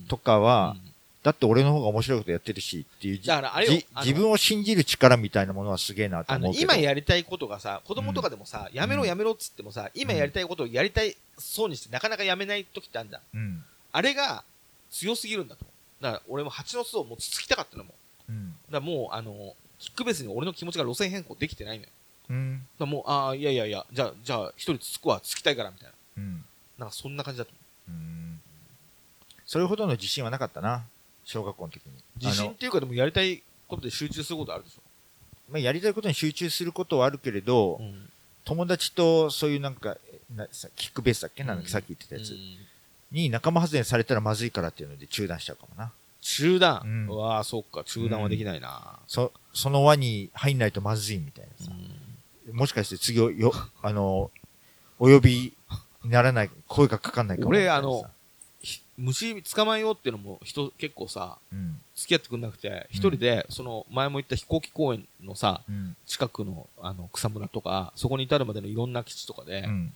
[0.09, 0.95] とかは、うん
[1.25, 6.73] だって俺の方が面白いことやってるしっていうじだからあれあの自分を信じる力みたいなものはすげえなとあの思うけど。
[6.75, 13.23] 今やりたいことがさ、子供とかでもさ、やめろうんやめろっつってもさ、今やりたいことをやりたいそうにして、なかなかやめない時ってあるんだ。
[13.33, 13.65] うん。
[13.91, 14.45] あれが
[14.91, 16.03] 強すぎるんだと思う。
[16.03, 17.95] だから俺も蜂の巣をもうつつきたかったのも。
[18.29, 18.51] うん。
[18.51, 21.89] だからもう、あの、キックベースに俺の気持ちが路線変更できてないのよ。
[21.89, 22.67] だかうん。
[22.81, 25.95] らもう、ああ、いやいやいや、じゃあ、じゃあ、一人つつくわ、つきたいから、みたいな。
[26.19, 26.45] うん。
[26.79, 27.51] なんかそんな感じだと
[27.89, 28.41] 思うん。
[29.47, 30.85] それほどの自信はなかったな。
[31.25, 31.93] 小学校の時に。
[31.93, 32.25] う。
[32.25, 34.83] 自信っていうか、でもやりたいことで集中することあるでしょ。
[35.51, 38.09] まあ、やりたいことに集中することはあるけれど、うん。
[38.45, 41.45] 友達とそういうなんか、えなさキックベースだっけ？
[41.45, 42.39] なんだっけ、さっき言ってたやつ、うん
[43.13, 45.93] に仲間外れされたらまずいからっていうので中断しちゃうかもな。
[46.21, 46.83] 中断？
[46.85, 48.99] うんうわあ、そっか、中断はできないな。
[49.07, 51.71] そ、その輪に入んないとまずいみたいなさ。
[52.53, 53.53] もしかして次をよ、
[53.83, 54.33] あの、
[54.99, 55.53] お呼びに
[56.05, 58.05] ならない、声がかかんないかも俺あの、
[58.65, 61.81] ひ虫捕まえようっていうのも人結構さ、うん。
[61.95, 65.97] 付き合ってくんなくて、一人で、その前も言った飛行機公園のさ、うん。
[66.07, 69.93] 近くのあの草むらとか、そこに至るまでのいろんな基地とかで、うん。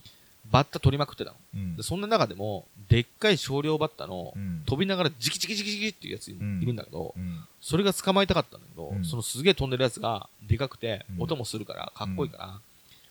[0.51, 1.37] バッタ取りまくってたの。
[1.55, 4.63] うんで、そんな中でも、でっかい少量バッタの、うん。
[4.67, 7.45] 飛びながらジキジキジキジキっていうやついるんだけど、うん。
[7.61, 12.61] それが捕まえたかったんだけど、うんそのすげえ飛んでるやつがでかくて、うん音もするから、かっこいいから、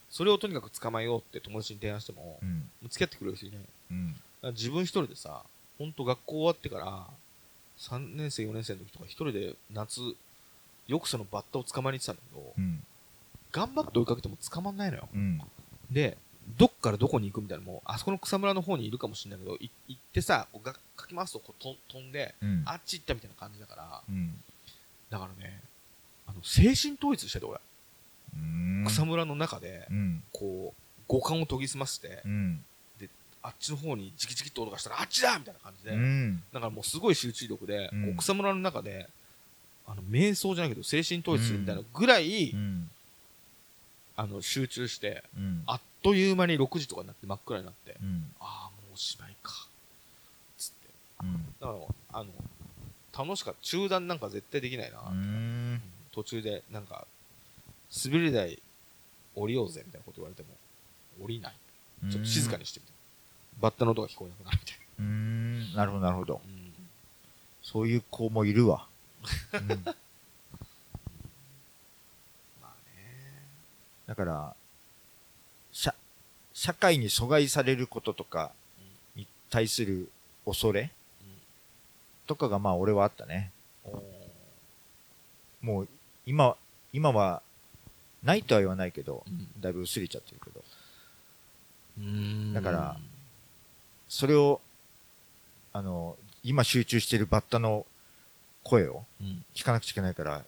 [0.09, 2.69] それをとにかく捕まえようって友達に提案しても、うん。
[2.89, 3.59] 付き合ってくれる人いない。
[3.91, 4.15] うん。
[4.41, 5.43] ら自分一人でさ、
[5.77, 7.07] ほんと学校終わってから、
[7.79, 10.01] 3年生、4年生の時とか一人で夏、
[10.87, 12.83] よくそのバッタを捕まえに行ってたんだけど、うん。
[13.51, 15.09] 頑張って追いかけても捕まんないのよ。
[15.13, 15.41] うん。
[15.91, 16.17] で、
[16.57, 22.63] どっからどこに行くみたいなのも、あそこの草むらの方にいるかもしれないけど、い行ってさ、こうがかき回すとこうと飛んで、うん。
[22.65, 24.41] あっち行ったみたいな感じだから、うん。
[25.09, 25.61] だからね、
[26.25, 27.59] あの、精神統一してて、俺。
[28.37, 28.85] うん。
[28.87, 30.23] 草むらの中でう、ん。
[30.31, 32.63] こう、五感を研ぎ澄ませてう、ん。
[33.43, 36.43] あっちの方にジキジキって音がしたら、あっちだみたいな感じで、うん。
[36.51, 39.07] だからもうすごい集中力で、うんこう草むらの中で、
[39.87, 42.89] あの、瞑想じゃないけど、精神統一するみたいなぐらい、うん。
[44.17, 45.63] あの、集中して、うん。
[45.65, 48.31] あっという間に6時とかになって真っ暗になって、うん。
[48.39, 49.53] ああ、もうおしまいか。
[50.57, 50.89] つって。
[51.23, 51.33] うん。
[51.61, 52.31] だから、あの、
[53.17, 53.61] 楽しかった。
[53.61, 54.99] 中断なんか絶対できないな。
[55.09, 55.81] うん。
[56.11, 57.07] 途中で、なんか、
[57.91, 58.59] 滑り台
[59.35, 60.49] 降りようぜみたいなこと言われても、
[61.23, 61.53] 降りない。
[62.11, 62.97] ちょっと静かにしてみたいな。
[63.61, 65.73] バッタの音が聞こえなくなるみたいうん。
[65.73, 66.41] なるほど、なるほど。
[67.61, 68.87] そういう子もいるわ。
[69.53, 69.95] うんま
[72.63, 72.73] あね。
[74.07, 74.55] だから、
[75.71, 75.93] 社、
[76.53, 78.51] 社会に阻害されることとか
[79.15, 80.09] に対する
[80.45, 80.91] 恐れ
[82.25, 83.51] とかがまあ俺はあったね。
[85.61, 85.87] もう
[86.25, 86.55] 今、
[86.93, 87.41] 今は
[88.23, 90.63] ないとは言わないけど、うんだいぶ薄れちゃってるけど、
[92.53, 92.97] だから
[94.07, 94.61] それを、
[95.73, 97.85] あの、今集中してるバッタの
[98.63, 100.45] 声をうん聞かなくちゃいけないから、なんか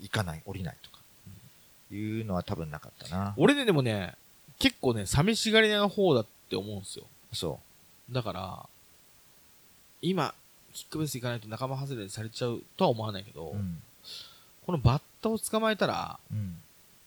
[0.00, 0.98] 行かない、降りないとか、
[1.90, 3.34] いうのは多分なかったな。
[3.36, 4.14] 俺ね、でもね、
[4.58, 7.04] 結構ね、寂しがり屋な方だって思うんですよ。
[7.32, 7.60] そ
[8.10, 8.68] だから、
[10.00, 10.34] 今、
[10.72, 13.52] キックベース行かないと仲間外れにされちゃうとは思わないけど、う。
[13.54, 13.82] うん。
[14.66, 16.56] このバッタを捕まえたら、うん。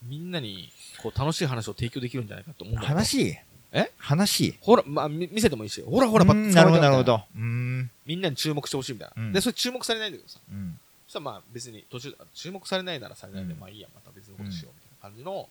[0.06, 0.72] みんなに
[1.02, 2.94] こう楽しい話を提供できるんじゃないかと思うんだけど。
[2.94, 3.38] 話？
[3.72, 3.92] え？
[3.98, 4.58] 話？
[4.62, 7.24] ほら、まあ、み見せてもいいし、ほらほら、バッうんなるほど、なるほど。
[7.36, 7.90] うん。
[8.06, 9.24] みんなに注目してほしいみたいな。
[9.24, 10.40] うんで、それ注目されないんだけどさ。
[10.50, 10.80] うん。
[11.08, 15.50] そしたらまあ別に途中、注目されないならされないで、うんまあいいや、また別のことしようみたいな感じの、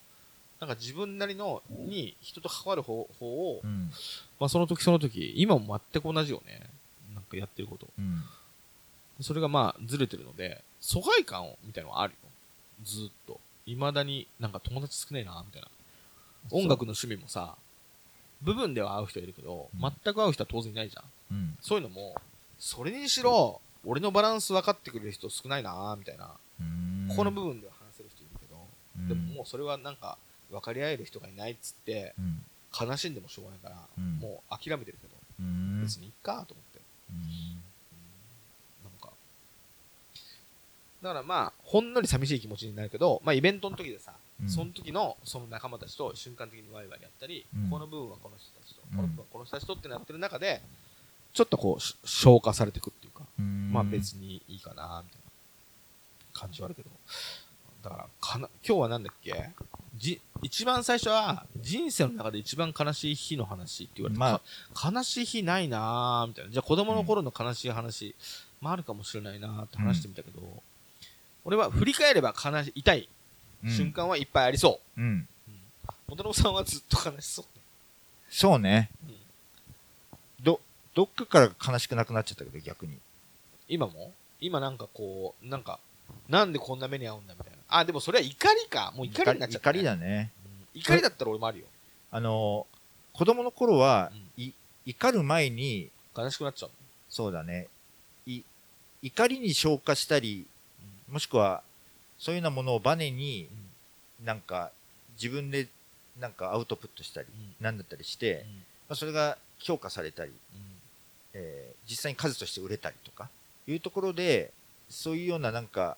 [0.59, 3.91] なんか自分なりの、に人と関わる方法を、うん。
[4.39, 6.61] まあその時その時、今も全く同じよね。
[7.13, 7.87] なんかやってること。
[7.97, 8.23] うん。
[9.21, 12.29] それがまあずれてるので、疎外感を、みたいなのはあるよ。
[12.83, 13.39] ずーっと。
[13.65, 15.67] 未だになんか友達少ないな、みたいな。
[16.51, 17.55] 音楽の趣味もさ、
[18.41, 19.79] 部分では会う人いるけど、うん。
[19.81, 21.03] 全く会う人は当然いないじゃん。
[21.31, 21.57] うん。
[21.61, 22.15] そういうのも、
[22.59, 26.31] それにしろ、俺のバランス分かってくれる人少ないな、みたいな。
[26.59, 27.07] うん。
[27.09, 28.55] ここの部分では話せる人いるけど、
[28.97, 29.07] うん。
[29.07, 30.17] でももうそれはなんか
[30.51, 32.43] 分かり合える人がいないっつってうん。
[32.77, 34.19] 悲しんでもしょうがないから、うん。
[34.19, 35.81] もう諦めてるけど、うん。
[35.81, 36.79] 別にいっかと思って、
[37.09, 37.63] うん
[38.83, 39.11] なんか
[41.05, 44.49] だからまあほんのり寂しい気持ちになるけど、まあ、イベントの時でさ、うん。
[44.49, 47.69] その時のその仲間たちと瞬間的にワイワイやったり、うん。
[47.69, 48.97] この部分はこの人たちと、うん。
[48.97, 50.63] この部分はこの人たちとってなってる中で
[51.31, 53.71] ちょっとこうし消化されていくっていうか、うん。
[53.71, 55.19] まあ別にいいかなみたい
[56.33, 56.89] な感じはあるけど。
[57.83, 59.51] だからかな今日はなんだっけ？
[59.95, 64.41] じ一番最初は人生の中で一番悲しい日の話って言われて、ま
[64.73, 66.51] か悲しい日ないなーみたいな。
[66.51, 68.15] じゃあ子供の頃の悲しい話
[68.59, 70.41] もあるかもしれないなーって話してみたけど、
[71.45, 73.07] 俺は振り返れば悲し痛い
[73.67, 75.07] 瞬間はいっぱいありそう、うん。
[75.07, 75.27] うん
[76.07, 77.45] 元信さんはずっと悲しそう。
[78.29, 78.91] そうね。
[79.07, 79.15] うん。
[80.43, 80.59] ど
[80.93, 82.99] どっかから悲しくなくなっちゃったけど逆に。
[83.67, 84.11] 今も？
[84.39, 85.79] 今なんかこうなんか
[86.29, 87.57] なんでこんな目に遭うんだみたいな。
[87.69, 88.93] あでもそれは怒りか。
[88.95, 90.31] もう怒りになっちゃった、怒りだね。
[90.73, 90.81] うん。
[90.81, 91.65] 怒りだったら俺もあるよ。
[92.11, 92.67] あの
[93.13, 94.43] 子供の頃はうん。
[94.43, 94.53] い
[94.85, 96.71] 怒る前に悲しくなっちゃう
[97.09, 97.67] そうだね。
[98.27, 98.41] い
[99.01, 100.45] 怒りに消化したり
[101.15, 101.63] もしくは
[102.19, 103.47] そういうようなものをバネに
[104.25, 104.71] なんか
[105.15, 105.69] 自分で
[106.19, 107.27] なんかアウトプットしたり
[107.61, 108.45] なんだったりして、
[108.89, 110.31] まあ、それが評価されたり、
[111.33, 113.29] えー実際に数として売れたりとか
[113.65, 114.51] いうところで
[114.89, 115.95] そういうようななんか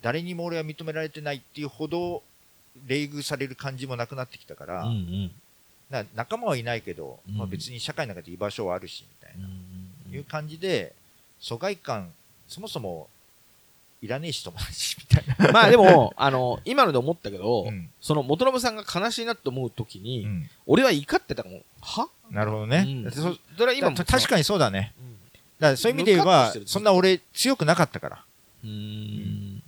[0.00, 2.22] 誰にも俺は認められてないっていうほど
[2.86, 4.86] 冷遇される感じもなくなってきたから,、
[6.14, 7.36] 仲間はいないけど、うん。
[7.36, 10.14] まあ、別に社会の中で居場所はあるしみたいな、うん。
[10.14, 10.94] いう感じで
[11.40, 12.10] 疎外感
[12.48, 13.08] そもそも
[14.04, 15.50] いらねえし友達みたいな。
[15.50, 17.88] まあでも、あの、今ので思ったけど、うん。
[18.02, 20.50] その元信さんが悲しいなって思うときに、うん。
[20.66, 21.62] 俺は怒ってたかも。
[21.80, 22.10] は？
[22.30, 22.84] なるほどね。
[22.86, 23.10] うん。
[23.10, 24.92] そそれは今確かにそうだね。
[25.00, 25.14] うん。
[25.58, 28.24] だからそういう意味で言えばそんな俺強くなかったから。
[28.62, 29.62] うーん。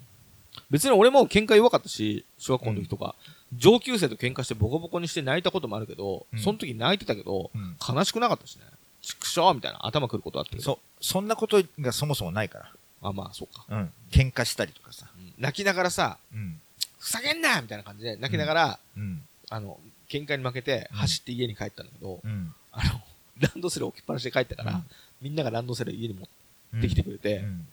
[0.68, 3.14] 別に俺も喧嘩弱かったし、小学校の時とか、
[3.54, 6.38] 上級生と喧嘩してボコボコにして泣いたこともあるけど、うん。
[6.38, 7.76] その時泣いてたけど、うん。
[7.88, 8.64] 悲しくなかったしね。
[9.00, 9.86] 畜生みたいな。
[9.86, 10.62] 頭くることあったけど。
[10.62, 12.70] そ、そんなことがそもそもないか
[13.08, 13.64] あ、まあ、そうか。
[13.68, 13.78] ら。
[13.78, 13.92] うん。
[14.10, 15.06] 喧嘩したりとかさ。
[15.16, 16.60] うん泣きながらさ、うん。
[16.98, 19.22] ふざけんなみたいな感じで泣きながら、うん。
[19.50, 19.78] あの、
[20.08, 22.54] 喧嘩に負けてうん走って家に帰ったんだけど、うん。
[22.72, 23.00] あの、
[23.38, 24.84] ランドセル置きっぱなしで帰ったから、うん
[25.22, 26.28] みんながランドセル家に持
[26.74, 27.66] うんってきてくれて、うん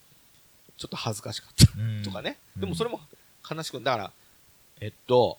[0.75, 1.71] ちょっと恥ずかしかった。
[1.77, 2.37] うんとかね。
[2.55, 2.99] うんでもそれも
[3.49, 4.11] 悲しく、だから、
[4.81, 5.37] えっと、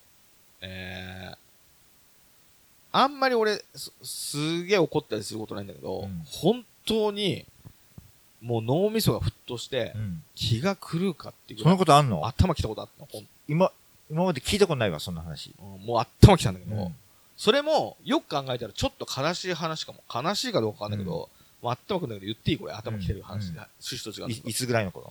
[0.60, 1.36] えー、
[2.92, 7.44] あんまり俺、すすげえ怒ったりすることないんだけど、うん本当に、
[8.44, 12.26] もう脳みそが沸騰して、うん気が狂うかっていうそんなことあんの？
[12.26, 13.72] 頭きたことあったの、今、
[14.10, 15.54] 今まで聞いたことないわ、そんな話。
[15.58, 16.94] うんもう頭きたんだけど、うん
[17.36, 20.04] それもよく考えたらちょっと悲しい話かも。
[20.12, 21.28] 悲しいかどうかわかんないけど、
[21.62, 25.08] もう頭くんだけど言っていいこれ頭きてる話で、うん趣旨と違ういいつぐらいの頃？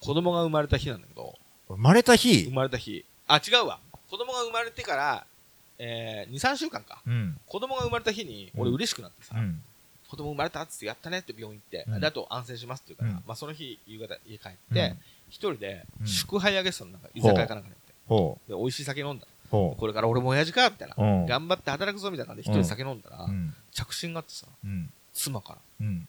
[0.00, 1.34] 子供が生まれた日なんだけど、
[1.68, 3.04] 生まれた生日まれた日。
[3.28, 3.78] あ、違うわ。
[4.10, 5.24] 子供が生まれてから、
[5.78, 7.00] えー、2、3週間か。
[7.06, 7.38] うん。
[7.46, 9.62] 子供が生まれた日に、俺うん嬉しくなってさ、うん。
[10.14, 14.98] 子供生まれたっつってやったねって病院行って、うんであと安静しますって言うから、うんまあその日夕方家帰って、うん
[15.30, 17.94] 一人でうん祝杯あげてたの、なんか居酒屋かなんかに行って。
[18.06, 19.26] ほで、美味しい酒飲んだ。
[19.26, 19.28] う。
[19.50, 20.94] ほこれから俺も親父かみたいな。
[20.96, 23.28] うん頑張って働くぞみたいな感じで一人で酒飲んだら、う。
[23.28, 23.54] うん。
[23.72, 24.90] 着信があってさ、うん。
[25.12, 26.08] 妻から、うん。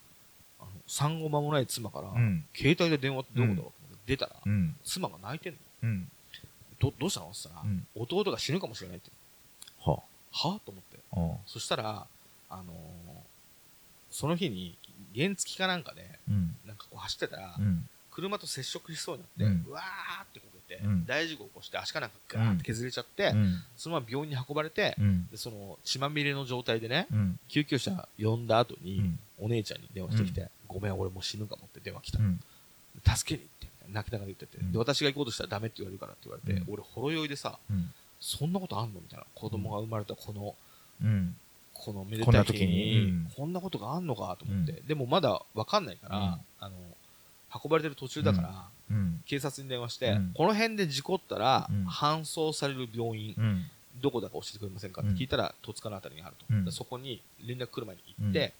[0.60, 2.45] あの産後間もない妻から、うん。
[2.53, 3.61] 携帯で電話ってどういうこと？
[3.61, 4.76] だろうと思って出たら、うん。
[4.84, 5.60] 妻が泣いてんの。
[5.84, 6.11] うん。
[6.80, 7.27] どどうしたの？
[7.27, 9.10] って言ったら、うん弟が死ぬかもしれないって。
[9.84, 9.94] は
[10.32, 10.99] はと思って。
[11.48, 12.06] そしたら、
[12.49, 13.14] あのー
[14.15, 14.77] その日に
[15.13, 16.55] 原付かなんかで、うん。
[16.65, 17.85] なんかこう走ってたら、うん。
[18.11, 23.61] 車と接触しそうになって、うんうわーってこけて、うん大事故起こして足かなんかガーって削れちゃって、うん。
[23.75, 25.27] そのまま病院に運ばれて、うん。
[25.29, 27.39] でその血まみれの状態でね、うん。
[27.49, 29.19] 救急車呼んだ後に、うん。
[29.37, 32.19] お姉ちゃんに電話してきて、ごめん、俺もう死ぬかもって電話来た。
[32.19, 32.39] うん。
[33.05, 37.91] 助けに行って、泣きながら言ってて、うんで、私が行こうとしたらダメって言われるからって言われて、うん俺、ほろ酔いでさ、うん。
[38.21, 39.25] そんなことあんのみたいな。
[39.35, 40.55] 子供が生まれたこの、
[41.03, 41.35] うん。
[41.76, 43.14] このめでたい日に。
[43.35, 46.23] こんなことがあんのかと思って、うでもまだわかんないから、うん。
[46.60, 46.76] あの、
[47.64, 49.22] 運ばれてる途中だから、うん。
[49.26, 50.31] 警察に電話して、うん。
[50.34, 51.88] この辺で事故ったら、うん。
[51.88, 53.65] 搬送される病院、うん。
[54.02, 56.35] どこだか教えてくれませんかって聞いたら、戸塚のあたりにある
[56.65, 56.72] と。
[56.72, 58.52] そこに連絡来る前に行って、うん。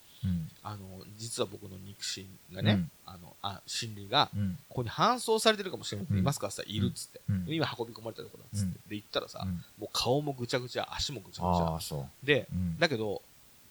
[0.64, 2.92] あの、実は僕の肉親がね、うん。
[3.06, 4.58] あの、あ、心理が、うん。
[4.70, 6.20] ここに搬送されてるかもしれないってうん。
[6.20, 7.46] いますからいるっつって、うん。
[7.48, 8.90] 今運び込まれたところだっつって、うん。
[8.90, 9.64] で行ったらさ、うん。
[9.78, 12.10] もう顔もぐちゃぐちゃ足もぐちゃぐちゃ。
[12.24, 12.80] でうん。
[12.80, 13.22] だけど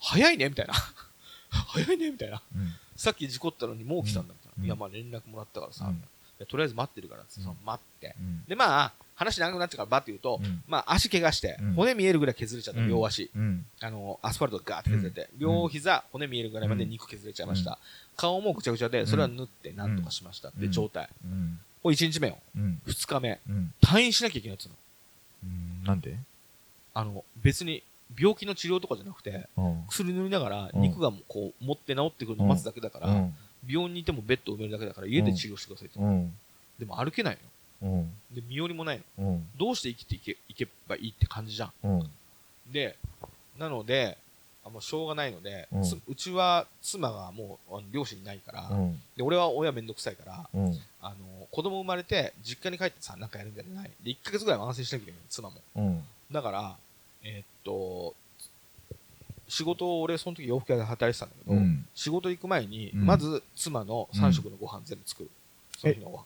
[0.01, 0.75] 早いねみたいな。
[1.51, 2.43] 早いねみたいな。
[2.55, 2.73] うん。
[2.97, 4.65] さっき事故ったのにもう来たんだみたいな、うん。
[4.67, 5.91] いやまあ連絡もらったからさ、
[6.49, 8.15] とりあえず待ってるからっつって、待って。
[8.19, 8.45] うん。
[8.45, 10.63] でまあ話長くなっちゃうからバッて言うと、うん。
[10.67, 11.75] まあ足怪我して、うん。
[11.75, 12.89] 骨見えるぐらい削れちゃった、うん。
[12.89, 13.31] 両足。
[13.35, 13.65] うん。
[13.81, 15.39] あのアスファルトがガーって削れて、うん。
[15.39, 17.77] 両膝骨見えるぐらいまで肉削れちゃいました、うん。
[18.17, 20.61] 顔もぐちゃぐちゃでそれは縫ってなんとかしました、うん。
[20.61, 21.09] で状態。
[21.25, 21.59] うん。
[21.83, 22.39] これ1日目よ。
[22.57, 22.81] うん。
[22.87, 23.41] 2日目。
[23.49, 23.73] うん。
[23.83, 24.75] 退院しなきゃいけないっつうの。
[25.85, 26.17] なんで？
[26.95, 27.83] あの、別に
[28.19, 29.85] 病気の治療とかじゃなくて、うん。
[29.89, 30.83] 薬塗りながらうん。
[30.83, 33.35] 肉がこう持って治ってくるのを待つだけだから、うん。
[33.67, 36.33] 病院にいてもベッドを埋めるだけだから家で治療してくださいって、うん。
[36.79, 37.49] でも歩けないのうん。
[38.33, 39.47] で身寄りもないのうん。
[39.57, 42.11] どうして生きていけいけばいいって感じじゃんうん。
[42.73, 42.97] で
[43.59, 44.17] なので
[44.65, 49.01] あもうしょうがないので、うんつうちは妻がもう両親いないから、うん。
[49.17, 50.79] で俺は親めんどくさいからうん。
[51.03, 51.17] あの
[51.51, 56.03] 子供生まれて実家に帰ってさなんかやるんじゃないで1ヶ月ぐらいは安静しなきゃいけない妻もうん。
[56.33, 56.77] だから
[57.23, 58.15] えーっと
[59.47, 61.87] 仕事を俺その時洋服屋で働いてたんだけど、うん。
[61.95, 65.31] 仕事行く前に、うんまず妻の3食のご飯全部作る、
[65.79, 66.25] その日のご飯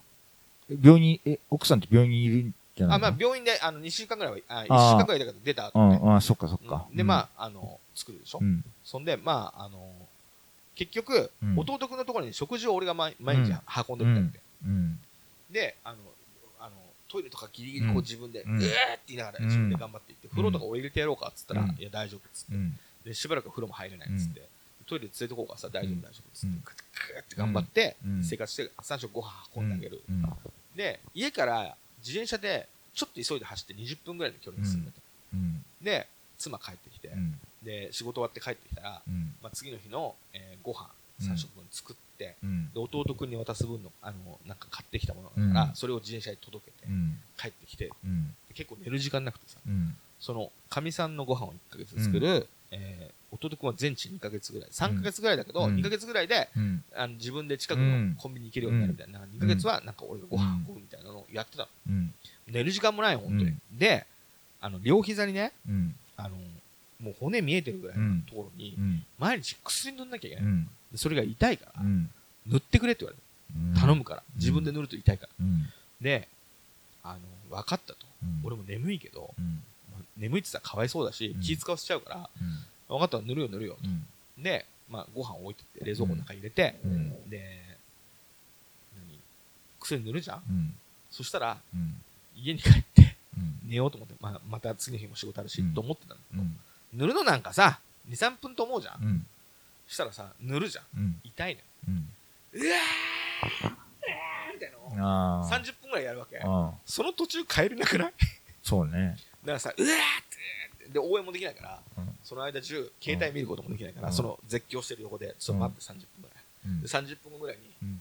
[0.70, 6.16] 病院に、え、奥さんって病院にいるんじゃないあ、まあ、の病院であの2週間ぐらいはあ1週間ぐらいだけど出た後ね、うん。
[6.16, 6.86] あ、そっかそっか。
[6.90, 8.65] うんでまああの作るでしょ、うん。
[8.85, 9.78] そんでまああの
[10.77, 11.59] 結局、うん。
[11.59, 13.53] 弟君のところに食事を俺が毎毎日
[13.89, 14.99] 運んでみたんで、うん。
[15.51, 15.97] であの
[16.61, 16.77] あの
[17.11, 18.03] トイレとかギリギリこううん。
[18.03, 21.70] 自分で、ううんえーって言いながらうん自分で頑張っていって、風呂とか俺入れてやろうかっつったら、うん。
[21.78, 22.78] いや大丈夫っつって、うん。
[23.05, 24.49] でしばらく風呂も入れないっつって、
[24.89, 30.24] トイレ連れてこうからさ大丈夫うん大丈夫っつって、うんグーって頑張ってうん生活して3食ご飯運んであげる、うん。
[30.74, 34.97] で家から自転車でちょっと急いで走って20分ぐらいの距離に住んでて、
[35.35, 35.65] うん。
[35.82, 36.09] で
[36.39, 37.39] 妻帰ってきて、うん。
[37.62, 39.35] で仕事終わって帰ってきたら、うん。
[39.43, 40.89] まあ、次の日の、えーご飯
[41.20, 42.70] うん3食分作って、うん。
[42.73, 47.19] で弟君に渡す分のあのなんか買ってきたものだから、うんそれを自転車に届けて、うん。
[47.36, 48.35] 帰ってきてうん。
[48.55, 49.97] 結構寝る時間なくてさうん。
[50.20, 54.71] そのかみさんのご飯を1ヶ月作る、えー弟君は全治2ヶ月ぐらい。
[54.71, 55.77] 3ヶ月ぐらいだけど、うん。
[55.77, 56.85] 2ヶ月ぐらいでうん。
[56.95, 58.11] あの自分で近くうん。
[58.11, 61.69] のコンビニ行けるようになるみたいな、2ヶ月はなんか俺がご飯運ぶみたいなのをやってたの。
[61.91, 62.15] うん。
[62.49, 63.79] 寝る時間もないの本当に、うん。
[63.79, 64.07] で
[64.61, 65.95] あの両膝にねうん。
[66.17, 66.31] あの
[67.01, 69.05] もう骨見えてるぐらいのところにうん。
[69.19, 70.45] 毎日薬塗んなきゃいけない、
[70.97, 72.11] それが痛いから、うん。
[72.47, 73.23] 塗ってくれって言われる。
[73.81, 75.31] 頼むから、自分で塗ると痛いから。
[75.41, 75.67] うん。
[76.01, 76.29] で
[77.05, 78.41] あの分かったと、うん。
[78.45, 79.35] 俺も眠いけど、
[80.17, 81.41] 眠いって言ったらかわいそうだし、うん。
[81.41, 82.59] 気使わせちゃうからうん。
[82.89, 83.19] 分かった？
[83.19, 83.86] ら塗るよ塗るよ、う
[84.40, 84.43] ん。
[84.43, 87.31] で、まあ、ご飯置いてって冷蔵庫の中入れて、うん。
[87.31, 87.60] で
[88.97, 89.19] 何？
[89.81, 90.43] 薬塗るじゃん？
[90.48, 90.74] うん。
[91.10, 92.01] そしたらうん。
[92.36, 93.59] 家に帰ってうん。
[93.70, 96.56] 寝ようと思って、まあ、また次の日も仕事あるし、うんと思ってたの、うん。
[96.94, 99.27] 塗るのなんかさ23分と思うじゃん、うん。
[99.86, 101.20] したらさ塗るじゃんうん。
[101.24, 102.09] 痛いのようん。
[102.55, 105.60] うわーうわーみたいなのをああ。
[105.60, 106.40] 30分ぐらいやるわけ。
[106.86, 108.12] その途中帰れなくない？
[108.62, 109.16] そうね。
[109.44, 109.97] だからさ、うわーっ
[110.31, 116.44] て、で、応援もできないから、うんその間中、携帯見ることもできないから、うんその絶叫してる横で、ちょっと待って30分ぐらい。
[116.66, 116.89] うんで、。
[116.89, 118.01] 30分後ぐらいに、うん。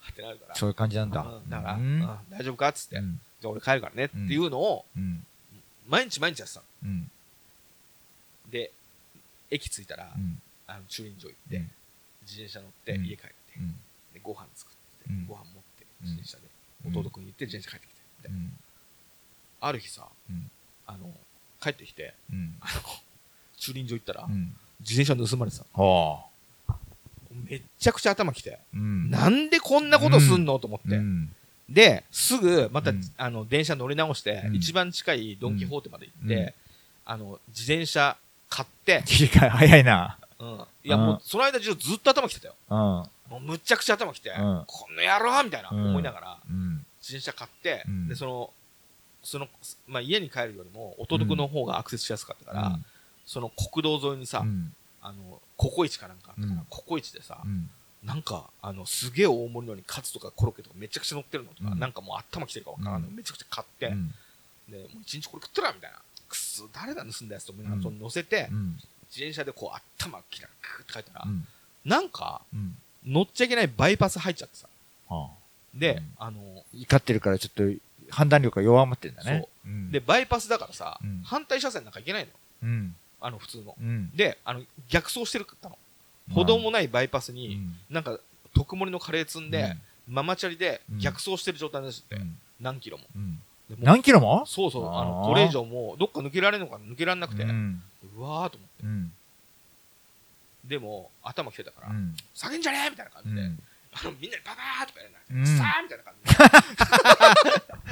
[0.00, 1.22] はってなるから、そういう感じなんだ。
[1.22, 1.78] うんだから。
[2.30, 3.20] 大丈夫かっつって、うん。
[3.40, 5.26] じゃあ俺帰るからねっていうのを、うん。
[5.88, 6.66] 毎日毎日やってたの。
[6.84, 7.10] うん。
[8.50, 8.72] で、
[9.50, 10.40] 駅着いたら、うん。
[10.66, 11.70] あの駐輪場行って、うん
[12.26, 13.72] 自転車乗って、うん家帰って、うん。
[14.14, 14.74] でご飯作っ
[15.06, 16.44] て、うんご飯持って、自転車で、
[16.86, 18.58] うん弟君に行って自転車帰ってきて、みたいなうん。
[19.60, 20.50] ある日さ、うん
[20.86, 21.12] あの、
[21.60, 22.54] 帰ってきて、うん。
[22.60, 22.80] あの、
[23.56, 24.54] 駐輪場行ったら、うん。
[24.80, 25.64] 自転車盗まれてた。
[27.48, 29.10] めっちゃくちゃ頭きて、うん。
[29.10, 30.96] なんでこんなことすんのと思って。
[30.96, 31.34] うん。
[31.68, 36.52] で、すぐ、また、うんあの、電車乗り直して、うん一番近いドン・キホーテまで行って、うん
[37.06, 38.16] あの、自転車
[38.48, 40.18] 買って、切り替え早いな。
[40.38, 40.64] うん。
[40.84, 42.54] いや、もう、その間中ずっと頭きてたよ。
[42.70, 42.78] うん。
[42.78, 46.84] もう、むっちゃくちゃ頭きて、うんこの野郎みたいな、うん思いながら、うん。
[47.00, 48.50] 自転車買って、うんで、その、
[49.24, 49.48] その、
[49.88, 52.78] まあ、家に帰るよりも、弟君の方がアクセスしやすかったから、
[53.26, 54.72] その国道沿いにさ、うん。
[55.00, 57.70] あの、ココイチかなんかあったから、うんココイチでさ、うん。
[58.04, 64.14] なんか、あの、すげえ大盛りのにカツとかコロッケとかめちゃくちゃ乗ってるのとか、うんなんかもう頭きてるかわからんの、うんめちゃくちゃ買って、うん。
[64.70, 65.98] で、もう一日これ食ったらみたいな。
[66.28, 68.76] くっそ、誰だ盗んだやつと思いなその乗せて、うん。
[69.08, 71.46] 自転車でこう頭きながらクーって書いたら、うん。
[71.84, 72.76] なんか、うん。
[73.06, 74.68] 乗っちゃいけないバイパス入っちゃってさ。
[75.08, 75.44] はあ。
[75.74, 77.62] で、うんあの、怒ってるからちょっと
[78.10, 79.48] 判断力が弱まってんだね。
[79.64, 79.90] そううん。
[79.90, 82.34] で、、バイパスだからさ、うん反対車線なんか行けないのよ。
[82.62, 82.96] うん。
[83.20, 83.74] あの、普通の。
[83.80, 84.10] うん。
[84.14, 85.78] で、あの、逆走してるったの。
[86.32, 88.18] 歩道もないバイパスに、うんなんか、
[88.54, 89.76] 特盛りのカレー積んで、
[90.08, 93.04] ママチャリでうん逆走してる状態ですって、うん何キロも。
[93.80, 94.44] 何キロも？
[94.46, 97.82] そうそう、あの、これ以上もう、どっか抜けられるのか抜けられなくて、ううん
[98.18, 98.84] わーと思って。
[98.84, 99.12] うん。
[100.64, 102.14] でも、頭きてたから、うん。
[102.34, 103.62] 叫んじゃねえみたいな感じで、うん。
[103.94, 105.56] あの、みんなでババーとかやらうんない。
[105.56, 106.14] さーみたいな感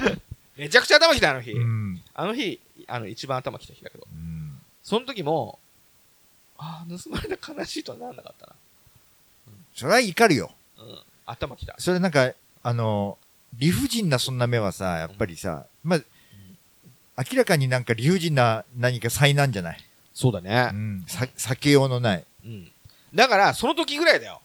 [0.05, 0.21] じで。
[0.63, 1.51] めちゃくちゃ頭きた、あの日。
[1.51, 2.01] うん。
[2.13, 4.07] あの日、あの、一番頭きた日だけど。
[4.11, 4.61] うん。
[4.83, 5.59] その時も、
[6.57, 8.53] ああ、盗まれた悲しいとはならなかったな。
[9.75, 10.51] それは怒るよ。
[10.77, 10.99] うん。
[11.25, 11.75] 頭きた。
[11.79, 12.31] それなんか、
[12.61, 13.17] あの、
[13.57, 15.99] 理不尽なそんな目はさ、やっぱりさ、まあ、
[17.29, 19.83] 明らかになんか理不尽な何か災難じゃない。
[20.13, 20.75] そうだねう。
[20.75, 21.05] ん。
[21.07, 22.25] さ避けようのない。
[22.45, 22.71] うん。
[23.13, 24.41] だから、その時ぐらいだよ。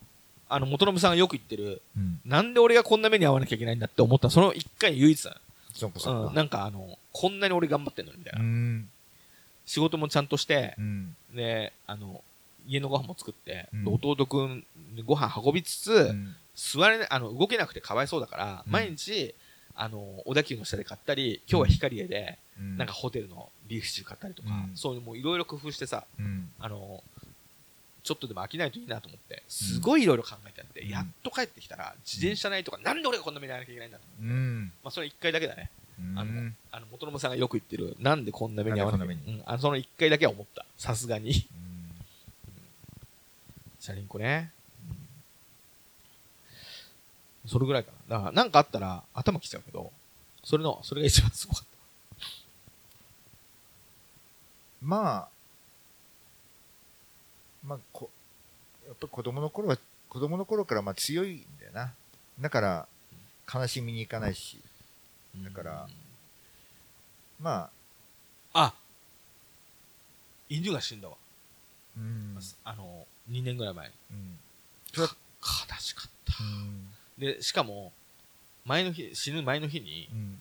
[0.48, 2.20] あの、元信さんがよく言ってる、うん。
[2.24, 5.40] なんで俺がこんな目に遭わなきゃいけないんだって思った、その一回唯一だ。
[5.74, 6.34] そうかそううん、か。
[6.34, 8.42] なんかあの、こんなに俺頑張ってんのにみたいうな。
[8.42, 8.88] ん。
[9.66, 11.16] 仕事もちゃんとしてう、ん。
[11.34, 12.22] で、あの、
[12.66, 14.64] 家のご飯も作って、弟くん
[14.94, 19.32] にご飯運びつつ、うん座れあの、動けなくてかわいそうだから、うん毎日、
[19.76, 26.50] あの、小田急の下で買ったり、今日は光栄で、うんなんかホテルのビーフシチュー買ったりとか、うんそういうもういろいろ工夫してさ、うん。
[26.58, 27.04] あの、
[28.02, 34.72] ちょっとでも飽きないといいなと思って、すごいいろいろ考えてあって、うんやっと帰ってきたら、自転車ないとか、なんで俺がこんな目に遭わなきゃいけないんだと思って、うん。
[34.82, 35.70] まあそれ一回だけだね。
[35.98, 40.64] うんあの、あの元信さんがよく言ってる、なんでこんな目に遭わなきゃいけなあのその一回だけは思った。
[40.76, 41.30] さすがに。
[41.30, 41.68] うん
[43.80, 44.50] チャリンコね。
[47.46, 48.16] それぐらいかな。
[48.16, 49.92] だから、なんかあったら頭きちゃうけど、
[50.44, 51.68] それの、それが一番すごかっ
[54.82, 55.28] まあ、
[57.64, 58.10] まあ、こ、
[58.86, 59.78] やっぱ子供の頃は、
[60.08, 61.92] 子供の頃からまあ強いんだよな。
[62.40, 62.88] だから、
[63.52, 64.58] 悲しみに行かないし、
[65.42, 65.44] た。
[65.44, 66.08] だからうん
[67.40, 67.70] ま
[68.52, 68.74] あ、あ
[70.48, 71.16] 犬が死んだわ。
[71.96, 72.36] うん。
[72.64, 73.92] あの、2年ぐらい前。
[74.10, 74.38] うん。
[74.96, 75.06] 悲
[75.78, 76.42] しかった。
[76.42, 76.88] うん。
[77.18, 77.92] で、しかも、
[78.64, 80.38] 前の日、死ぬ前の日に、うん。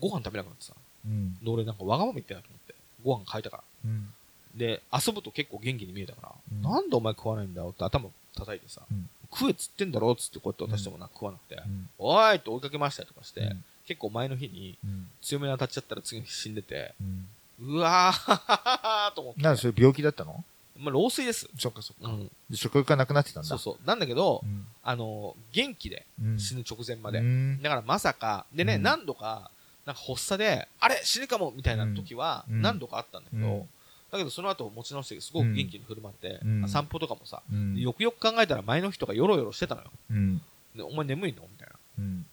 [0.00, 0.74] ご飯食べなくなってさ。
[1.06, 1.34] うん。
[1.42, 2.74] で、俺なんかわがまま言ってなと思って。
[3.02, 3.64] ご飯変えたから。
[3.86, 4.12] うん。
[4.54, 11.88] で、遊ぶと結構元気に見えたから、うんなんでお前食わないんだよって頭叩いてさ、うん食えっつってんだろっつってこうやって渡してもな、食わなくて、うん。
[11.98, 15.08] おーいって追いかけましたりとかして、うん結構前の日にうん。
[15.22, 17.76] 強めに当たっちゃったら次の日死んでて、うん。
[17.76, 19.42] うわーと思って。
[19.42, 20.44] なんでそれ病気だったの？
[20.78, 21.48] まあ、老衰です。
[21.58, 22.10] そっかそっか。
[22.10, 22.30] うん。
[22.50, 23.48] で食欲がなくなってたんだ。
[23.48, 23.86] そうそう。
[23.86, 24.66] なんだけど、うん。
[24.82, 26.38] あの、元気でうん。
[26.38, 27.18] 死ぬ直前まで。
[27.18, 29.50] うんだからまさか、でね、うん何度か、
[29.84, 33.68] なんか発作で、あれ死ぬかもみたいな時はうん何度かあったんだけど、うん
[34.10, 39.90] だけどその後持ち直してすごく元気に振る舞って、うん散歩とかもさ、うんよくよく考えたら前の日とかヨロヨロしてたのよ。
[40.10, 40.40] うん。
[40.74, 41.42] で、お前眠いの？
[41.42, 41.74] みたいな。
[41.98, 42.26] うん。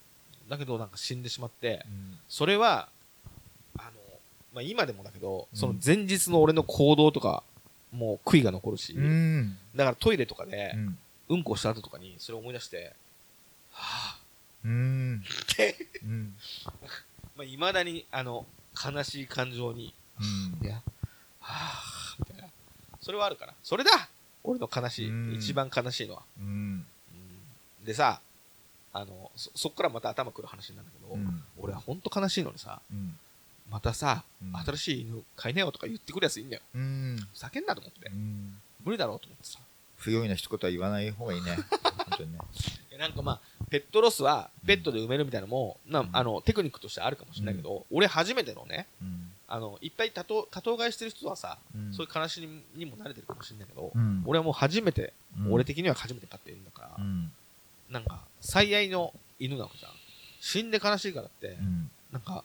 [0.50, 2.88] だけどなんか死んでしまって、うんそれは、
[3.78, 3.92] あの、
[4.54, 7.44] まあ、今でもだけど、うんその前日の俺の行動とか、
[7.92, 9.58] もう悔いが残るし、うん。
[9.76, 10.98] だからトイレとかでう、ん。
[11.28, 12.94] うんこした後とかにそれを思い出して、
[13.72, 15.24] はぁ、うん。
[15.52, 16.36] って、うん。
[17.36, 18.46] まあ、未だに、あの、
[18.94, 19.94] 悲しい感情に、
[20.62, 22.50] うんいや、はぁ、みたいな。
[23.02, 23.54] それはあるから。
[23.64, 24.10] それだ
[24.44, 26.24] 俺の悲しい、うん一番悲しいのは。
[26.40, 26.46] うん。
[26.46, 26.86] うん
[27.86, 28.20] でさ、
[28.94, 31.44] あの、そ、そっからまた頭くる話になるんだけど、うん。
[31.60, 33.18] 俺はほんと悲しいのにさ、うん。
[33.70, 36.62] またさ、うん新しい犬飼いなよとか言ってくるやついいんだよ。
[36.74, 37.28] うん。
[37.34, 38.10] ふざけんなと思って。
[38.10, 38.60] うん。
[38.84, 39.60] 無理だろうと思ってさ。
[39.98, 41.58] 不用意な一言は言わない方がいいね。
[42.10, 42.40] 本当にね。
[42.98, 45.78] なんかまあ、ペットロスはペットで埋めるみたいなのも、
[46.14, 49.32] あの、テクニックとしてあるかもしれないけど、俺初めてのね、うん。
[49.48, 57.32] あの、いっぱい多頭、多頭飼いしてる人はさ、うんそういう悲しみにも慣れてるかもしれないけど、うん俺はもう初めて、うん俺的には初めて飼ってるんだから、うん。
[57.90, 59.92] なんか、最愛の犬なのじゃん。
[60.42, 61.92] 死んで悲しいからって、うん。
[62.12, 62.44] なんか、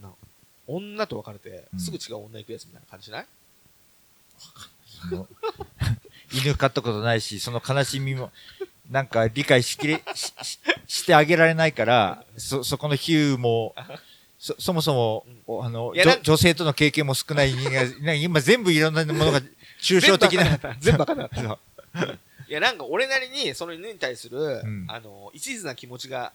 [0.00, 0.10] な
[0.66, 3.26] 女と別れてう、んすぐ違う女行くやつみたいな感じしない、
[5.08, 5.28] その
[6.32, 8.32] 犬飼ったことないし、その悲しみも、
[8.90, 13.74] なんか理解しきれ、し、ししてあげられないから、そ、そこの比喩も、
[14.44, 19.40] そ、そもそも、おあの、女女性との経験も少ない人間今全部いろんなものが
[19.80, 20.58] 抽象的な。
[20.80, 21.98] 全部わかんなかった。
[21.98, 22.18] そ う
[22.50, 26.30] いや、なんか俺なりに、その犬に対する、んあの、一途な気持ちが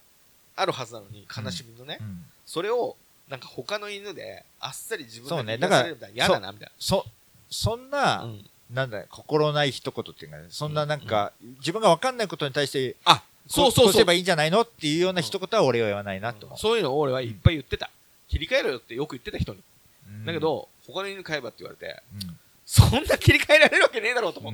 [0.56, 7.06] あるはずなのに、悲しみのね、うんそれを、なんか他の犬で、あっさり自分そうねで癒されるみたいな嫌だな、みたいそ、
[7.52, 8.24] そんな、な。
[8.24, 8.50] うん。
[8.72, 14.14] なんだ、心ない一言っていうかね、そんななんか、自分が分かんないことに対して、あ、そうそうそうこうすれば。
[14.14, 16.58] いいんじゃないのっていうような一言は俺は言わないなと思う。
[16.58, 17.90] そういうのを俺はいっぱい言ってた。
[18.30, 19.60] 切り替えろよってよく言ってた人に。
[20.08, 22.40] うんだけ、ど、他の犬飼えばって言われて、うん
[22.72, 24.54] そんな切り替えられるわけねえだろうと思っ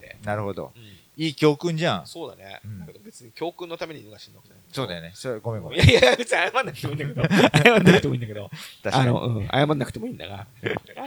[0.00, 0.16] て。
[0.24, 0.72] なるほど。
[1.16, 2.06] うんいい教訓じゃん。
[2.06, 2.60] そうだね。
[2.64, 4.64] うんだけど別に教訓のために犬が死んだわけじゃない。
[4.72, 5.12] そうだよね。
[5.14, 5.80] それごめんごめん。
[5.80, 7.62] いやいや、別に謝んなくてもいいんだけど。
[7.64, 8.50] 謝んなくてもいいんだけど。
[8.82, 10.34] 確かにあの、うん、謝んなくてもいいんだが。
[10.34, 10.46] あ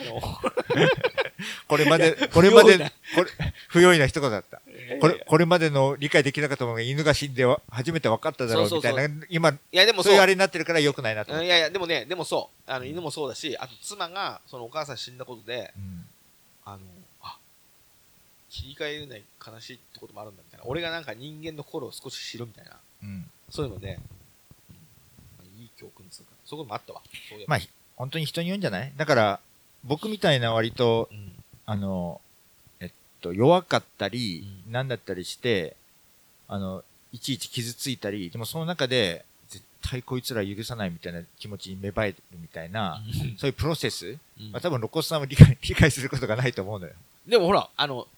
[0.03, 0.22] の、
[1.68, 3.30] これまで、これまでこれ、
[3.69, 4.61] 不用意な一言だった。
[5.02, 12.72] これ、いこれまでの理解できなかったものが犬が死んでは初めて分かっただろうみたいな、今、や、でもそういうあれになってるから良くないなといやいや、でもね、でもそう。
[12.72, 16.06] あの、犬もそうだし、あと妻が、そのお母さん死んだことで、うん
[16.65, 17.05] あの、あ、
[18.61, 20.65] 切り替えれない悲しいってこともあるんだみたいな。
[20.68, 22.72] 俺がなんか人間の心を少し知るみたいな。
[23.03, 23.99] うんそういうので、うんま
[25.41, 26.38] あ、いい教訓ですから。
[26.45, 27.02] そういうこともあったわ。
[27.30, 28.91] そうまあ、ひ本当に人に言うんじゃない？
[28.98, 29.40] だから、
[29.84, 31.32] 僕みたいな割と、うん。
[31.68, 32.22] あの、
[32.80, 32.91] えっ
[33.22, 35.76] と、弱かったり、うんなんだったりして、
[36.48, 43.02] あの、いちいち傷ついたり、でもその中で、絶対こいつら許さないみたいな気持ちに芽生えるみたいな、
[43.38, 46.94] そういうプロセス、うんまあ、多分、露骨さんも理解、 理解することがないと思うのよ。
[47.27, 48.10] でもほら、あの、た、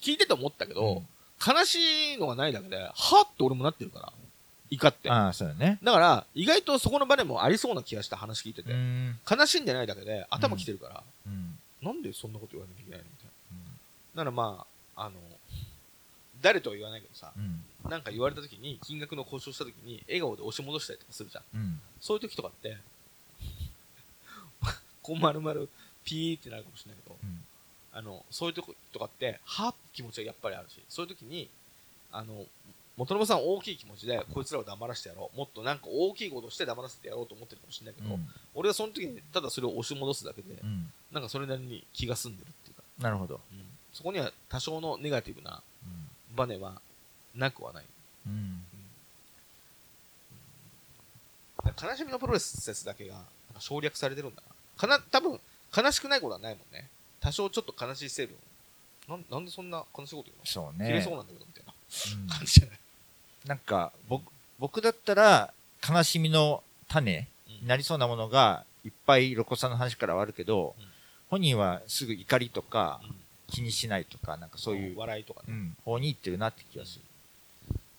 [0.00, 1.08] 聞いてて思ったけど、うん
[1.46, 4.12] 悲しいのがないだけで、はって俺もなってるから。
[4.70, 5.08] 怒って。
[5.08, 5.78] ああ、そうだね。
[5.82, 8.72] だから、意外とそこの場でもありそうな気がした話聞いてて。
[8.74, 9.18] ん。
[9.28, 11.58] 悲しんでないだけで頭きてるから、うん。
[11.80, 13.04] なんでそんなこと言わなきゃいけないの？
[13.04, 13.30] みたいな。
[14.16, 14.66] だからま
[14.96, 15.16] あ、あの、
[16.42, 17.62] 誰とは言わないけどさ、うん。
[17.88, 21.44] なんか言われた時に、金額の交渉した時に、笑顔で押し戻したりとかするじゃん。
[21.54, 21.80] うん。
[22.00, 22.76] そういう時とかって、
[25.02, 25.66] こう丸々
[26.04, 27.44] ピーってなるかもしれないけど、うん
[27.98, 31.50] あの、そういうとことかって、はぁって気持ちがやっぱりあるし、そういう時に、
[32.12, 32.46] あの、
[32.96, 35.36] 元信さん大きい気持ちで、こいつらを黙らせてやろう。
[35.36, 38.16] もっとなんか大きいことして黙らせてやろうと思ってるかもしれないけど、
[38.54, 40.92] 俺はその時にただそれを押し戻すだけで、うん。
[41.10, 43.40] なんかそれなりに気が済んでるっていうか、なるほど。
[43.52, 45.60] うんそこには多少のネガティブな
[46.36, 46.80] バネは
[47.34, 47.84] なくはない。
[48.28, 48.62] うん。
[51.82, 53.26] 悲しみのプロセスだけがなんか
[53.58, 54.54] 省略されてるんだな。
[54.76, 55.40] かな、多分、
[55.76, 56.88] 悲しくないことはないもんね。
[57.20, 58.36] 多少ちょっと悲しい成分。
[59.08, 60.44] なんなんでそんな悲しいこと言うの？
[60.44, 61.16] そうね切れそう。
[61.16, 61.72] なんだけど、みたいな
[62.22, 62.78] うん感じじゃない？
[63.46, 65.52] なんか、僕、僕だったら、
[65.88, 70.84] 悲しみの種になりそうなものが、いっぱい露骨さんの話からはあるけど、うん
[71.30, 73.14] 本人はすぐ怒りとかうん
[73.52, 75.46] 気にしないとか、なんかそういう、笑いとかね。
[75.48, 77.04] うん、方に行ってるなって気がする。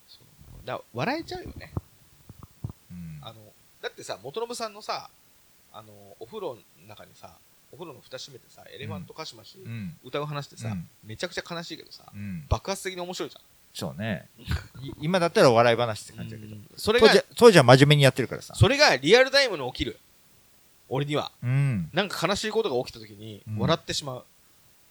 [0.08, 1.72] そうだから笑えちゃうよね。
[2.92, 3.20] うん。
[3.22, 3.36] あの、
[3.82, 5.10] だってさ、元信さんのさ、
[5.74, 7.36] あの、お風呂の中にさ、
[7.72, 9.96] お風呂の蓋閉めてさ、エレファントカシマシうん。
[10.04, 12.46] 歌う話ってさ、うんめちゃくちゃ悲しいけどさ、うん。
[12.50, 13.42] 爆発的に面白いじゃん。
[13.74, 14.28] そうね。
[14.82, 16.56] い今だったら笑い話って感じだけど。
[16.76, 18.56] それが当時、は真面目にやってるからさ。
[18.56, 20.00] それがリアルタイムに起きる。
[20.90, 21.32] 俺には。
[21.44, 21.90] うん。
[21.94, 24.24] なんか悲しいことが起きた時にうん笑ってしまう。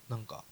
[0.09, 0.45] なんか、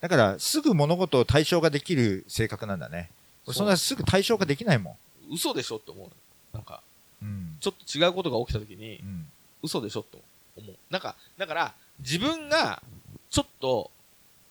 [0.00, 3.10] だから、すぐ物事を対象化できる性格なんだね。
[3.46, 4.98] 俺そんなすぐ対象化できないも
[5.32, 6.10] 嘘でしょって思う。
[6.52, 6.82] なんか、
[7.22, 7.26] ん。
[7.26, 7.56] うん。
[7.60, 9.26] ちょっと違うことが起きた時にう、ん。
[9.62, 10.24] 嘘でしょって思
[10.60, 10.76] う。
[10.90, 12.82] なんか、だから、自分が、
[13.30, 13.90] ちょっと、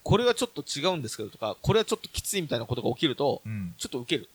[0.04, 3.74] これはちょっと違うんですけどとか、これはちょっときついみたいなことが起きると、うん。
[3.78, 4.24] ちょっとウケる。
[4.24, 4.32] だか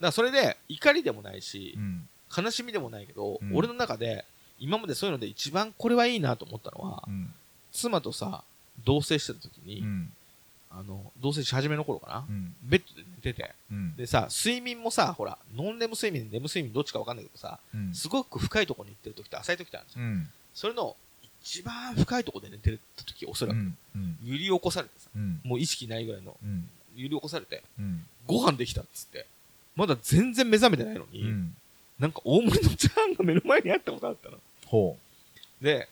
[0.00, 2.08] らそれで、怒りでもないしう、ん。
[2.36, 4.24] 悲しみでもないけど、うん俺の中で、
[4.58, 7.32] 今までそういうので一番これはいいなと思ったのはう、ん。
[7.72, 8.44] 妻とさ、
[8.84, 10.12] 同棲してた時に、うん。
[10.70, 12.54] あの、同棲し始めの頃かな、うん。
[12.62, 13.96] ベッドで寝てて、うん。
[13.96, 17.94] でさ、睡眠もさ、ほら、ノンレム睡眠、レム睡眠どっちかわかんないけどさ、うん。
[17.94, 20.04] すごく深いところに行ってる時と浅い時ってあるんですよ。
[20.04, 20.28] うん。
[20.54, 20.96] それの
[21.46, 23.58] 一番深いところで寝てる時、おそらく。
[24.24, 25.40] 揺り起こされてさ、うん。
[25.44, 26.68] もう意識ないぐらいの、うん。
[26.96, 28.04] 揺り起こされて、うん。
[28.26, 29.26] ご飯できたっつって、
[29.76, 31.54] まだ全然目覚めてないのに、うん。
[32.00, 34.38] なんか大盛りのチャーハンが目の前にあったことあったの。
[34.66, 34.98] ほ
[35.62, 35.88] で、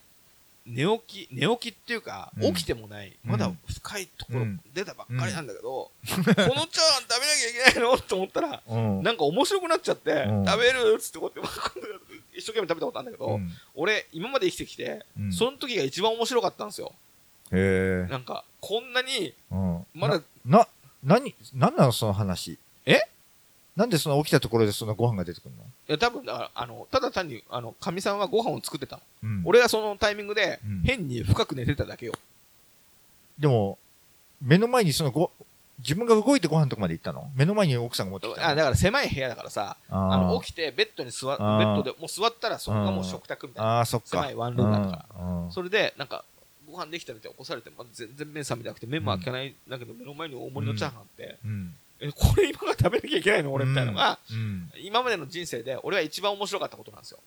[0.65, 7.97] 寝起き、寝起きっていうか、うん起きてもない、うんまだ深いところうん出たばっかりなんだけど、このチャーハン食べなきゃいけないの？
[7.97, 8.63] と思ったら。
[9.03, 11.55] なんか面白くなっちゃって、うん食べるっつってこうやって、
[12.37, 16.93] 一生懸命食べたことあるんだけど、うん俺、今まで生きてきて、うんその時が一番面白かったんですよ。
[17.51, 18.11] へえ。
[18.11, 19.85] なんか、こんなに、うん。
[19.93, 20.67] まだ、な、な、
[21.03, 22.57] 何、何なのその話？
[22.87, 23.01] え？
[23.75, 25.63] なんでその起きたところでそのご飯が出てくるの？
[25.63, 29.01] いや、多分だから、あの、ただ単に、あの、かみさんはご飯を作ってたの。
[29.23, 29.41] うん。
[29.43, 32.13] 俺がそのタイミングでうん、変に深く寝てただけよ。
[33.37, 33.77] でも、
[34.41, 35.29] 目の前にそのご、
[35.79, 37.29] 自分が動いてご飯とかまで行ったの？
[37.35, 38.47] 目の前に奥さんが持ってきたの？
[38.47, 43.79] あ、だから狭い部屋だからさ、ああの、ー起きてベッドに座っ、ベッドでもう座ったらそこがもう食卓みたいな。
[43.79, 44.07] あー、そっか。
[44.07, 45.45] 狭いワンルームだからうん。
[45.47, 46.23] うんそれで、なんか、
[46.71, 51.75] ご飯できたみたいな起こされて、まだ全然目覚めなくて、目も開けない、だけど目の前に大盛りのチャーハンあって、うん。
[51.99, 53.53] え、これ今が食べなきゃいけないの？
[53.53, 54.71] 俺みたいなのが、うん。
[54.83, 57.19] 今までの人生で俺は一番面白かったことなんですよ。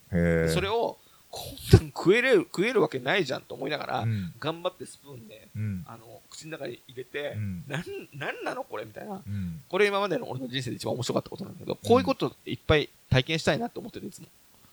[0.55, 0.99] それを、
[1.31, 4.33] こんなん食えれる、食えるわけないじゃんと思いながら、うん。
[4.41, 5.85] 頑張ってスプーンで、うん。
[5.87, 7.85] あの、口の中に入れて、うんなん、
[8.15, 9.23] なんなのこれみたいな。
[9.27, 9.63] うん。
[9.69, 14.29] これ今までの俺の人生で一番面白かったことなんだけど、こういうこといっぱい体験したいなって思ってる、いつも。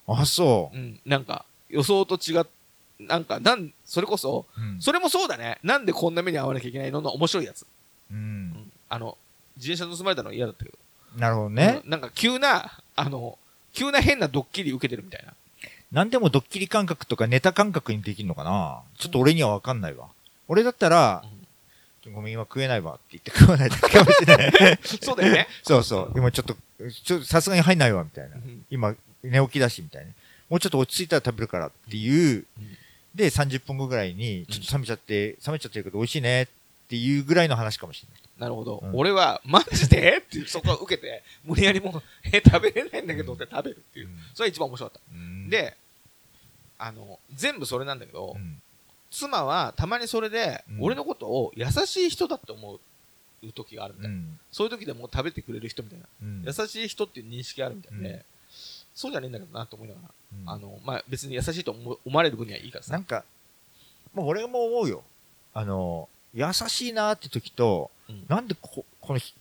[0.07, 0.99] あ、そうん。
[1.05, 2.45] なんか、予想と違っ、
[2.99, 4.61] なんか、なん、それこそ、う。
[4.61, 4.81] うん。
[4.81, 5.59] それもそうだね。
[5.61, 7.01] なんでこんな目に遭わなきゃいけないの？
[7.01, 7.63] の面白いやつ。
[7.63, 7.65] う。
[8.13, 8.71] うんん。
[8.87, 9.17] あの、
[9.57, 10.77] 自転車盗まれたの嫌だったけど。
[11.17, 11.81] なるほどね。
[11.83, 13.37] うんなんか急な、あの、
[13.73, 15.33] 急な変なドッキリ受けてるみたいな。
[15.91, 20.07] なんでもドッキリ感覚とかネタ感覚にできるのかなちょっと俺にはわかんないわ。
[20.47, 21.23] 俺だったら、
[22.13, 24.79] ごめん、今食えないわって言って食わないといけかもしれない。
[25.01, 25.47] そうだよね。
[25.63, 26.13] そうそう。
[26.15, 26.55] 今ちょっと、
[27.03, 28.39] ちょっとさすがに入んないわ、みたいなう。
[28.39, 30.11] ん今、寝起きだし、みたいな。
[30.49, 32.77] もうちょっと落ち着いたら食べるからっていう、うん
[33.15, 36.47] で、30分後ぐらいに、ちょっと冷めちゃって、冷めちゃってるけど美味しいねっ
[36.89, 38.21] ていうぐらいの話かもしれない。
[38.37, 38.81] なるほど。
[38.83, 40.17] うん俺は、マジで？
[40.17, 44.09] ってそこは受けて、無理やりもう、え、食べれないんだけどって食べるっていう。
[44.33, 45.13] それが一番面白かった。
[45.13, 45.77] うん、で、
[46.77, 48.61] あの、全部それなんだけど、うん、
[49.09, 52.73] 妻はたまにそれで、うん俺のことを優しい人だって思
[53.43, 54.17] う時があるみたいな。
[54.17, 56.05] うん、そういう時でもう食べてくれる人みたいな。
[56.21, 58.21] うん、優しい人っていう認識があるみたいで、うん
[58.93, 60.09] そうじゃねえんだけどなと思いながら、
[60.41, 63.03] うんあの、まあ、別に優しいと思思われる分にはいいからさなん。
[63.03, 63.25] か、
[64.13, 65.03] もう俺も思うよ。
[65.53, 69.33] あの、優しいなって時と、うんなんでここのひ、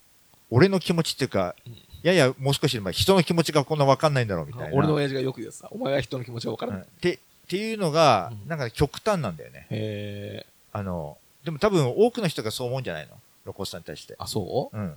[0.50, 4.76] 俺の気持ちっていうか、うんやいや、もう少し、まあ、人の気持ちがこんな分かんないんだろうみたいな。
[4.76, 6.80] 俺の親父がよく言うさ、お前は人の気持ちが分からない。
[6.82, 7.18] うんって、っ
[7.48, 9.66] ていうのがう、んなんか極端なんだよね。
[9.70, 10.46] へえ。
[10.72, 13.12] あの、でも多分多くの人がそう思うんじゃないの？
[13.46, 14.14] ロコスさんに対して。
[14.18, 14.76] あ、そう？
[14.76, 14.94] うん。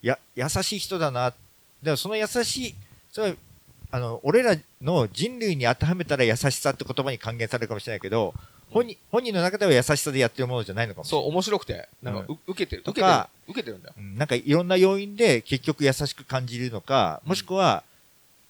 [0.00, 1.34] や、優しい人だな。
[1.82, 2.74] でもその優しい、
[3.10, 3.34] それは、
[3.92, 8.34] あの、俺らの人類に当てはめたら優しさって言葉に還元されるかもしれないけど、
[8.70, 11.24] 本人、本人の中では優しさでやってるものじゃないのかもしれない。
[11.24, 12.82] そう、面白くて、なんか、う受けてる。
[12.86, 13.28] 受けてるとか。
[13.46, 13.94] 受けてるんだよ。
[13.98, 17.84] うんなんかいろんな要因で結局優しく感じるのか、もしくは、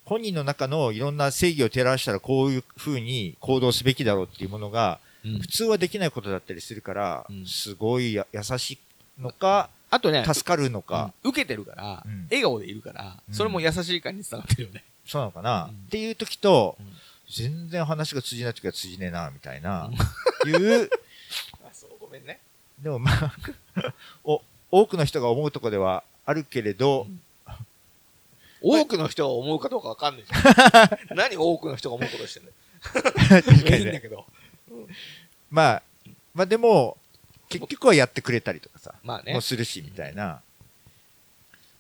[0.05, 8.78] 本人の中のいろんな正義を照らしたらこういう風に行動すべきだろうっていうものが、うん普通はできないことだったりするから、うんすごいや優しい
[9.20, 14.85] のか、あとね、助かるのか、うん受けてるからうん、笑顔でいるから、うんそれも優しい感に伝わってるよね。
[15.13, 16.87] そうなのかな、うんっていう時と、うん
[17.35, 19.91] 全然話が通じない時は通じねえな、みたいな、
[20.45, 20.91] いう、
[21.65, 22.41] あ、そう、ごめんね。
[22.79, 23.33] でもまあ
[24.23, 27.07] お、多くの人が思うところではあるけれど、
[28.61, 31.17] 多くの人が思うかどうかわかんないじゃん。
[31.17, 32.51] 何多くの人が思うことしてんの？
[33.79, 34.27] いいんだけど。
[35.51, 35.83] まあ、
[36.35, 36.99] まあでも、
[37.49, 39.43] 結局はやってくれたりとかさ、まあねもう。
[39.43, 40.43] するし、みたいな。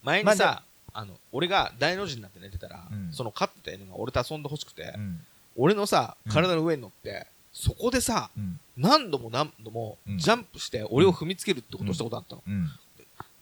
[0.02, 0.62] 前にまさ、
[0.94, 5.20] あの、俺が大の字になって寝てたらうん、その飼ってた犬が俺と遊んでほしくてう、ん。
[5.56, 8.58] 俺のさ、うん体の上に乗って、そこでさ、うん。
[8.76, 12.42] 何度も何度もうんジャンプして俺を踏みつけるってことをしたことあったの。
[12.46, 12.70] うん。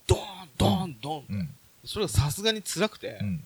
[0.07, 1.33] ドーン、ドーン、ドーンって。
[1.35, 1.49] うん。
[1.85, 3.45] それがさすがに辛くてう、ん。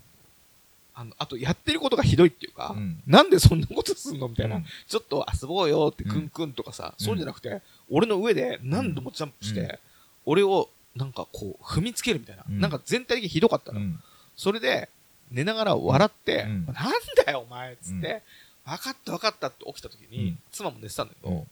[0.96, 3.02] あの、あとやってることがひどいっていうかう、ん。
[3.06, 4.64] なんでそんなことすんのみたいなうん。
[4.88, 7.60] ちょっと遊ぼうよってうんクンクンとかさ、うんそうじゃなくて、
[7.90, 9.78] 俺の上で何度もジャンプしうんて、
[10.24, 12.44] 俺をなんかこう踏みつけるみたいな。
[12.48, 13.80] うんなんか全体的にひどかったの。
[13.80, 14.00] うん。
[14.36, 14.88] それで、
[15.30, 16.74] 寝ながら笑って、うんなん
[17.26, 18.22] だよお前っつって、
[18.64, 21.46] 分かった分かったって起きた時に、うん妻も寝てたんだけど、うん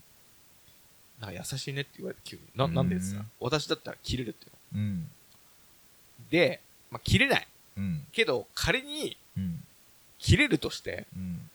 [1.20, 2.42] なんか優しいねって言われて急に。
[2.56, 5.00] な、うんなんでってさ、私だったら切れるっていううん。
[5.00, 5.06] の。
[6.30, 6.60] で、
[6.90, 7.46] まあ、切れない。
[7.76, 8.06] うん。
[8.12, 9.64] けど、仮にうん。
[10.18, 11.50] 切れるとして、うん。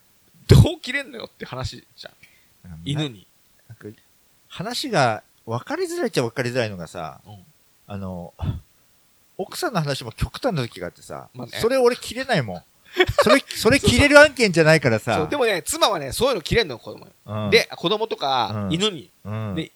[0.48, 2.14] どう切れんのよって話じゃん。
[2.86, 3.26] 犬に。
[3.70, 4.00] なんか、
[4.50, 7.46] 話が分かりづらいっちゃ分かりづらいのがさ、うん
[7.88, 8.34] あの、
[9.38, 12.64] 奥さんの話も極端な時があってさ、まあねそれ俺切れないもん。
[13.24, 15.16] それ、 それ切れる案件じゃないからさ。
[15.16, 17.12] そう、でもね、妻はね、そういうの切れんのよ、子供に。
[17.26, 19.10] うん、で、子供とかう、ん犬に。
[19.24, 19.72] うん、で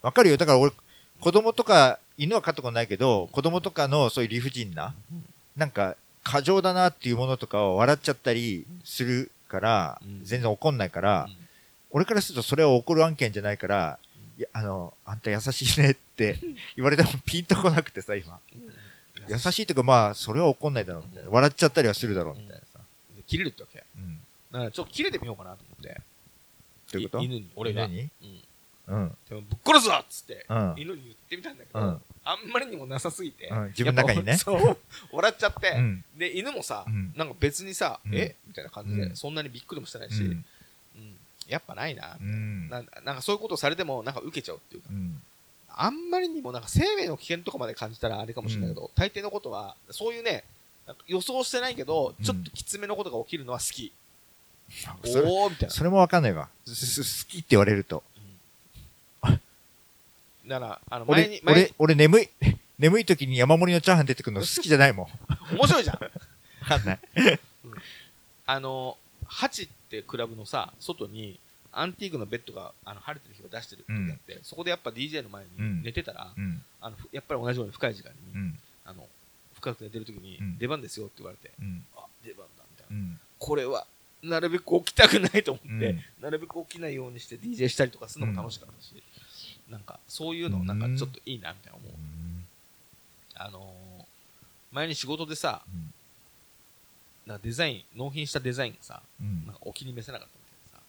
[0.00, 0.36] わかるよ。
[0.36, 0.72] だから俺、
[1.20, 5.24] 子供とか、犬は飼ったことないけど、子供とかのそういう理不尽な、うん
[5.56, 11.36] なんか、過剰だなっていうものとかを笑っちゃったりするから、うん全然怒んないから、うん
[11.94, 13.98] 俺からするとそれは怒る案件じゃないから、
[14.52, 16.38] あの、あんた優しいねって
[16.76, 18.38] 言われてもピンとこなくてさ、今。
[19.28, 21.30] 優しいっていうか、まあ、それは怒んないだろうみたいな。
[21.30, 22.80] 笑っちゃったりはするだろうみたいなさ。
[23.26, 23.84] 切れるってわけ。
[23.96, 24.18] うん。
[24.50, 26.00] だからちょっと切れてみようかなと思って。
[26.92, 27.24] どういうこと？
[27.24, 27.84] 犬に、俺が。
[27.84, 28.10] 犬に？
[28.88, 28.96] うん。
[28.96, 29.16] うん。
[29.28, 34.76] でもぶっ殺すぞっつって、うん犬に言ってみたんだけど、うんあんまりにもなさすぎて、うん自分の中にねそう、
[35.12, 36.04] 笑っちゃって、うん。
[36.16, 38.34] で、犬もさ、うんなんか別にさ、うんえ？
[38.46, 40.20] みたいな感じで、うんそんなにびっくりもしてないし、
[41.48, 42.68] やっぱないな、うん。
[42.68, 42.82] な。
[43.04, 45.22] なんかそういうことをされても、なんか受けちゃうっていうか、うん。
[45.74, 50.44] あんまりにもなんか生命の危険とかまで感じたらあれかもしれないけど、大抵のことは、そういうね、
[51.06, 53.92] 予想してないけど、ちょっときつめのことが起きるのは好き。
[55.04, 55.74] おーみたいな。
[55.74, 56.48] それもわかんないわ。
[56.66, 56.72] 好
[57.28, 58.02] きって言われると。
[60.46, 62.28] だから、あの、前に俺、俺眠い、
[62.78, 65.04] 眠い時に山盛りのチャーハン出てくるの好きじゃないも
[65.52, 65.54] ん。
[65.56, 65.96] 面白いじゃん。
[66.02, 66.10] わ
[66.66, 67.00] かんない。
[68.46, 71.38] あの、ハチってクラブのさ、外に、
[71.72, 76.62] アンティークのベッドが、あの、晴れてる日を出してる時があって、そこでやっぱ DJ の前うんに寝てたら、うん。
[76.80, 78.58] あの、ふやっぱり同じように深い時間に、うん。
[78.86, 79.06] あの、
[79.54, 81.84] 深く寝てる時に、うん出番ですよって言われて、うん。
[81.96, 82.96] あ、出番だ、みたいな。
[82.96, 83.20] うん。
[83.38, 83.86] これは、
[84.22, 89.02] なるべく起きたくないと思って、うんなるべく起きないようにして DJ したりとかするのも楽しかったし、
[89.68, 91.92] なんか、そういうのなんかちょっといいな、みたいな思う。
[93.34, 94.04] あのー
[94.72, 95.60] 前に仕事でさ、
[97.26, 100.84] なんかデザイン、納品したデザインがさ、うんなんかお気に召せなかったみたいなさ、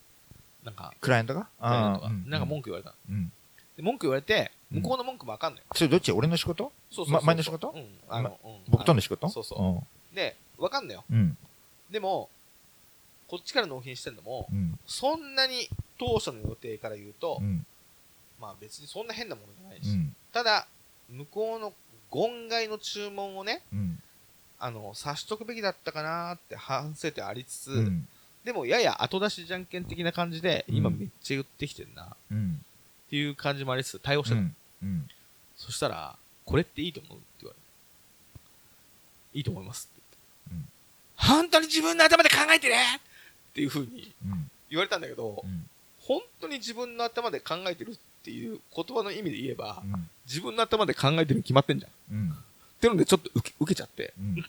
[0.66, 1.42] なんか、クライアントが？
[1.42, 2.96] クライアントがなんか文句言われたの。
[3.10, 3.32] うん。
[3.76, 5.68] で文句言われて、うん向こうの文句もわかんないよ。
[5.76, 6.12] それどっち？
[6.12, 6.72] 俺の仕事？
[6.90, 7.70] そうそうそうま前の仕事？
[7.76, 7.86] うん。
[8.10, 9.30] あの、うん僕との仕事？
[9.30, 10.16] そうそう。
[10.16, 11.04] で、わかんないよ。
[11.12, 11.38] うん。
[11.92, 12.30] でも、
[13.28, 14.80] こっちから納品してんのもう、ん。
[14.88, 15.70] そんなに
[16.00, 17.66] 当初の予定から言うとう、ん。
[18.42, 20.16] まあ別にそんな変なものじゃないし、うん。
[20.32, 20.66] ただ、
[21.10, 21.74] 向こうの
[22.12, 24.00] 言外の注文をね、うん。
[24.64, 28.08] あの、察しとくべきだったかなーって反省点ありつつ、うん。
[28.46, 32.64] でもやや後出しじゃんけん的な感じで、今うんめっちゃ言ってきてんな、っうん。
[33.10, 34.42] ていう感じもありつつ対応してた。
[34.42, 35.10] うん。
[35.58, 36.16] そしたら、
[36.46, 37.60] これっていいと思うって言われ
[39.34, 39.38] て。
[39.38, 40.02] いいと思いますって
[40.52, 40.68] 言って。
[40.68, 40.70] うん
[41.16, 44.50] 本当に自分の頭で考えてねっていう風にうん。
[44.70, 45.70] 言われたんだけど、うん。
[46.02, 50.10] 本当に自分の頭で考えてるっていう言葉の意味で言えば、うん。
[50.26, 52.38] 自分の頭で考えてるに決まってんじゃん。
[52.84, 54.36] ってるんでちょっと受け受けちゃって、うん。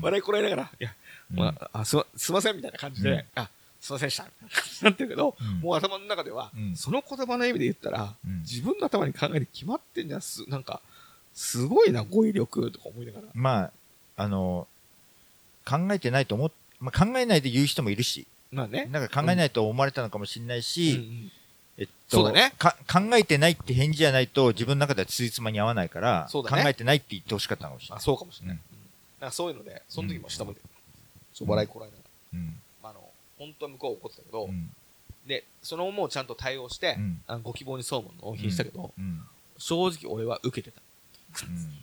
[0.00, 0.94] 笑いこらえながら、いや、
[1.30, 3.24] まあ、あすま、すいませんみたいな感じで、うん。
[3.34, 3.50] あ、
[3.80, 4.24] すいませんでした。
[4.24, 5.46] みたいな感じになってるけど、うん。
[5.60, 6.76] もう頭の中では、うん。
[6.76, 8.42] その言葉の意味で言ったら、うん。
[8.42, 10.80] 自分の頭に考えて決まってんじゃん、す、なんか、
[11.34, 13.26] すごいな、語彙力とか思いながら。
[13.34, 13.72] まあ、
[14.16, 14.68] あの、
[15.64, 18.86] 考えてないと思っ、まあ、考えないで言う人もいるし、まあね。
[18.86, 21.32] なんか考えないと思われたのかもしれないうんし、うん
[21.82, 28.04] えっと、そうだねか考えてないって返事じゃないと自分の中ではついつまに合わないから、そうだね考えてないって言ってほしかったのかもしれあ、ない。
[28.04, 28.56] そうかもしれない。
[28.56, 28.82] うんうん
[29.22, 30.60] なんかそういうので、その時も下向いて、
[31.32, 32.38] そう笑いこらえながら。
[32.40, 32.56] うん。
[32.82, 33.00] まあ、あの、
[33.38, 34.70] 本当は向こうは怒ってたけど、うん。
[35.28, 39.22] で、そのもうちゃんと対応して、うんあのご希望に沿うものを納品したけど、うん。
[39.58, 40.82] 正直俺は受けてた。
[41.46, 41.82] うん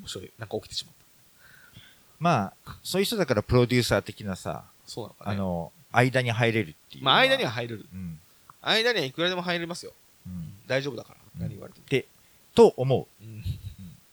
[0.00, 0.30] 面白い。
[0.40, 1.80] なんか起きてしまった。
[2.18, 5.36] まあ、そういう人だからプロデューサー的なさ、そうなのかね。
[5.36, 7.86] あの、間に入れるっていうのまあ、間には入れる。
[7.92, 8.18] うん。
[8.62, 9.92] 間にはいくらでも入れますよ。
[10.26, 10.52] うん。
[10.66, 11.16] 大丈夫だから。
[11.16, 11.86] うん何言われても。
[11.88, 12.06] で、
[12.54, 13.44] と思うん。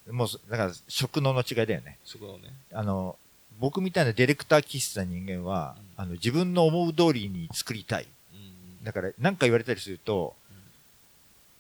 [0.08, 0.14] う。
[0.14, 1.98] もう、だから、職能の違いだよね。
[2.04, 2.52] 食堂ね。
[2.74, 3.16] あの、
[3.60, 8.08] 僕みたいなディレクター気質な人間は、うんあの、自分の思う通りに作りたい。
[8.34, 8.84] うん。
[8.84, 10.36] だから、何か言われたりすると、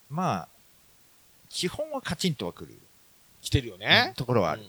[0.09, 0.47] まあ、
[1.49, 2.77] 基本はカチンとはくる
[3.41, 4.13] 来てるよね。
[4.15, 4.63] ところはある。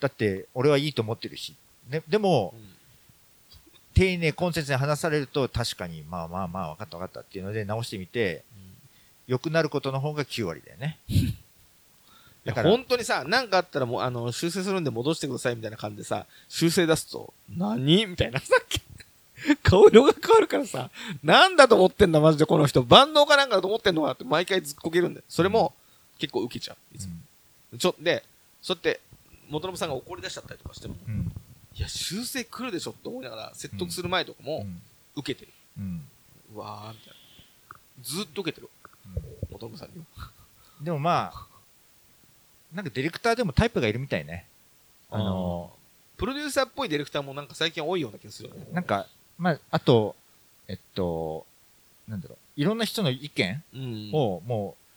[0.00, 1.54] だって、俺はいいと思ってるし。
[1.88, 2.77] ででも、うん
[3.98, 8.44] 丁寧、コンセンツに話されると、確かに、まあまあまあ、分かった分かったっていうので直してみて、
[9.26, 10.98] 良くなることの方が9割だよね。
[12.44, 18.06] だから本当にさ、なんかあったらもう、あの、修正するんで戻してくださいみたいな感じでさ、修正出すと、何？
[18.06, 18.54] みたいなさ、
[19.64, 20.90] 顔色が変わるからさ、
[21.24, 22.84] なんだと思ってんだ、マジでこの人。
[22.84, 25.24] 万能かなんかだと思ってんのかなって毎回ずっこけるんだよ。
[25.28, 25.74] それも、
[26.20, 26.96] 結構受けちゃう。
[26.96, 27.14] いつも。
[27.76, 28.22] ちょ、で、
[28.62, 29.00] そうやって、
[29.48, 31.32] 元信さんが怒り出しちゃったりとかしても、うん。
[31.78, 31.80] うん。
[31.80, 34.80] いや、修正来るでしょって思いながら、説得する前とかも、うん。
[35.16, 35.52] 受けてる。
[35.78, 36.04] うん。
[36.54, 37.14] うわー、みたいな。
[38.02, 38.68] ずっと受けてる。
[39.50, 40.30] 元信さんには。
[40.80, 41.46] でもまあ、
[42.72, 44.46] なんかディレクターでもタイプがいるみたいね。
[45.10, 45.72] あの、
[46.16, 48.66] プロデューサーっぽいディレクターもなんか最近多いような気がするよね。
[48.72, 49.06] なんか、
[49.38, 50.14] まあ、あと、
[50.68, 51.46] えっと、
[52.06, 54.87] なんだろう、いろんな人の意見うん、を、もう、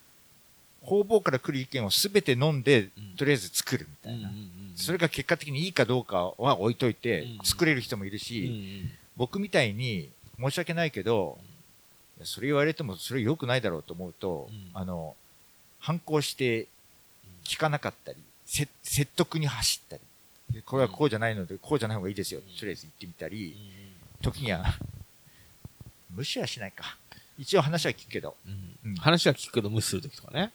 [0.81, 3.15] 方々から来る意見をすべて飲んで、うん。
[3.17, 4.31] とりあえず作るみたいな。
[4.75, 10.09] それが結果的にいいかどうかは置いといてうん、作れる人もいるうんし、僕みたいに、
[10.39, 11.37] 申し訳ないけど、
[12.23, 14.69] それ言われてもそれ良くないだろうと思うと、うん。
[14.73, 15.15] あの、
[15.79, 16.67] 反抗して
[17.43, 20.01] 聞かなかったり、せ説得に走ったり、
[20.51, 22.55] でこれはこうじゃないので、こうじゃない方がいいですよ、うん。
[22.57, 23.55] とりあえず言ってみたうんり、
[24.21, 24.63] 時には、
[26.09, 26.97] 無視はしないか。
[27.37, 28.35] 一応話は聞くけど、
[28.99, 30.51] 話は聞くけど無視するときとかね。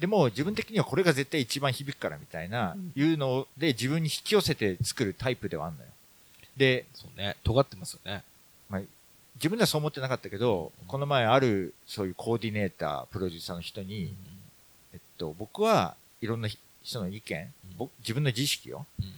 [0.00, 5.88] でも自分的にはこれが絶対一番響くからみたいな、うんいうので自分に引き寄せて作るタイプではあるのよ。
[6.56, 7.36] で、そうね。
[7.44, 8.22] 尖ってますよね。
[8.70, 8.80] まあ、
[9.36, 14.14] 自分ではそう思ってなかったけど、この前あるそういうコーディネーター、プロデューサーの人に、
[14.94, 16.48] えっと、僕はいろんな
[16.82, 19.12] 人の意見、僕自分の自意識を、うん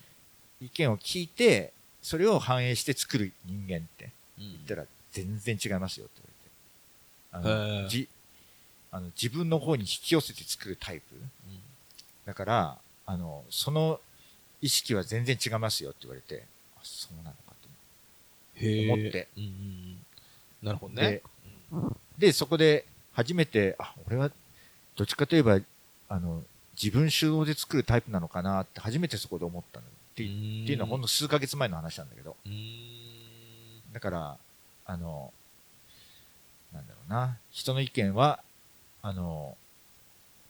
[0.65, 1.73] 意見を聞いて、
[2.03, 6.23] それを反映して作る人間ってうん言ったら全然違いますよって
[7.33, 7.79] 言われて。
[7.81, 8.09] あのじ
[8.93, 11.15] あの自分の方に引き寄せて作るタイプ
[12.27, 13.99] だから、あの、その
[14.61, 16.45] 意識は全然違いますよって言われて、
[16.77, 17.69] あ、そうなのかと
[18.61, 19.29] 思って。
[19.37, 19.99] うんうんうん
[20.63, 20.95] なるほど。
[20.95, 21.21] ね。
[22.19, 24.31] で、で、そこで初めて、あ、俺は
[24.97, 25.59] どっちかといえば、
[26.09, 26.45] あの、
[26.81, 29.87] 自分主導で作るタイプなのかなって初めてそこで思ったの。
[29.87, 32.37] っていうのはほんの数ヶ月前の話なんだけど。
[33.93, 34.39] だから、
[34.87, 35.33] あの、
[36.73, 38.41] なんだろうな、人の意見は、
[39.03, 39.57] あの、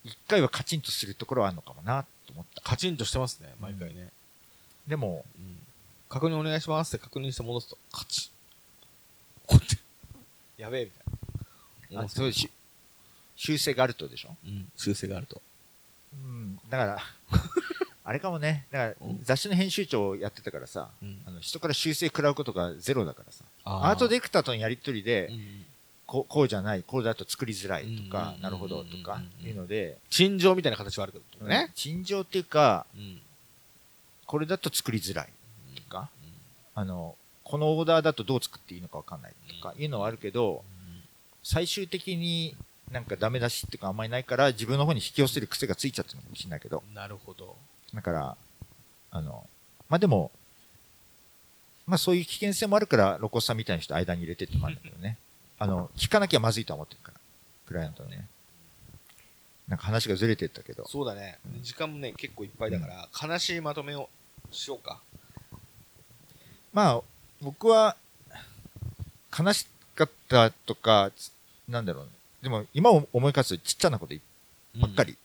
[0.04, 2.60] 一回はカチンとするところはあるのかもな、と思った。
[2.62, 4.08] カチンとしてますね、毎回ね。
[4.86, 5.58] でも、うん。
[6.08, 8.30] 確認お願いしますって確認して戻すと、カチッ。
[9.46, 9.76] こって、
[10.58, 12.02] やべえ、みたいな。
[12.04, 12.50] あそうし
[13.36, 14.34] 修正があるとでしょ？
[14.44, 15.40] うん、修正があると。
[16.12, 16.98] うん、だから、
[18.04, 19.20] あれかもね、だからうん。
[19.24, 21.22] 雑誌の編集長をやってたからさ、うん。
[21.26, 25.66] あの人から修正食らうことがゼロだからさ、あアートディレクターとのやりとりで、うん
[26.28, 31.70] こうじゃない、こうだと作りづらいとかう、んなるほどとかいうので、陳情みたいな形はあるけどね。
[31.74, 33.20] 陳情っていうか、うん。
[34.26, 35.28] これだと作りづらい
[35.74, 36.10] とか、
[36.74, 40.64] あの、このオーダーだとどう作っていいのかわかんないとかいうのはあるけど、
[41.43, 42.56] 最終的に
[42.90, 47.56] なんかダメ出しっていうかあんまりないから自分の方に引き寄せる癖がついちゃってるのかもしれないけど、なるほど。
[47.94, 48.36] だから、
[49.10, 49.47] あの、
[49.89, 50.30] まあ、でも、
[51.86, 55.18] まあそういう危険性もあるから、ロコスさんみたいな人間に入れてってもあるんだけどね。
[55.62, 57.20] あの、聞かなきゃまずいとは思ってるから、
[57.66, 58.26] クライアントのね。
[59.68, 60.84] なんか話がずれてったけど。
[60.89, 61.39] そうだね。
[61.60, 64.09] 時間もね、結構いっぱいだから、悲しいまとめを
[64.51, 65.01] しようか。
[66.72, 67.01] まあ、
[67.40, 67.97] 僕は、
[69.39, 71.30] 悲しかったとか、つ
[71.68, 72.10] なんだろうね。
[72.43, 74.16] でも、今思い返すとちっちゃなこと
[74.80, 75.16] ばっかり。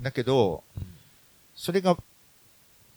[0.00, 0.82] だけど、うん。
[0.82, 0.94] うん
[1.56, 1.96] それが、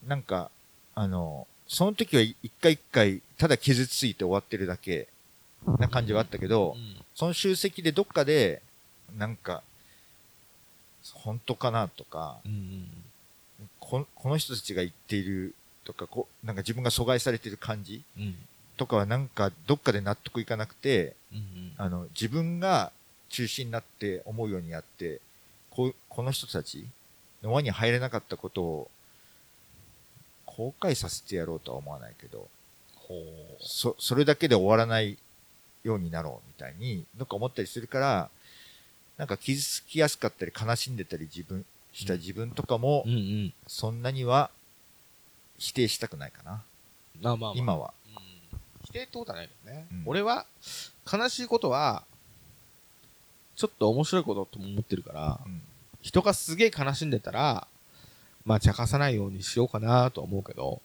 [0.07, 0.49] なんか、
[0.95, 5.07] あの、その時は一回一回、ただ傷ついて終わってるだけ
[5.79, 6.95] な感じはあったけど、うん。
[7.15, 8.61] その集積でどっかで、
[9.17, 9.63] なんか、
[11.13, 12.87] 本当かなとか、うんうん。
[13.79, 18.35] ここの人たちが言っているとかこう、なんか自分が阻害されている感じうん。
[18.77, 22.91] とかはなんかどっかで納得いかなくて、うんあの、自分が
[23.29, 25.19] 中心になって思うようにやって、
[25.71, 26.85] こうこの人たち
[27.41, 28.91] の輪に入れなかったことを
[30.45, 32.47] 後悔させてやろうとは思わないけど、
[33.59, 35.17] そ、それだけで終わらない
[35.87, 38.29] ようになろうみたいに、なんか思ったりするから、
[39.17, 43.05] なんか傷つきやすかったり悲しんでたり自分、した自分とかも
[43.65, 44.51] そんなには
[45.57, 46.63] 否定したくないかな。
[47.21, 47.53] まあまあまあ。
[47.55, 47.93] 今は。
[48.15, 48.19] う
[48.55, 48.59] ん。
[48.85, 50.03] 否定ってことはないけどね、うん。
[50.05, 50.45] 俺は
[51.11, 52.03] 悲しいことは
[53.55, 55.61] ちょっと面白いこととも思ってるからうん。
[56.01, 57.67] 人がすげえ悲しんでたら
[58.45, 60.81] まあ茶化さないようにしようかなとは思うけど。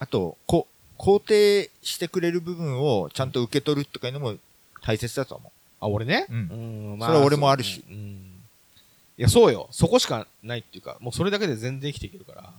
[0.00, 0.68] あと、こ、
[0.98, 4.34] 肯定してくれる部分をちゃんと受け取るとかいうのも
[4.82, 6.26] 大切だと思あ俺ね？
[6.28, 6.96] うん。
[6.96, 7.84] んそれは俺もあるし。
[7.86, 8.34] そううん
[9.16, 9.68] いやそうよ。
[9.70, 12.50] そこしかないっていうかもうそれだけで全然生きていけるから、うん。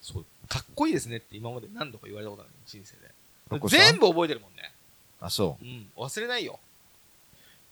[0.00, 0.24] そう。
[0.48, 3.10] かっこいいですねって今まで何度か言われたことある人生で。
[3.48, 3.78] ロコさん？
[3.78, 4.72] 全部覚えてるもんね。
[5.20, 5.24] う。
[5.24, 5.64] あ、そう。
[5.64, 5.88] うん。
[5.96, 6.58] 忘れないよ。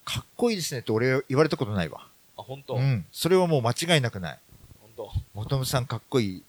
[0.04, 2.06] かっこいいですねって俺言われたことないわ。
[2.36, 3.06] あ本当、うん。
[3.12, 4.38] それはもう間違いなくない。
[4.80, 5.12] 本当。
[5.34, 6.42] 元ムさんかっこいい。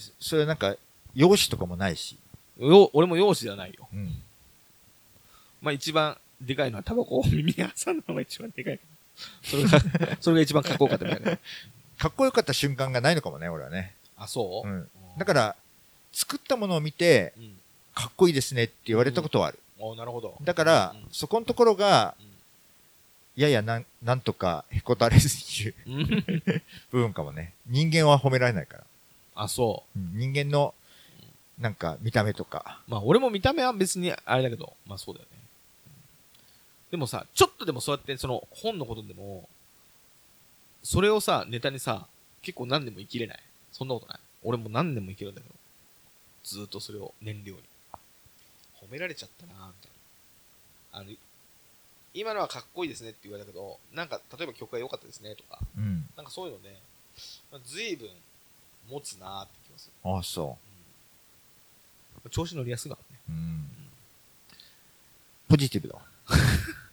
[0.00, 0.76] そそれはなんか、
[1.14, 2.16] 容姿とかもないし。
[2.58, 3.88] よ俺も容姿ではないよ。
[3.92, 4.22] うん。
[5.62, 8.80] まあ一番でかいのはタバコを 耳に挟んだのが一番でかい。
[9.42, 9.80] それが、
[10.20, 11.38] それが一番かっこよかったみたいな。
[11.98, 13.94] かっこよかった瞬間がないのかもね、俺はね。
[14.16, 14.68] あ、そう？
[14.68, 14.88] うん。
[15.18, 15.56] だから、
[16.12, 17.60] 作ったものを見て、うん。
[17.94, 19.58] かっこいいですねって言われたことはある。
[19.78, 20.36] おなるほど。
[20.42, 22.14] だから、うんそこのところが、
[23.36, 25.94] ややなん、なんとかへこたれずにいるうん。
[25.94, 26.24] う ん
[26.90, 27.52] 部分かもね。
[27.66, 28.84] 人間は褒められないから。
[29.42, 30.74] あ、そうん人間の、
[31.58, 32.82] なんか、見た目とか。
[32.88, 32.90] う。
[32.90, 35.38] まあ俺も見た目は別にあれだけど、まあそうだよね。
[36.90, 39.48] でもさ、ちょっとでもそうやってその本のことでも、
[40.82, 42.06] それをさ、ネタにさ、
[42.42, 43.40] 結構何年も生きれない。
[43.72, 44.20] そんなことない。
[44.42, 45.54] 俺も何年も生きるんだけど、
[46.44, 47.60] ずーっとそれを燃料に。
[48.82, 49.90] 褒められちゃったなみたい
[50.92, 50.98] な。
[51.00, 51.10] あの、
[52.12, 56.08] 今のはかっこいいですねって言われたけど、なんか、例えば曲が良かったですねとか、うん。
[56.16, 56.76] なんかそういうので、
[57.52, 58.08] まあ、随分
[58.88, 59.92] 持つなーって気がする。
[60.10, 60.58] ああ、そ
[62.24, 63.20] うん調子乗りやすいからね。
[63.28, 63.32] う。
[63.32, 63.70] うん。
[65.48, 66.02] ポジティブだわ。